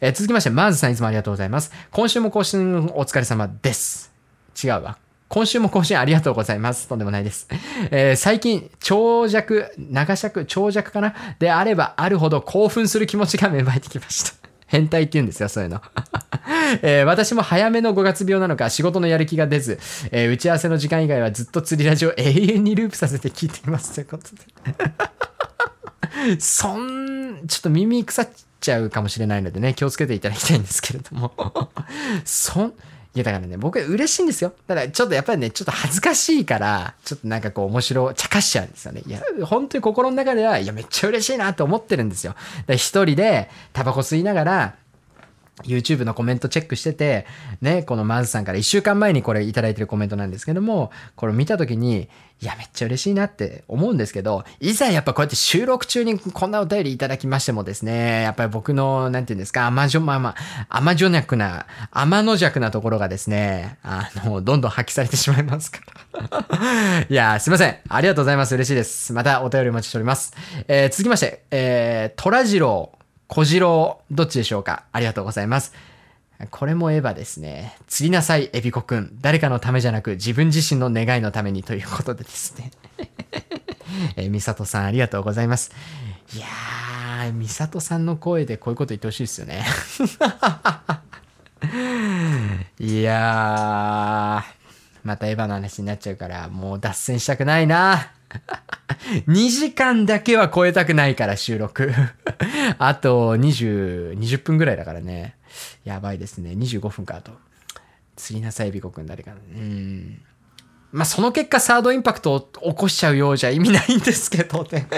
[0.00, 1.72] えー、続きまして、マーズさんいつもありがとうございます。
[1.90, 4.12] 今週も更新お疲れ様です。
[4.62, 4.98] 違うわ。
[5.28, 6.88] 今週も更新ありがとうございます。
[6.88, 7.48] とんでもないです。
[7.90, 11.14] えー、最近、長尺、長尺、長尺かな？
[11.38, 14.32] であればあるほど興奮する気持ちが芽生えてきました。
[14.66, 15.80] 変態って言うんですよ、そういうの。
[16.82, 19.78] えー、私も早めの5月病なのか仕事のやる気が出ず、
[20.10, 23.94] えー、打ち合わせの時間以外はずっと釣りラジオ 永遠にループさせて聞いています。
[23.94, 24.36] ということで。
[26.40, 28.28] そん、ちょっと耳腐っ
[28.60, 31.32] ちゃうかもしれないのでね、気をつけていただきたいんですけれども。
[32.24, 32.74] そん、
[33.16, 34.52] いやだからね、僕嬉しいんですよ。
[34.68, 39.02] ただちょっとやっぱりね、ちょっと恥ずかしいから、ちょっとなんかこう面白、茶化しちゃうんですよね。
[39.06, 42.34] いや、本当に心の中では、いや、めっちゃ嬉しいなと思ってるんですよ。
[42.68, 44.74] 一人でタバコ吸いながら、
[45.64, 47.26] YouTube のコメントチェックしてて、
[47.62, 52.08] ね、このマズさんから1週間前にこれいただいてるコメントなんですけども、これ見た時に、
[52.42, 60.34] いや、めっちゃ嬉しいなって思うんですけど、いざやっぱこうやって収録中にこんなお便りいただきましてもですね、やっぱり僕の、なんていうんですか、甘じょ、まあま
[60.68, 65.78] あ、甘じょ弱な、甘の弱なところがですね、あの、どんどん発揮されてしまいますか
[66.50, 67.06] ら。
[67.08, 67.76] いや、すいません。
[67.88, 68.54] ありがとうございます。
[68.54, 69.14] 嬉しいです。
[69.14, 70.34] またお便りお待ちしております。
[70.68, 72.95] えー、続きまして、えー、トラジロー、
[73.28, 74.84] 小次郎、どっちでしょうか？
[74.92, 75.72] ありがとうございます。
[76.50, 77.76] これもエヴァですね。
[77.86, 79.16] 釣りなさい、エビコくん。
[79.20, 82.70] 誰かのためじゃなく自分自身の願いのためにということでですね。
[84.16, 85.72] えミサトさんありがとうございます。
[86.34, 89.64] いやー、ミサトさんの声でこういうこと言ってほしいですよね。
[92.78, 94.56] いやー、
[95.04, 98.10] またエヴァの話になっちゃうから、もう脱線したくないな。
[99.28, 101.92] 2時間だけは超えたくないから収録。
[102.78, 105.36] あと20、20分ぐらいだからね。
[105.84, 106.50] やばいですね。
[106.50, 107.32] 25分かあと。
[108.16, 109.32] 釣りなさい、ビコくん誰か。
[109.32, 110.20] うん。
[110.92, 114.88] まあ、その結果、サードインパクトを起こしちゃうようじゃ意味ないんですけどね。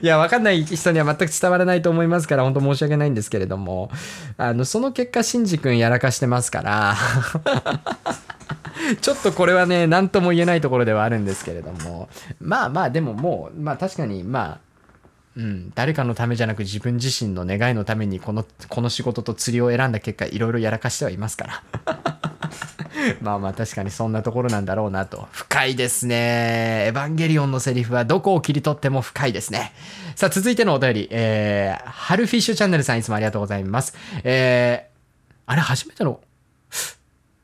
[0.00, 3.90] いや、わかんない人には全く伝わらないと思いますから、本当申し訳ないんですけれども、
[4.36, 6.96] あの、その結果、シンジ君やらかしてますから、
[9.00, 12.08] ちょっとこれはね、何とも言えないところではあるんですけれども、
[12.40, 14.58] まあまあ、でももう、まあ確かに、まあ、
[15.36, 22.21] うん、誰かのためじゃなく自分自身の願いのためにこのこの仕事と釣りを選んだ結果いろいろやらかしてはいますから。
[23.20, 29.72] まあまあ確かにそんなところなんだろうなと深いですねエヴァンゲリオンのセリフはどこを切り取っても深いですね
[30.14, 36.20] さあ続いてのお便りえー、ハルフィッシュチャンネルさんいつもありがとうございますえー、あれ初めての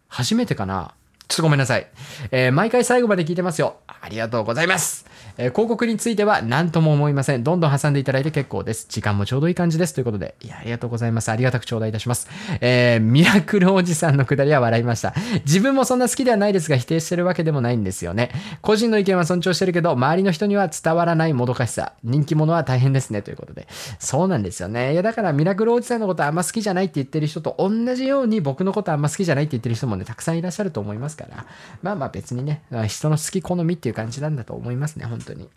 [0.08, 0.94] 初めてかな？
[1.28, 1.86] ちょっとごめんなさい。
[2.30, 3.76] えー、毎回最後まで聞いてますよ。
[3.86, 5.06] ありがとうございます。
[5.38, 7.44] えー、広告については何とも思いません。
[7.44, 8.86] どんどん挟んでいただいて結構です。
[8.88, 9.94] 時間もちょうどいい感じです。
[9.94, 11.30] ということで、いや、ありがとうございます。
[11.30, 12.28] ありがたく頂戴いたします。
[12.60, 15.14] えー、ミラクルおじさんのくだりは笑いました。
[15.46, 18.30] 自分もそんな好きではないですが、否定してるわけでもないんですよね。
[18.62, 21.92] 個人の意見は尊重してるけど、周りの人には伝わらないもどかしさ。
[22.02, 23.22] 人気者は大変ですね。
[23.22, 23.68] ということで。
[23.98, 24.92] そうなんですよね。
[24.92, 31.46] いや、だからミラクルおじさんのことあんま好きじゃないって言ってる人と同じように僕のことあんま好きじゃないって言ってる人もね、たくさんいらっしゃると思いますから。
[31.82, 35.48] まあまあ別にね、人の好き好みっていう感じなんだと思いますね、本当に。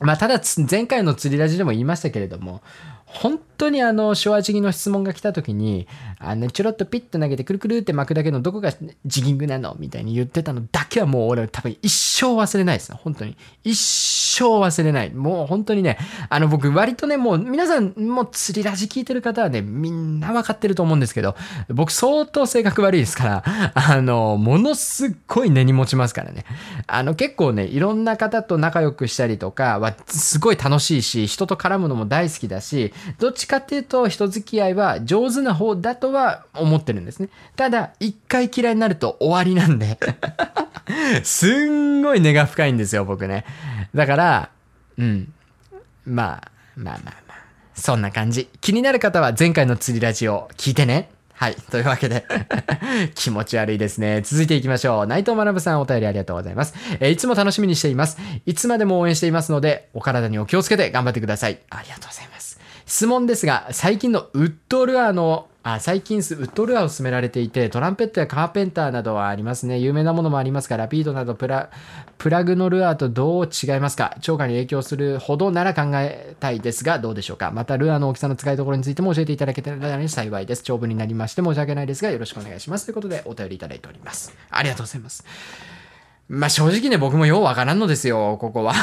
[0.00, 0.40] まあ、ただ、
[0.70, 2.62] 前回の釣りラジでも言いましたけれども、
[3.04, 5.88] 本当にあの、昭和時期の質問が来た時に、
[6.18, 8.72] あの、ちょろっとピッと投げてくるくるって巻くだけのどこが
[9.06, 13.36] ジギングなのみたいに言ってたのだけはもう俺多分一生忘れないです本当に。
[13.64, 15.10] 一生忘れない。
[15.10, 21.36] もう本当にね、あの僕割とね、もう皆さんもう釣りラジ聞いてる方はね、みんなわかってると思うんですけど、
[21.68, 26.44] 僕相当性格悪いですから、あの、ものすっごい根に持ちますからね。
[26.86, 37.28] あの結構ね、いろんな方と仲良くしたりとかはすごい楽しいし、人と絡むのも大好きだし、どっちかっていうと人付き合いは上手な方だとは思ってるんですね。
[37.56, 39.98] ただ、一回嫌いになると終わりなんで
[41.22, 43.44] すんごい根が深いんですよ、僕ね。
[43.94, 44.50] だから、
[44.98, 45.32] うん。
[46.04, 47.38] まあ、まあまあまあ。
[47.74, 48.48] そんな感じ。
[48.60, 51.10] 気になる方は前回の釣りラジオ聞いてね。
[51.32, 51.54] はい。
[51.54, 52.26] というわけで
[53.14, 54.22] 気持ち悪いですね。
[54.22, 55.06] 続いていきましょう。
[55.06, 56.74] 内藤学さんお便りありがとうございます。
[56.98, 58.18] えー、いつも楽しみにしています。
[58.44, 61.60] いつまでも応援していますので、お体にお気をつけて頑張ってください。
[61.70, 62.58] ありがとうございます。
[62.86, 69.78] 質問ですが、最近のウッドルアーのあ最近ウッドルアーを進められていて、トランペットやカーペンターなどはありますね。
[69.78, 71.68] 有名なものもありますが、ラピードなどプラ
[72.16, 74.16] プラグのルアーとどう違いますか？
[74.22, 77.50] 超過に影響するほどなら考えたいですが、どうでしょうか？
[77.50, 80.62] また、ルアーの大きさの使いどころについても教えていただけたら幸いです。
[80.62, 82.86] 長文になりまして申し訳ないですが、よろしくお願いします。
[82.86, 84.32] ということで、お便りいただいております。
[84.50, 85.24] ありがとうございます。
[86.28, 88.74] まあ、正直ね、僕もようわからんのですよ、ここは。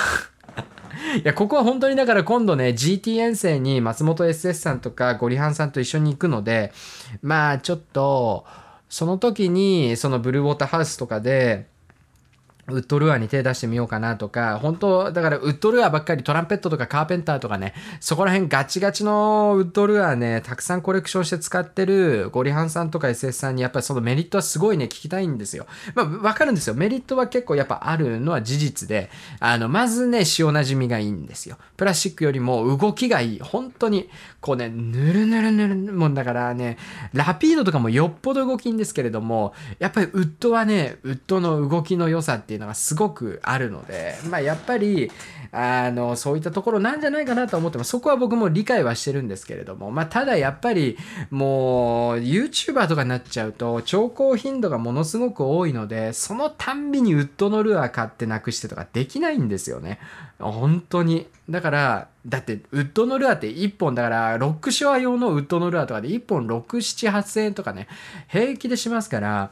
[1.17, 6.71] いや、ここは本当にだから今度ね、GT 遠征に松本 SS さんとかゴリハンさんと一緒に行くので、
[7.21, 8.45] まあちょっと、
[8.89, 11.67] その時に、そのブルーウォーターハウスとかで、
[12.67, 25.67] ウッドルアーに手出してみようかなとか、本当だからウッドルアーばっかりトランペットとかカーペンターとかね、そこら辺ガチガチのウッドルアーね、たくさんコレクションして使ってるゴリハンさんとか SS さんにやっぱりそのメリットはすごいね、聞きたいんですよ。
[25.93, 26.73] まあ、わかるんですよ。
[26.73, 31.57] メリットは結構やっぱあるのは事実で、あの、まずね、塩馴染みがいいんですよ。
[31.77, 33.39] プラスチックよりも動きがいい。
[33.39, 34.09] 本当に、
[34.41, 36.77] こうね、ぬるぬるぬるもんだからね、
[37.13, 45.11] ラピードとかもよっぽど動きいいんですけれども、やっぱりウッドはね、ウッドの動きの良さっていうのがすごくあるので、まあ、やっぱり
[45.57, 47.91] あの、そういったところなんじゃないかなと思ってます。
[47.91, 50.97] そこは僕も理解はしてるんですけれども、まあ、ただやっぱり、
[51.29, 59.99] もう、YouTuber とかになっちゃうと、調校頻度がものすごく多いので、そのたんびにウッドのルアー買ってなくしてとかできないんですよね。
[60.39, 61.27] 本当に。
[61.49, 67.87] だから、だって、ウッドのルアーって1本、だから、ロックショア用のウッドのルアーとかで1本6、7、8000円とかね、
[68.27, 69.51] 平気でしますから、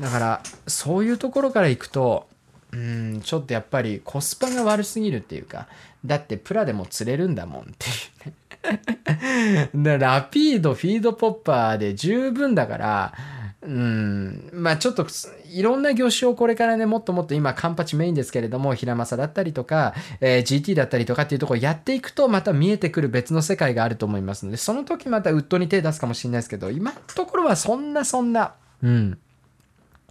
[0.00, 2.26] だから、そういうところからいくと、
[2.72, 5.68] うん、ちょっとやっぱりコスパが悪すぎるっていうか、
[6.04, 7.90] だってプラでも釣れるんだもんってい
[8.26, 8.34] うね。
[9.98, 13.14] ラピード、フィードポッパーで十分だから、
[13.60, 15.06] うん、まあちょっと
[15.50, 29.18] いろんな業種をこれからねもっともっと今カンパチメインですけれども平正だったりとか、えー、GT だったりとかっていうところやっていくとまた見えてくる別の世界があると思いますのでその時またウッドに手出すかもしれないですけど今のところはそんなそんなうん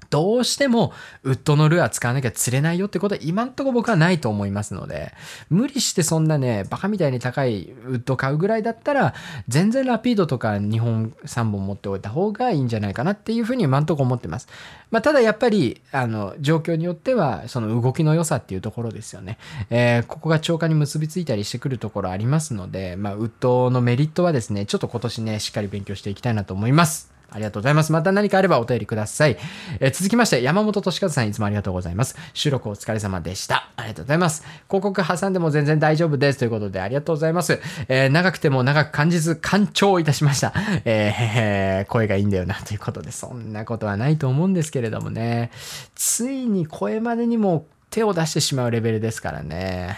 [0.09, 0.93] どうしても
[1.23, 5.13] ウッドのルアー使わなきゃ釣れないよってことは今んとこ僕はないと思いますので、
[5.49, 9.13] 無理してそんなね、バカみたいに高いウッド買うぐらいだったら、
[9.47, 14.47] 全然ラピードとか2本3本持っておいた方がいいんじゃないかなっていうふうに今んとこ思ってます。
[14.89, 19.37] まあ、ただやっぱり、あの、状況によっては、その動きの良さっていうところですよね。
[19.69, 27.16] えー、ここが超過に結びついたりしてくるところありますので、まあ、ウッドのメリットはですね、ちょっと今年ね、しっかり勉強していきたいなと思います。
[27.29, 27.91] ありがとうございます。
[27.91, 29.37] また何かあればお便りください。
[29.79, 32.15] えー、続きまして、山本敏和さんいつもありがとうございます。
[32.33, 33.69] 収録お疲れ様でした。
[33.75, 34.43] ありがとうございます。
[34.69, 36.39] 広告挟んでも全然大丈夫です。
[36.39, 37.59] ということでありがとうございます。
[37.89, 40.53] えー、長くても長く感じず、干潮いたしました。
[40.85, 45.51] えー、 声がいいんだよな、ということで、そんなことはないと思うんですけれどもね。
[45.95, 47.65] ついに声までにも
[47.97, 49.97] 手を出してしまうレベルですからね。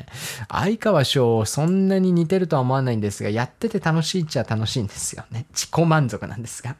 [0.52, 5.46] 相川翔、そんなに似てるとは思わないんですが、やってて楽しいっちゃ楽しいんですよね。
[5.54, 6.76] 自己満足なんですが。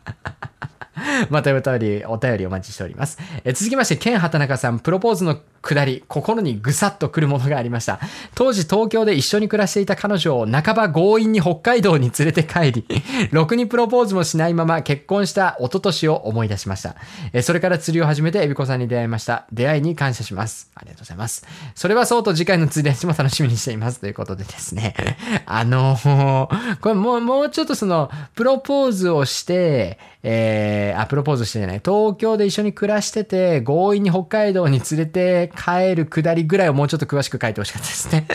[1.31, 3.19] またお便り、お便りお待ちしております。
[3.45, 8.01] え続きまして、ケン畑中さん、プロポーズの下り、心にぐさっとくるものがありました。
[8.35, 12.87] 当時東京で一緒に暮らしていた彼女を半ば強引に北海道に連れて帰り、
[13.31, 16.97] ろくにプロポーズもしないまま結婚した一昨年を思い出しました。
[17.33, 19.47] えそれから釣りを始めてエビコさんに出会いました。
[19.53, 20.71] 出会いに感謝します。
[20.75, 21.45] ありがとうございます。
[21.75, 24.01] それはそうと次回の釣り足も楽しみにしています。
[24.01, 24.95] ということでですね。
[25.47, 31.81] あのー、これもう、もうちょっとその、プロポーズをして、えー、あ、プロポーズしてじゃない。
[31.85, 38.27] 東京で一緒に暮らしてて、強引に北海道に連れて帰るくだりぐらいをもうちょっと詳しく書いてほしかったですね。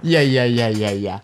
[0.02, 1.22] いやいやいやいやいや。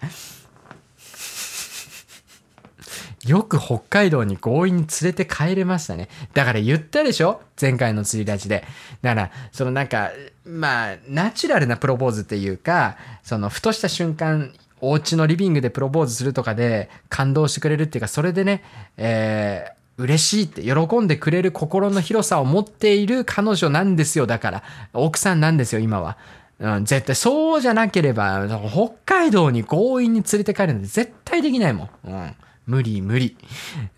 [3.27, 6.09] よく北海道に強引に連れて帰れましたね。
[6.33, 7.43] だから言ったでしょ？
[7.61, 8.65] 前回の釣り立ちで。
[9.03, 10.11] だから、そのなんか、
[10.47, 18.63] まあ、ナチュラルなプロポーズっていうか、その、ふとした瞬間、お家のリビングでプロポーズするとかで感動してくれるっていうか、それでね、
[18.97, 24.27] えー、嬉しいって喜んでくれる心の広さを持っている彼女なんですよ。
[24.27, 26.17] だから、奥さんなんですよ、今は。
[26.61, 31.91] うん、絶対そうじゃなければ、北海道に強引に連れて帰るなんて絶対できないもん。
[32.05, 32.35] うん。
[32.67, 33.37] 無理無理。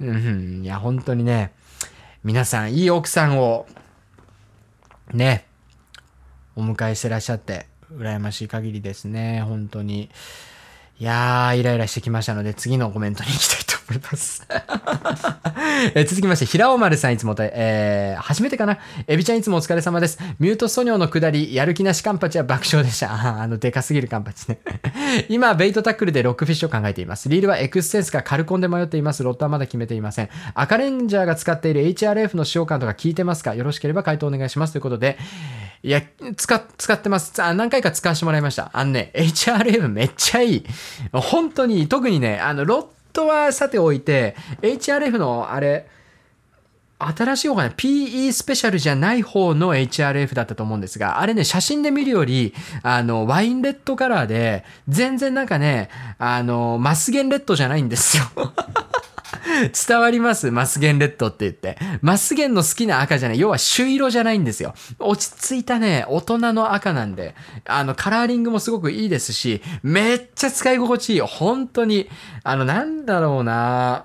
[0.01, 1.53] うん、いや、本当にね、
[2.23, 3.67] 皆さん、いい奥さんを、
[5.13, 5.45] ね、
[6.55, 10.11] お迎えしてらっしゃって、羨ましい限りですね、本当に。
[11.01, 14.47] いやー、イライラしてきましたので、次のコメントに行きたいと思います
[15.95, 18.79] え続きまして、平尾丸さんいつもと、えー、初めてかな？
[19.07, 20.19] エビちゃんいつもお疲れ様です。
[20.39, 23.13] ミュートソニョの下り、やる気なしカンパチは爆笑でした。
[23.41, 24.61] あの、でかすぎるカンパチね
[25.29, 27.29] 今、ベイトタックルでロックフィッシュを考えています。
[27.29, 29.23] リールはエクスセンスかカルコンで迷っています。
[29.23, 30.29] ロットはまだ決めていません。
[30.55, 33.55] 赤レンジャーが使っている HRF の使用感とか聞いてますか？
[33.55, 34.73] よろしければ回答お願いします。
[34.73, 35.19] ということで、
[35.83, 36.03] いや、
[36.37, 37.43] 使、使ってます。
[37.43, 38.71] あ何回か使わせてもらいました。
[38.75, 40.67] あのね、HRM めっちゃいい。
[41.13, 45.87] 本当に、特にね、あの、ロットはさておいて、HRF のあれ、
[47.01, 58.25] 新しい方がね、PE スペシャルじゃない方の HRF だったと思うんですが、あれね、写真で見るより、あの、ワインレッドカラーで、全然なんかね、あの、マスゲンレッドじゃないんですよ。
[59.89, 60.51] 伝わります？
[60.51, 61.79] マスゲンレッドって言って。
[62.03, 63.39] マスゲンの好きな赤じゃない。
[63.41, 64.75] 要は朱色じゃないんですよ。
[64.99, 67.35] 落ち着いたね、大人の赤なんで。
[67.65, 71.21] あの、カラーリングもすごくいいですし、めっちゃ使い心地いい。
[71.21, 72.09] 本当に。
[72.45, 74.05] あの、なんだろうな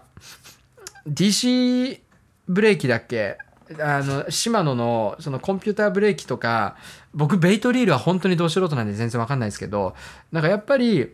[1.08, 2.00] DC
[2.48, 3.38] ブレーキだっけ？
[3.80, 6.76] あの、シマノの、そのコンピューターブレーキとか、
[7.14, 9.96] 僕、ベイトリールは本当にど素人なんで全然わかんないですけど、
[10.32, 11.14] なんかやっぱり、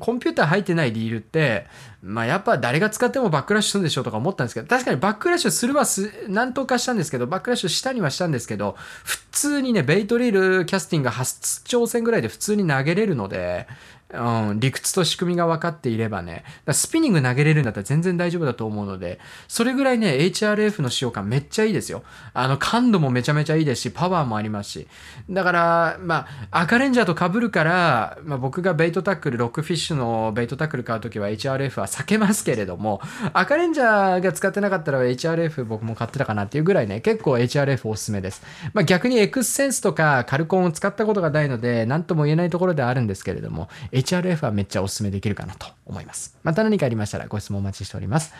[0.00, 1.66] コンピューター入ってないリールって、
[2.02, 8.74] まあやっぱ誰が使ってもバックラッシュするんでしょうとか思ったんですけど、確かにバックラッシュするはす、なんとかしたんですけど、バックラッシュしたにはしたんですけど、
[9.04, 13.66] 普通にね、ベイトリールキャスティングが初挑戦ぐらいで普通に投げれるので、
[14.12, 19.18] うん、理屈と仕組みが分かっていればね、スピニング投げれるんだったら全然大丈夫だと思うので、
[19.48, 22.02] それぐらいね、HRF の使用感めっちゃいいですよ。
[22.34, 24.88] あの、感度もめちゃめちゃいいですし、パワーもありますし。
[25.30, 33.00] だから、まあ、赤レンジャーと被るから、まあ、僕がベイトタックル、ロックフィッシュのベイトタックル買うときは HRF は避けますけれども、
[33.32, 38.42] 赤レンジャーが使ってなかったら HRF 僕も買ってたかなっていうぐらいね、結構 HRF おすすめです。
[38.74, 43.68] まあ、逆に X センスとかカルコンを使ったことがないので、何とも言えないところではあるんですけれども、
[44.02, 46.36] HRF はめっちゃおすすめできるかなと思います。
[46.42, 48.32] また何かありましたらご質問お待ちしております。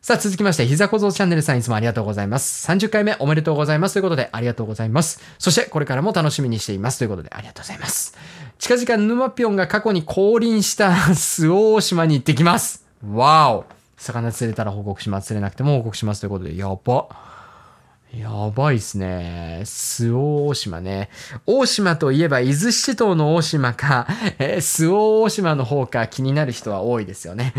[0.00, 2.70] さあ続きまして、膝小僧チャンネルさんいつもありがとうございます。
[2.70, 5.20] 30回目おめでとうございますということでありがとうございます。
[5.38, 8.16] そしてこれからも楽しみにしていますということでありがとうございます。
[8.58, 12.86] 近々沼ぴょんが過去に降臨した周防大島に行ってきます。
[13.12, 13.64] わお
[13.96, 15.26] 魚釣れたら報告します。
[15.26, 17.27] 釣れなくても報告しますということで、やば。
[18.16, 19.62] やばいっすね。
[19.66, 21.10] 周防大島ね。
[21.44, 24.06] 大島といえば伊豆七島の大島か、
[24.38, 27.52] えー、周防大島の方か気になる人は多いですよね。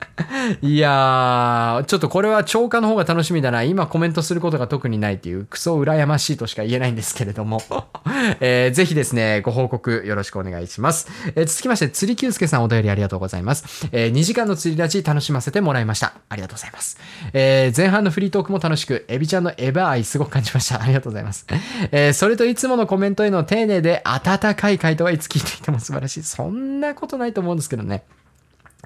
[0.62, 3.62] いやー、ちょっとこれは超過の方が楽しみだな。
[3.62, 7.62] 今コメントすることが特にないっていうクソ羨ましいとしか言えないんですけれども。
[8.40, 11.08] えー、ぜひですね、ご報告よろしくお願いします。
[11.34, 13.88] えー、続きまして、釣り久介さんお便りありがとうございます。
[13.92, 16.14] えー、2時間の釣り立ち楽しませてもらいました。
[16.30, 16.98] ありがとうございます。
[17.34, 20.82] えー、前半のフリートークも楽しく、エビちゃんのエヴァ愛すごく感じました。
[20.82, 21.46] ありがとうございます。
[21.90, 26.22] えー、それといつものコメントへの丁寧で温かい回答はいつ聞いていても素晴らしい。
[26.22, 28.04] そんなことないと思うんですけどね。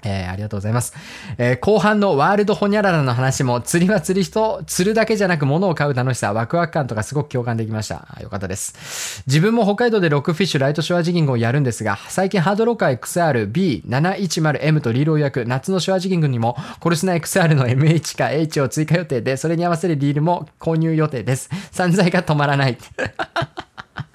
[0.03, 0.95] えー、ありがとうございます。
[1.39, 8.07] えー、後半のワールドホニャララの話も、釣りは釣り人、釣るだけじゃなく物を買う楽しさ、ワクワク感とかすごく共感できました。
[8.21, 9.23] よかったです。
[9.27, 21.49] 自分も北海道でロックフィッシュライトショアジギングをやるんですが、最近ハードロッカー XR-B710M とリールを焼く夏のショアジギングにも、コルスナ XR の MH か H を追加予定で、それに合わせるリールも購入予定です。
[21.73, 22.77] 散財が止まらない。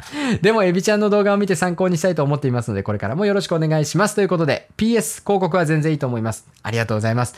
[0.42, 4.16] でも、エビちゃんの動画を見て参考にしたいと思っていますので、これからもよろしくお願いします。
[4.16, 6.46] ということで、PS 広告は全然いいと思います。
[6.64, 7.36] ありがとうございます。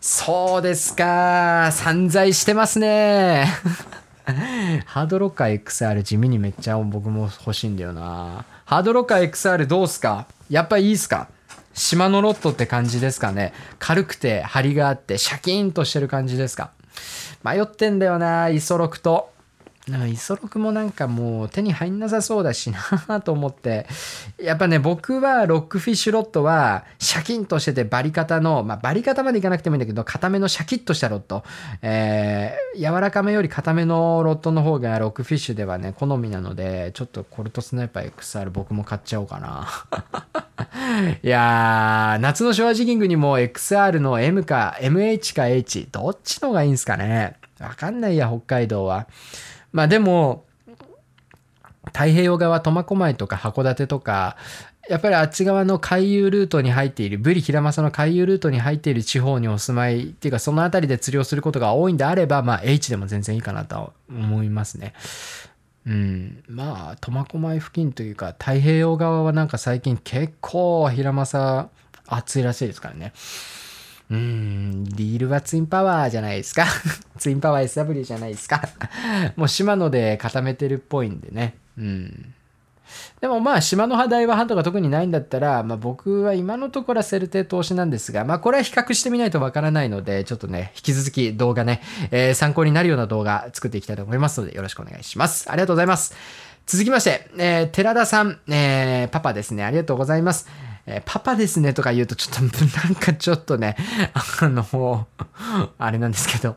[0.00, 1.70] そうですか。
[1.72, 3.46] 散財してますね。
[4.86, 8.44] ハードロッカー XR 地味にめっちゃ僕も欲しいんだよな。
[8.64, 10.26] ハードロッカー XR どうすか？
[10.48, 11.28] やっぱいいっすか？
[11.74, 16.70] 島のロットって感じですかね軽くて張りがあってシャキーンとしてる感じですか？
[17.42, 19.30] 迷ってんだよな、イソロクと。
[19.88, 22.72] なんか、イソロクもなんかもう手に入んなさそうだし
[23.08, 23.86] なと思って。
[24.40, 31.44] やっぱね、僕はロックフィッシュロットは、シャキンとしててバリカタの、まあバリカタまでいかなくてもいいんだけど、固めのシャキッとしたロット。
[31.82, 39.68] えー、柔らかめより固めのロットの方がロックフィッシュではね、好みなので、ちょっとコルトスナイパー XR 僕も買っちゃおうかな。
[41.22, 49.06] いやー、夏のショアジギングにも XR の M か MH か H、どっちの方がいいんすかねわかんないや、北海道は。
[49.74, 50.44] まあでも、
[51.86, 54.36] 太平洋側、苫小牧とか函館とか、
[54.88, 64.94] やっぱりあっち側の回遊ルートに入っている、ブリヒラマサの回遊ルートに入っている地方にお住まいっていうか、その辺りで釣りをすることが多いんであれば、まあ H でも全然いいかなと思いますね。
[65.86, 66.44] うん。
[66.48, 71.68] まあ、苫小牧付近というか、太平洋側はなんか最近結構ヒラマサ
[72.06, 73.12] 暑いらしいですからね。
[74.10, 76.66] うーん、リールはツインパワーじゃないですか。
[77.18, 78.62] ツインパワー SW じゃないですか。
[79.36, 81.56] もう島野で固めてるっぽいんでね。
[81.78, 82.34] うん。
[83.20, 95.50] でもまあ、島の波台はハントが特にないんだったら、まあ僕は今のところはセルテ投資なんですが、まあこれは比較してみないとわからないので、ちょっとね、引き続き動画ね、えー、参考になるような動画作っていきたいと思いますので、よろしくお願いします。
[95.50, 96.14] ありがとうございます。
[96.66, 100.48] 続きまして、えー、寺田さん、えー、パパですね、ありがとうございます。
[100.86, 103.76] えー、パパですねとか言うとちょっと、 なんかちょっとね、
[104.12, 105.06] あの、
[105.78, 106.56] あれなんですけど、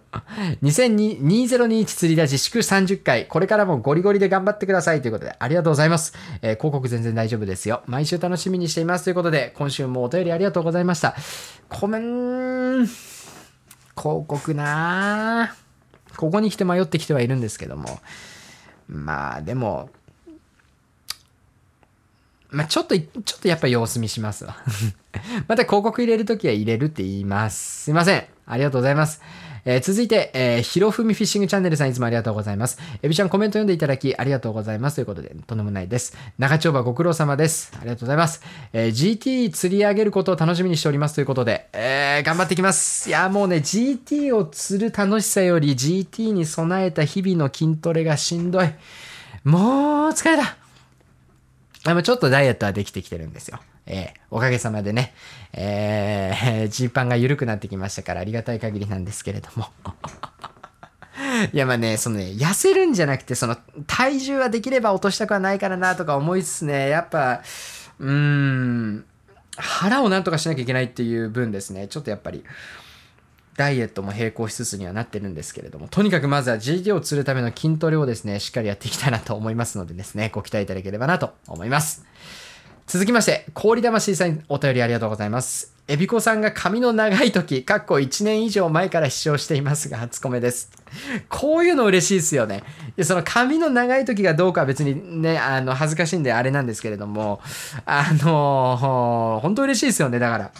[0.61, 5.01] 2021釣り出し祝30回、これからもゴリゴリで頑張ってください。
[5.01, 6.13] ということで、ありがとうございます。
[6.41, 7.83] えー、広告全然大丈夫ですよ。
[7.85, 9.05] 毎週楽しみにしています。
[9.05, 11.15] ということで、今週もお便りありがとうございました。
[11.69, 13.05] ごめん、広
[13.95, 15.55] 告な。
[16.17, 17.99] ここに来て迷ってきてはいるんですけども、
[18.89, 19.89] まあでも、
[22.57, 24.57] まあ、ちょっと、ちょっとやっぱ様子見しますわ
[25.47, 27.83] また広告入れるときは入れるって言います。
[27.83, 28.23] すいません。
[28.47, 29.21] ありがとうございます。
[29.63, 32.79] えー、続いて、えー、ひろふみフィッシングチャンネルさんいつもありがとうございます。
[33.03, 34.95] エビちゃんコメント読んでいただきありがとうございます。
[34.95, 36.17] ということで、とんでもないです。
[36.39, 37.71] 長丁場ご苦労様です。
[37.75, 38.41] ありがとうございます。
[38.73, 38.89] えー、
[39.19, 43.07] GT 釣り上げることを楽しみにしておりますということで、えー、頑張っていきます。
[43.09, 48.69] いや、もうね、GT を釣る楽しさより GT に備えた日々の筋トレがしんどい。
[49.43, 50.66] もう疲れた。
[51.87, 53.59] でもちょっとダイエットはできてきてるんですよ。
[53.85, 55.13] えー、おかげさまでね、
[55.53, 59.69] えー、 ジーパンが緩くなってきましたからありがたい限りなんですけれども。
[61.53, 63.57] いやまあね、そのね、痩せるんじゃなくて、その
[63.87, 67.41] 体重はできれば落としたくはないからなとか思いつつね、やっぱ、
[67.99, 69.05] うーん、
[69.55, 72.43] 腹をなんとかしなきゃいけないっていう分ですね、ちょっとやっぱり、
[73.57, 82.05] ダイエットも並行しつつにはなってるんですけれども、とにかくまずは GT を釣るための筋トレをですね、しっかりやっていきたいなと思いますのでですね、ご期待いただければなと思います。
[82.85, 85.73] 続きまして、氷魂さんにお便りありがとうございます。
[85.89, 90.69] エビコさんが髪の長い時、かっこ1年以上前から視聴していますが、初コメです。
[91.27, 92.63] こういうの嬉しいですよね。
[92.95, 97.41] で、その髪の長い時がどうかは別にね、あの、恥ずかしいんであれなんですけれども、
[97.85, 100.51] あの本当嬉しいですよね、だから。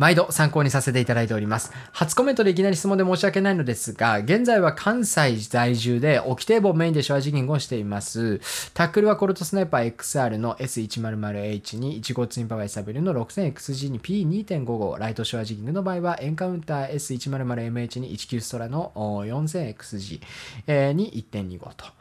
[0.00, 1.74] 毎度参考にさせていただいております。
[1.92, 8.40] 初コメントでいきなり質問で申し訳ないのですが、現在は関西在住で沖堤防メインでショアジギングをしています。
[8.72, 21.99] タックルはコルトスナイパー XR の S100H に1号ツインパワー SW の 6000XG に P2.55、ライトショアジギングの場合はエンカウンター S100MH に19ストラの 4000XG に1.25と。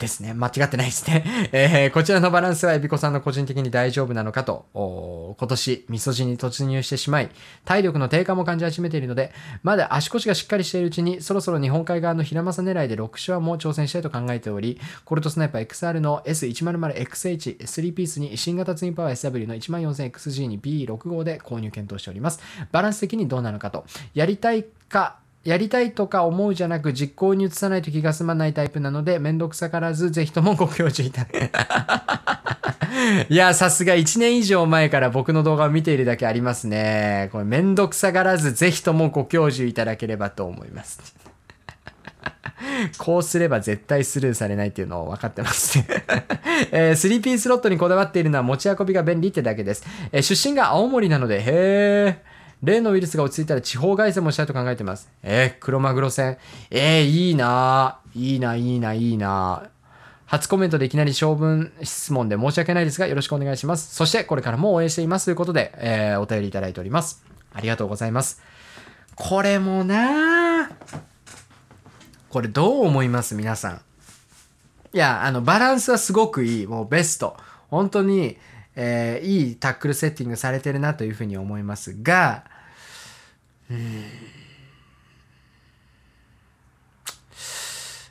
[0.00, 0.34] ですね。
[0.34, 1.24] 間違ってないですね。
[1.52, 4.66] えー、こちらのバランスはエビコさんの個人的に大丈夫なのかと、
[5.38, 7.30] 今年、味噌汁に突入してしまい、
[7.64, 9.32] 体力の低下も感じ始めているので、
[9.62, 22.40] まだ足腰がしっかりしているうちに、そろそろ日本海側の平正狙いで6ショアも挑戦したいと考えており、コルトスナイパー XR の S100XH、3ピースに新型ツインパワー SW の 14000XG に B6 号で購入検討しております。
[22.72, 23.84] バランス的にどうなのかと。
[24.14, 31.50] やりたいか、やりたいとか思うじゃなく実行に移さないと気が済まないタイプなので、めんどくさからず、ぜひともご教授いただけ。
[33.32, 37.30] いや、さすが1年以上前から僕の動画を見ているだけありますね。
[37.32, 41.00] これめんどくさがらず、ぜひともご教授いただければと思います。
[42.98, 45.86] こうすれば絶対スルーされないっていうのを分かってますね
[46.70, 49.84] えー、3P スロットにこだわっているのは持ち運びが便利ってだけです。
[50.12, 52.29] えー、出身が青森なので、へー。
[52.62, 55.08] 例のウイルスが落ち着いたら地方凱旋もしたいと考えてます。
[55.22, 56.36] えー、黒マグロ戦。
[56.70, 59.68] えー、いいないいな、いいな、いいな。
[60.26, 63.94] 初コメントでいきなり性分質問で申し訳ないですが、よろしくお願いします。
[63.94, 67.24] そして、これからも応援していますということで、えー、お便りいただいております。
[67.52, 68.40] ありがとうございます。
[69.16, 70.70] これもな
[72.28, 73.34] これどう思います？
[73.34, 73.80] 皆さん。
[74.92, 76.66] いや、あの、バランスはすごくいい。
[76.66, 77.36] もうベスト。
[77.68, 78.38] 本当に、
[78.82, 82.44] えー、いいタックルセッティングされてるなというふうに思いますが、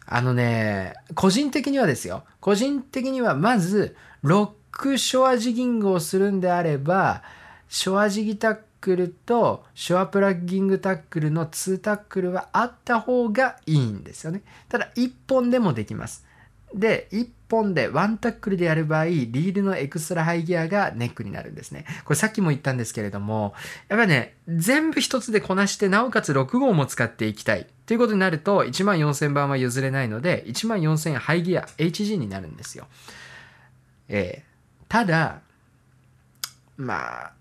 [0.06, 2.24] あのね、個人的にはですよ。
[2.40, 7.24] 個人的にはまず、ロックショアジギングをするんであれば、
[7.68, 14.44] ショアジギタックルとショアプラッギングタックルの2タックルはあった方がいいんですよね。
[14.68, 16.28] ただ、1本でもできます。
[16.76, 21.85] で、1本でワンタックルでやる場合、リールのエクストラハイギアがネックになるんですね。
[22.05, 23.53] これさっきも言ったんですけれども、
[23.88, 27.67] やっぱね、全部一つでこなして、なおかつ6号も使っていきたい。
[27.85, 32.88] ということになると、14000番は譲れないので、14000ハイギア、HG になるんですよ。
[34.09, 35.41] えー、ただ、
[36.77, 37.39] まあ、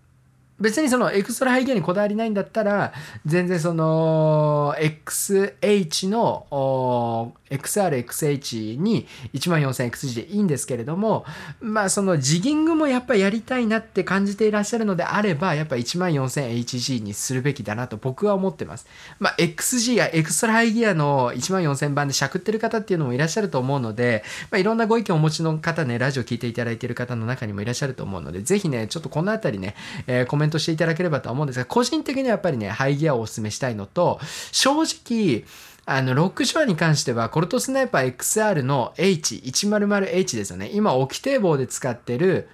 [0.61, 2.93] 別にそのエクストラハイギアにこだわりないんだったら、
[3.25, 11.25] 全然その XH の XRXH に 14000XG でいいんですけれども、
[11.61, 18.87] まあそのジギングもやっぱやりたいなって感じていらっしゃるのであれば、やっぱ 14000HG にするべきだなと僕は思ってます。
[19.19, 29.75] まあ XG やエクストラハイギアの14000番でしゃくってる方っていうのもいらっしゃると思うので、まあいろんなご意見をお持ちの方ね、ラジオ聞いていただいている方の中にもいらっしゃると思うので、ぜひね、ちょっとこのあたりね、
[30.07, 34.19] えー、コメントしていただければと思うんですが、個人的にはやっぱりね、ハイギアをお勧めしたいのと、
[34.53, 35.45] 正直、
[35.85, 40.71] あの、ロックショアに関しては、コルトスナイパー XR の H100H ですよね。
[40.73, 42.49] 今、沖堤防で使ってる、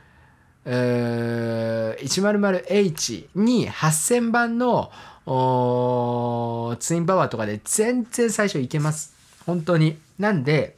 [0.65, 4.91] 100H に8000番の
[6.79, 9.13] ツインパワーとかで全然最初いけます。
[9.47, 9.99] 本当に。
[10.19, 10.77] なんで、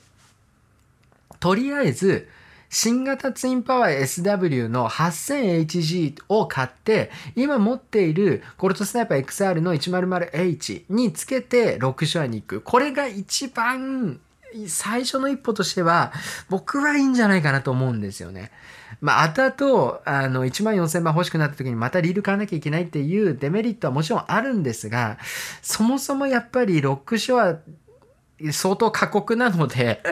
[1.38, 2.28] とりあえず、
[2.68, 12.60] 新型ツインパワー SW の 8000HG を買って、今持っているコルトスナイパー XR の 100H につけてロックショアに行く。
[12.60, 14.20] これが一番
[14.66, 16.12] 最初の一歩としては、
[16.48, 18.51] 僕はいいんじゃないかなと思うんですよね。
[19.01, 25.18] まあ、後々、あの、1万4000番欲しくなった時にまたリール買わなきゃいけないっていうデメリットはもちろんあるんですが、
[25.62, 27.59] そもそもやっぱりロックショア
[28.52, 30.02] 相当過酷なので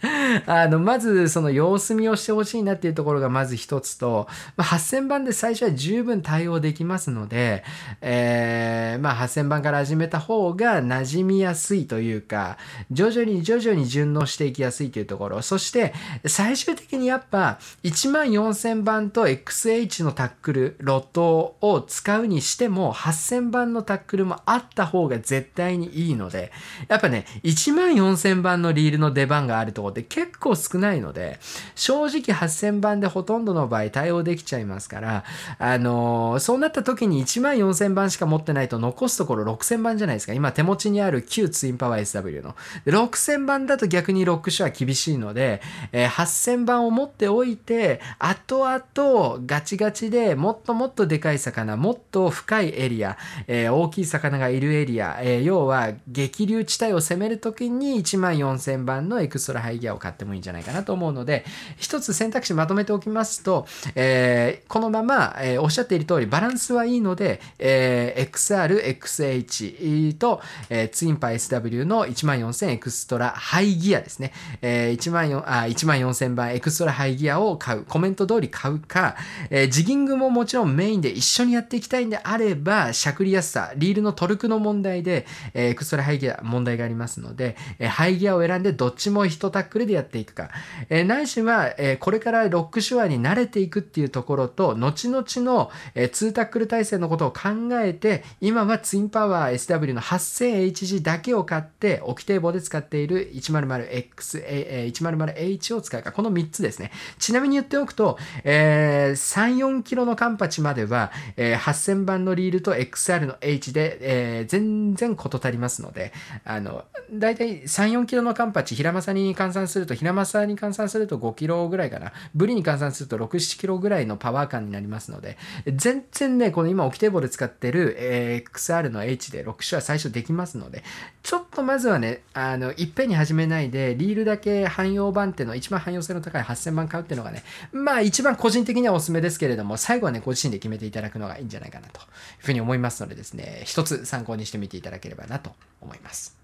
[0.46, 7.64] あの、まずその様子見をしてほしいなっていうところがまず一つと、まあ、8000番で最初は十分対応できますので、
[8.00, 12.58] えー、まあ8000番から始めた方が馴染みやすいというか、
[12.90, 15.92] 徐々に徐々に順応していきやすいというところ、そして
[16.26, 26.52] 最終的にやっぱ1万4000番と XH のタックル、ロットを使うにしても8000番のタックルもあった方が絶対にいいので、
[26.86, 31.38] やっぱね、1万4000番のリールの出番があるところって結構少ないので、
[31.74, 35.24] 正直8000番でほとんどの場合対応できちゃいますから、
[35.58, 40.32] あのー、そうなった時に1万4000番しか持ってないと残すところ6000番じゃないですか。
[40.32, 42.54] 今手持ちにある旧ツインパワー SW の。
[42.86, 45.60] 6000番だと逆にロックショは厳しいので、
[45.92, 53.16] えー、8000番を持っておいて、後々ガチガチでもっともっとでかい魚、もっと深いエリア、
[53.46, 61.44] えー、大きい魚がいるエリア、えー、要は激流地帯を攻める時に1万4000番のエクストラハイギアを買ってもいいんじゃないかなと思うので、
[61.76, 74.32] 一つ選択肢まとめておきますと、えー、このまま、えー、おっしゃっている通りバランスはいいので、えー、XR、XH と、えー、ツインパ SW の14000エクストラハイギアですね。
[74.62, 77.84] えー、1万4あ1万4000番エクストラハイギアを買う。
[77.84, 79.16] コメント通り買うか、
[79.50, 90.50] えー、ジギングももちろんメインで一緒にやっていきたいんであれば、しゃくりやすさ、リールのトルクの問題で、えー、エクストラハイギア問題がありますので、えー、ハイギアを選んでどっちも1タックルでやっていくか。
[90.88, 97.40] えー、ないしは、えー、これからロック手話に慣れていくっていうところと、後々の、えー、2タックル体制のことを考
[97.80, 106.12] えて、今はツインパワー SW の 8000HG だけを買って、沖堤防で使っている 100X、えー、100H を使うか。
[106.12, 106.90] この3つですね。
[107.18, 116.12] ちなみに言っておくと、えー、3、4キロのカンパチまでは、えー、8000番のリールと XR の H で、えー、全然事足りますので、
[116.44, 122.12] あの、だいたい3、4キロのカンパチ、平正に換算すると、平正に換算すると5キロぐらいかな。
[122.34, 125.36] ブリに換算すると6、7キロぐらいのパワー感になりますので、
[125.66, 130.84] 全然ね、この今、オキテーボで使ってる、え、XR の H で6種は最初できますので、
[131.22, 142.06] ちょっとまずはね、あの、いっぺんに始めないで、リールだけ汎用版っていうの、一番汎用性の高い8000番買うっていうのがね、まあ一番個人的にはおすすめですけれども、最後はね、ご自身で決めていただくのがいいんじゃないかなという
[142.38, 146.37] ふうに思いますのでですね、一つ参考にしてみていただければなと思います。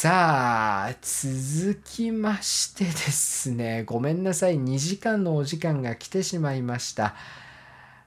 [0.00, 7.16] さあ、続きましてですね、ごめんなさい、2時間のお時間が来てしまいました。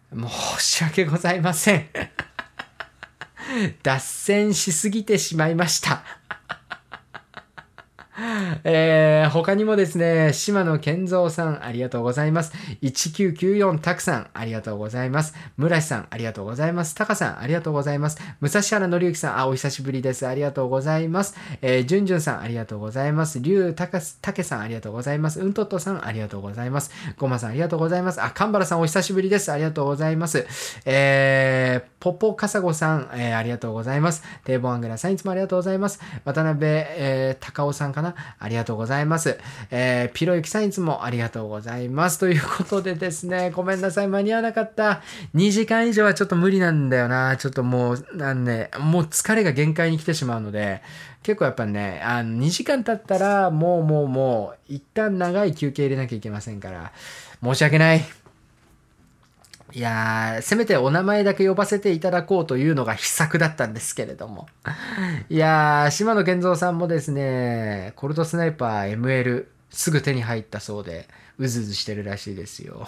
[0.09, 1.89] 申し訳ございません。
[3.84, 6.01] 脱線しすぎてしまいました。
[8.64, 12.53] えー、他にもですね、島野健三さん、ありがとうございます。
[12.81, 15.34] 1994たくさん、ありがとうございます。
[15.57, 16.95] 村瀬さん、ありがとうございます。
[16.95, 18.19] タカさん、ありがとうございます。
[18.39, 20.27] 武蔵原紀之さん、あ、お久しぶりです。
[20.27, 21.35] ありがとうございます。
[21.61, 23.39] えー、じゅんじゅんさん、ありがとうございます。
[23.39, 25.39] りゅうたかたけさん、ありがとうございます。
[25.39, 26.91] うんとっとさん、ありがとうございます。
[27.18, 28.22] ごまさん、ありがとうございます。
[28.22, 29.52] あ、かんばらさん、お久しぶりです。
[29.52, 30.45] ありがとうございます。
[30.85, 34.23] えー、ポポカサゴさん、えー、ありがとうございます。
[34.44, 35.99] テーボアングラさん、いつもありがとうございます。
[36.26, 38.15] 渡辺、えー、高尾さんかな？
[38.40, 39.38] ありがとうございます。
[39.69, 42.18] えー、ピロユキさんいつもありがとうございます。
[42.18, 45.03] ということでですね、ごめんなさい、間に合わなかった。
[45.36, 47.38] 2時間以上はちょっと無理なんだよな。
[47.38, 50.82] ちょっともう、なんで、もう疲れが限界に来てしまうので、
[51.22, 56.91] 結構やっぱね、あの、2時間経ったら、もうもうもう、一旦長い休憩入れなきゃいけませんから、
[57.44, 58.20] 申し訳ない。
[59.73, 64.48] いやー、せめてお名前だけ呼ばせていただこうというのが秘策だったんですけれども。
[65.30, 71.07] いやー、島野健三さんもですね、コルトスナイパー ML すぐ手に入ったそうで、
[71.38, 72.88] うずうずしてるらしいですよ。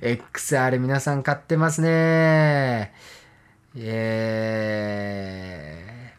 [0.00, 2.92] XR 皆さん買ってますね
[3.74, 4.52] え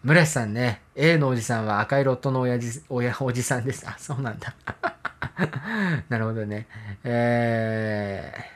[0.03, 3.88] ー、村瀬さんね、A のおじさんは赤いロットの親父、親、おじさんです。
[3.88, 4.56] あ、そうなんだ。
[6.10, 6.68] なるほどね。
[7.03, 8.52] えー、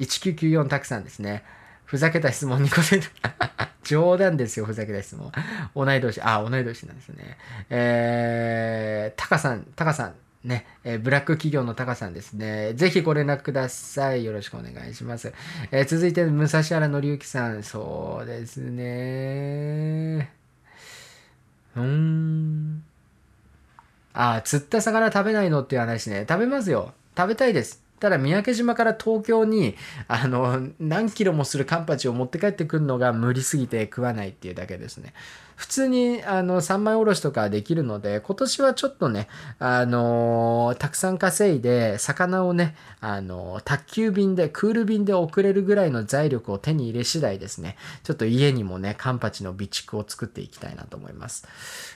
[0.00, 1.44] 1994たくさんですね。
[1.84, 3.02] ふざけた質問に答える。
[3.82, 5.32] 冗談ですよ、ふざけた質問。
[5.74, 7.38] 同い年、あ、同い年なんですね。
[7.70, 10.14] えー、タカさん、タカさん、
[10.44, 12.74] ね、えー、ブラック企業のタカさんですね。
[12.74, 14.24] ぜひご連絡ください。
[14.24, 15.32] よろしくお願いします。
[15.70, 17.62] えー、続いて、武蔵原紀之さん。
[17.62, 20.30] そうですね。
[21.74, 22.84] うーん。
[24.12, 26.26] あ、釣った魚食べないのっていう話ね。
[26.28, 26.92] 食べますよ。
[27.16, 27.87] 食べたいです。
[28.00, 29.74] ただ三宅島から東京に
[30.06, 35.14] あの何キロもするカンパチを持って帰ってくるのが無理すぎて食わないっていうだけですね。
[35.58, 39.26] 普通にあの三枚おろしとかできるので今年はちょっとね
[39.58, 51.44] あのたくさん稼いで魚をねあの宅急便でクール便で送れるぐらいの財力を手に入れ次第ですねちょっと家にもねカンパチの備蓄を作っていきたいなと思います。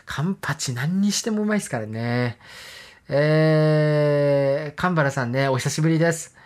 [0.07, 2.39] カンパチ何にしてもうまいですからね。
[3.09, 6.37] えー、神原さんね、お久しぶりです。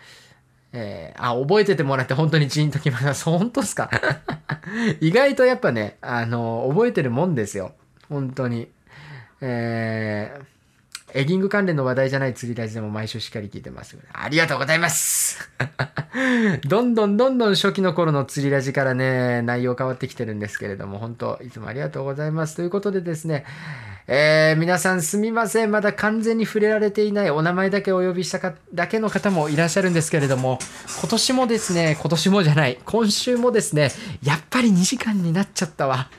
[0.73, 3.13] えー、あ、覚えててもらって本当にジーンときました。
[3.29, 3.89] 本当ですか？
[4.99, 7.73] 意外とやっぱね、あの、覚えてるもんですよ。
[8.09, 8.69] 本当に。
[9.39, 13.95] えー、エギング関連の話題じゃない釣りラジでも毎週しっかり聞いてます。
[14.11, 15.51] ありがとうございます
[16.67, 22.55] どんどんどんどん初期の頃の釣りラジからね、内容変わってきてるんですけれども、本当いつもありがとうございます。
[22.55, 23.45] ということでですね、
[24.09, 25.71] えー、皆さんすみません。
[25.71, 30.59] まだ完全に触れられていないお名前だけお呼びしたかだけの方もいらっしゃるんですけれども、
[31.01, 33.91] 今年もですね、今年もじゃない、今週もですね、
[34.23, 36.09] やっぱり2時間になっちゃったわ。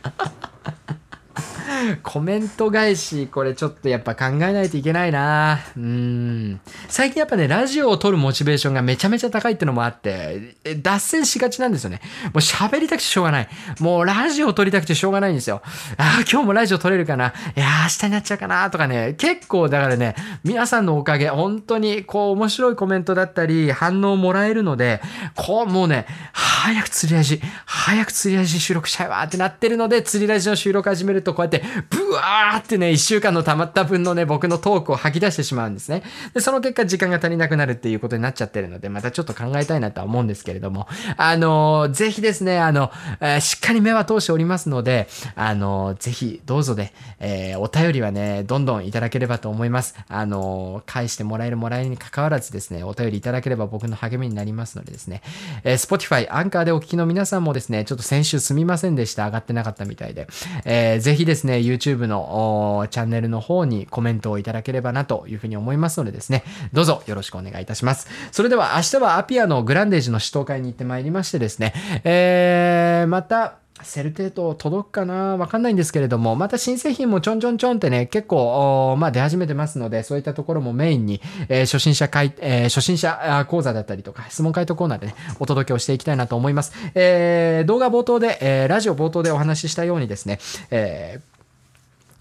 [2.03, 6.61] コメント返し、これちょっとやっぱ考えないといけないなうん。
[6.89, 12.01] 最近やっぱね、ラジオを撮るモチベーションがめちゃめちゃ高いってのもあって、脱線しがちなんですよね。
[12.27, 13.49] もう喋りたくてしょうがない。
[13.81, 15.63] もうラジオを撮りたくてしょうがないんですよ。
[15.97, 20.15] ああ、今日もラジオ撮れるかないや明日になっちゃうかなとかね、結構だからね、
[20.45, 25.01] 皆さんのおかげ、本当にこう面白いコメントだったり、反応もらえるので、
[25.35, 31.58] こうもうね、早く釣りラジ、早く釣りラジ収録しちゃえわってなってるので、釣りラジの収録始めるとこうやって
[31.91, 36.03] ブワーってね、一週間の溜まった分のね、僕のトークを吐き出してしまうんですね。
[36.35, 42.91] で、その結果時間が足りなくなるっていうことになっちゃってるので、またちょっと考えたいなとは思うんですけれども、あのー、ぜひですね、あの、
[43.21, 49.95] えー、しっかり目は通しておりますので、あのー、ぜひどうぞで、えお便りはね、どんどんいただければと思います。
[50.09, 55.23] あの返してもらえるもらえるに関わらずですね、お便りいただければ僕の励みになりますのでですね、
[55.65, 59.27] え Spotify、アンカーでお聞きの皆さんもですね、ちょっと先週すみませんでした。
[59.27, 60.29] 上がってなかったみたいで、
[60.65, 66.43] えー、ぜひですね、ですね YouTube のチャンネルの方にコメントをいただければなというふうに思いますのでですね、
[66.73, 68.09] どうぞよろしくお願いいたします。
[68.33, 71.75] それでは明日はアピアのグランデージの指導会に行ってまいりましてですね、
[72.05, 75.37] えー、また、セルテート届くかな？
[75.37, 86.73] わかんないんですけれども、また新製品もちょんちょんちょんってね、結構、まあ出始めてますので、そういったところもメインに、えー、初心者会、えー、初心者講座だったりとか、質問回答コーナーでね、お届けをしていきたいなと思います。
[86.95, 90.39] えー、動画冒頭で、えー、ラジオ冒頭でお話ししたようにですね、
[90.71, 91.21] え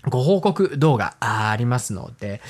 [0.04, 2.42] ー、ご報告動画ありますので、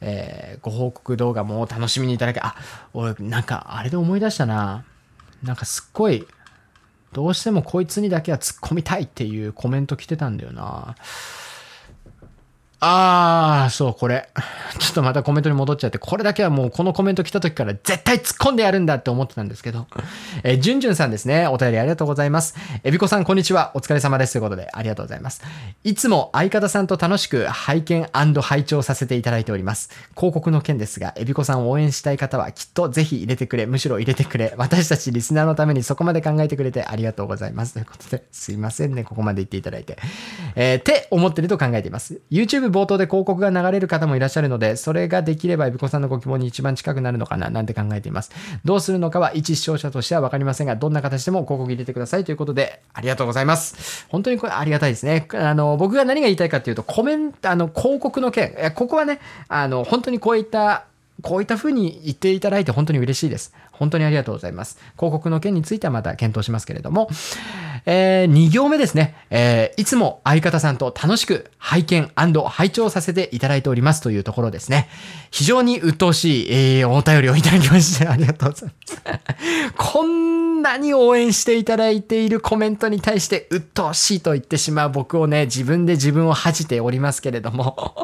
[0.00, 2.54] えー、ご報告動画も楽しみにいただけ、あ、
[2.94, 4.84] 俺、なんか、あれで思い出したな。
[5.42, 6.26] なんかすっごい、
[7.16, 10.96] どうしてもこいつにだけは突っ込みたいっていうコメント来てたんだよな。
[12.78, 14.28] ああ、そう、これ。
[14.78, 19.86] ちょっとまたコメントに戻っちゃって、これだけはもうこのコメント来た時から絶対突っ込んでやるんだって思ってたんですけど。
[20.42, 21.46] えー、じゅんじゅんさんですね。
[21.46, 22.54] お便りありがとうございます。
[22.84, 23.72] えびこさん、こんにちは。
[23.74, 24.32] お疲れ様です。
[24.32, 25.42] ということで、ありがとうございます。
[25.84, 29.88] いつも相方さんと楽しく拝見拝聴させていただいております。
[30.14, 34.52] 広告の件ですが、えびこさんを応援したい方はきっとぜひ入れてくれ、むしろ入れてくれ。
[34.58, 37.72] 私たちリスナーのためにそこまで考えてくれてありがとうございます。
[37.72, 39.04] ということで、すいませんね。
[39.04, 39.96] ここまで言っていただいて。
[40.56, 42.20] えー、って思ってると考えています。
[42.30, 48.30] YouTube 冒頭で広告が流れる方もいらっしゃるので、それができれば、エビコさんのご希望に一番近くなるのかな、なんて考えています。
[48.66, 54.06] どうするのかは、一視聴者としては分かりませんが、どんな形でも広告入れてくださいということで、ありがとうございます。
[54.10, 55.26] 本当にこれありがたいですね。
[55.32, 60.84] あの、僕が何が言いたいかっていうと、コメント、あの、広告の件、ここはね、あの、本当にこういった、
[61.22, 63.54] こういった風に言っていただいて本当に嬉しいです。
[63.78, 64.78] 本当にありがとうございます。
[64.96, 67.08] 広告の件についてはまた検討しますけれども、
[67.84, 74.88] えー、2行目ですね、えー、いつも相方さんと楽しく拝見拝聴させていただいておりますというところですね。
[75.30, 79.02] 非常に鬱陶しい、えー、お便りをいただきましてありがとうございます。
[79.76, 87.94] こんなに応援していただいているコメントに対して鬱陶しいと言ってしまう僕をね、自分で自分を恥じておりますけれども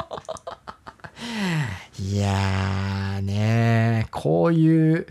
[1.99, 5.07] いやーねこういう、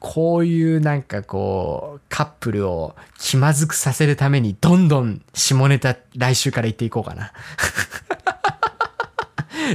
[0.00, 7.32] こういうなんかこう、カップルを気まずくさせるためにどんどん下ネタ来週から言っていこうかな。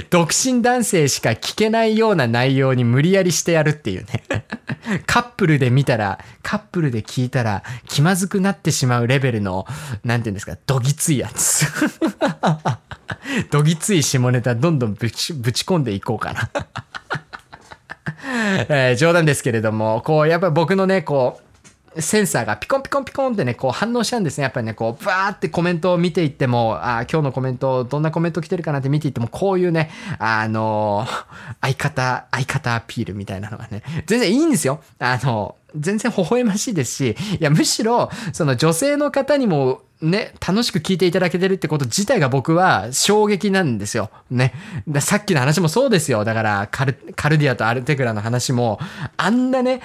[0.10, 4.24] 独身男性しか聞けないような内容に無理やりしてやるっていうね。
[5.06, 9.66] カップルで見たら、カップルで聞いたら気まずくなってしまうレベルの、
[10.04, 11.66] なんていうんですか、どぎついやつ。
[13.52, 16.50] どぎつい下ネタどんどんぶちぶち込んでいこうかな。
[18.70, 21.46] えー、冗談ですけれども、こう、やっぱり僕のね、こう、
[22.02, 24.44] センサーがピコンピコンピコンってね、こう反応しちゃうんですね。
[24.44, 31.26] やっぱりね、こう、バーってコメントを見ていっても、あ今日のコメント、どんなコメント来てるかなって見ていっても、こういうね、あのー、
[31.62, 34.82] 相方、相方アピールみたいなのがね、全然いいんですよ。
[35.00, 44.10] あのー、全然微笑ましいですし、いや、むしろ、その女性の方にもね、楽しく聞いていただけてるってこと自体が僕は衝撃なんですよ。
[44.30, 44.54] ね。
[45.00, 46.26] さっきの話もそうですよ。
[46.26, 48.78] だからカル、カルディアとアルテグラの話も、
[49.16, 49.82] あんなね、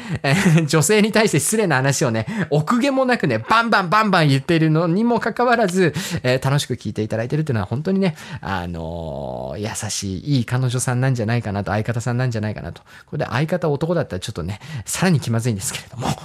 [0.67, 12.83] 女性に対して失礼な話をね、奥毛もなくね、バンバンバンバン言っているのにもかかわらず、えー、楽しく聞いていただいてるっていうのは本当にね、あのー、優しい、いい彼女さんなんじゃないかなと、相方さんなんじゃないかなと。
[13.07, 16.09] これで相方男だったらちょっとね、さらに気まずいんですけれども。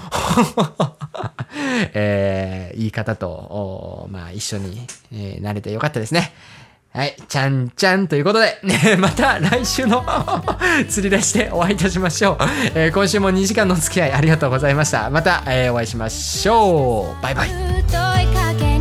[1.94, 3.75] えー、いい方と、
[4.10, 6.34] まあ、一緒に、えー、慣れてよかったですね。
[6.96, 10.06] はい、ちゃんちゃんということで、ね、 また来週の
[10.88, 12.38] 釣り出しでお会いいたしましょう。
[12.74, 15.10] えー、今週も2時間のお付き合いありがとうございました。
[15.10, 17.22] また、えー、お会いしましょう。
[17.22, 18.75] バイバイ。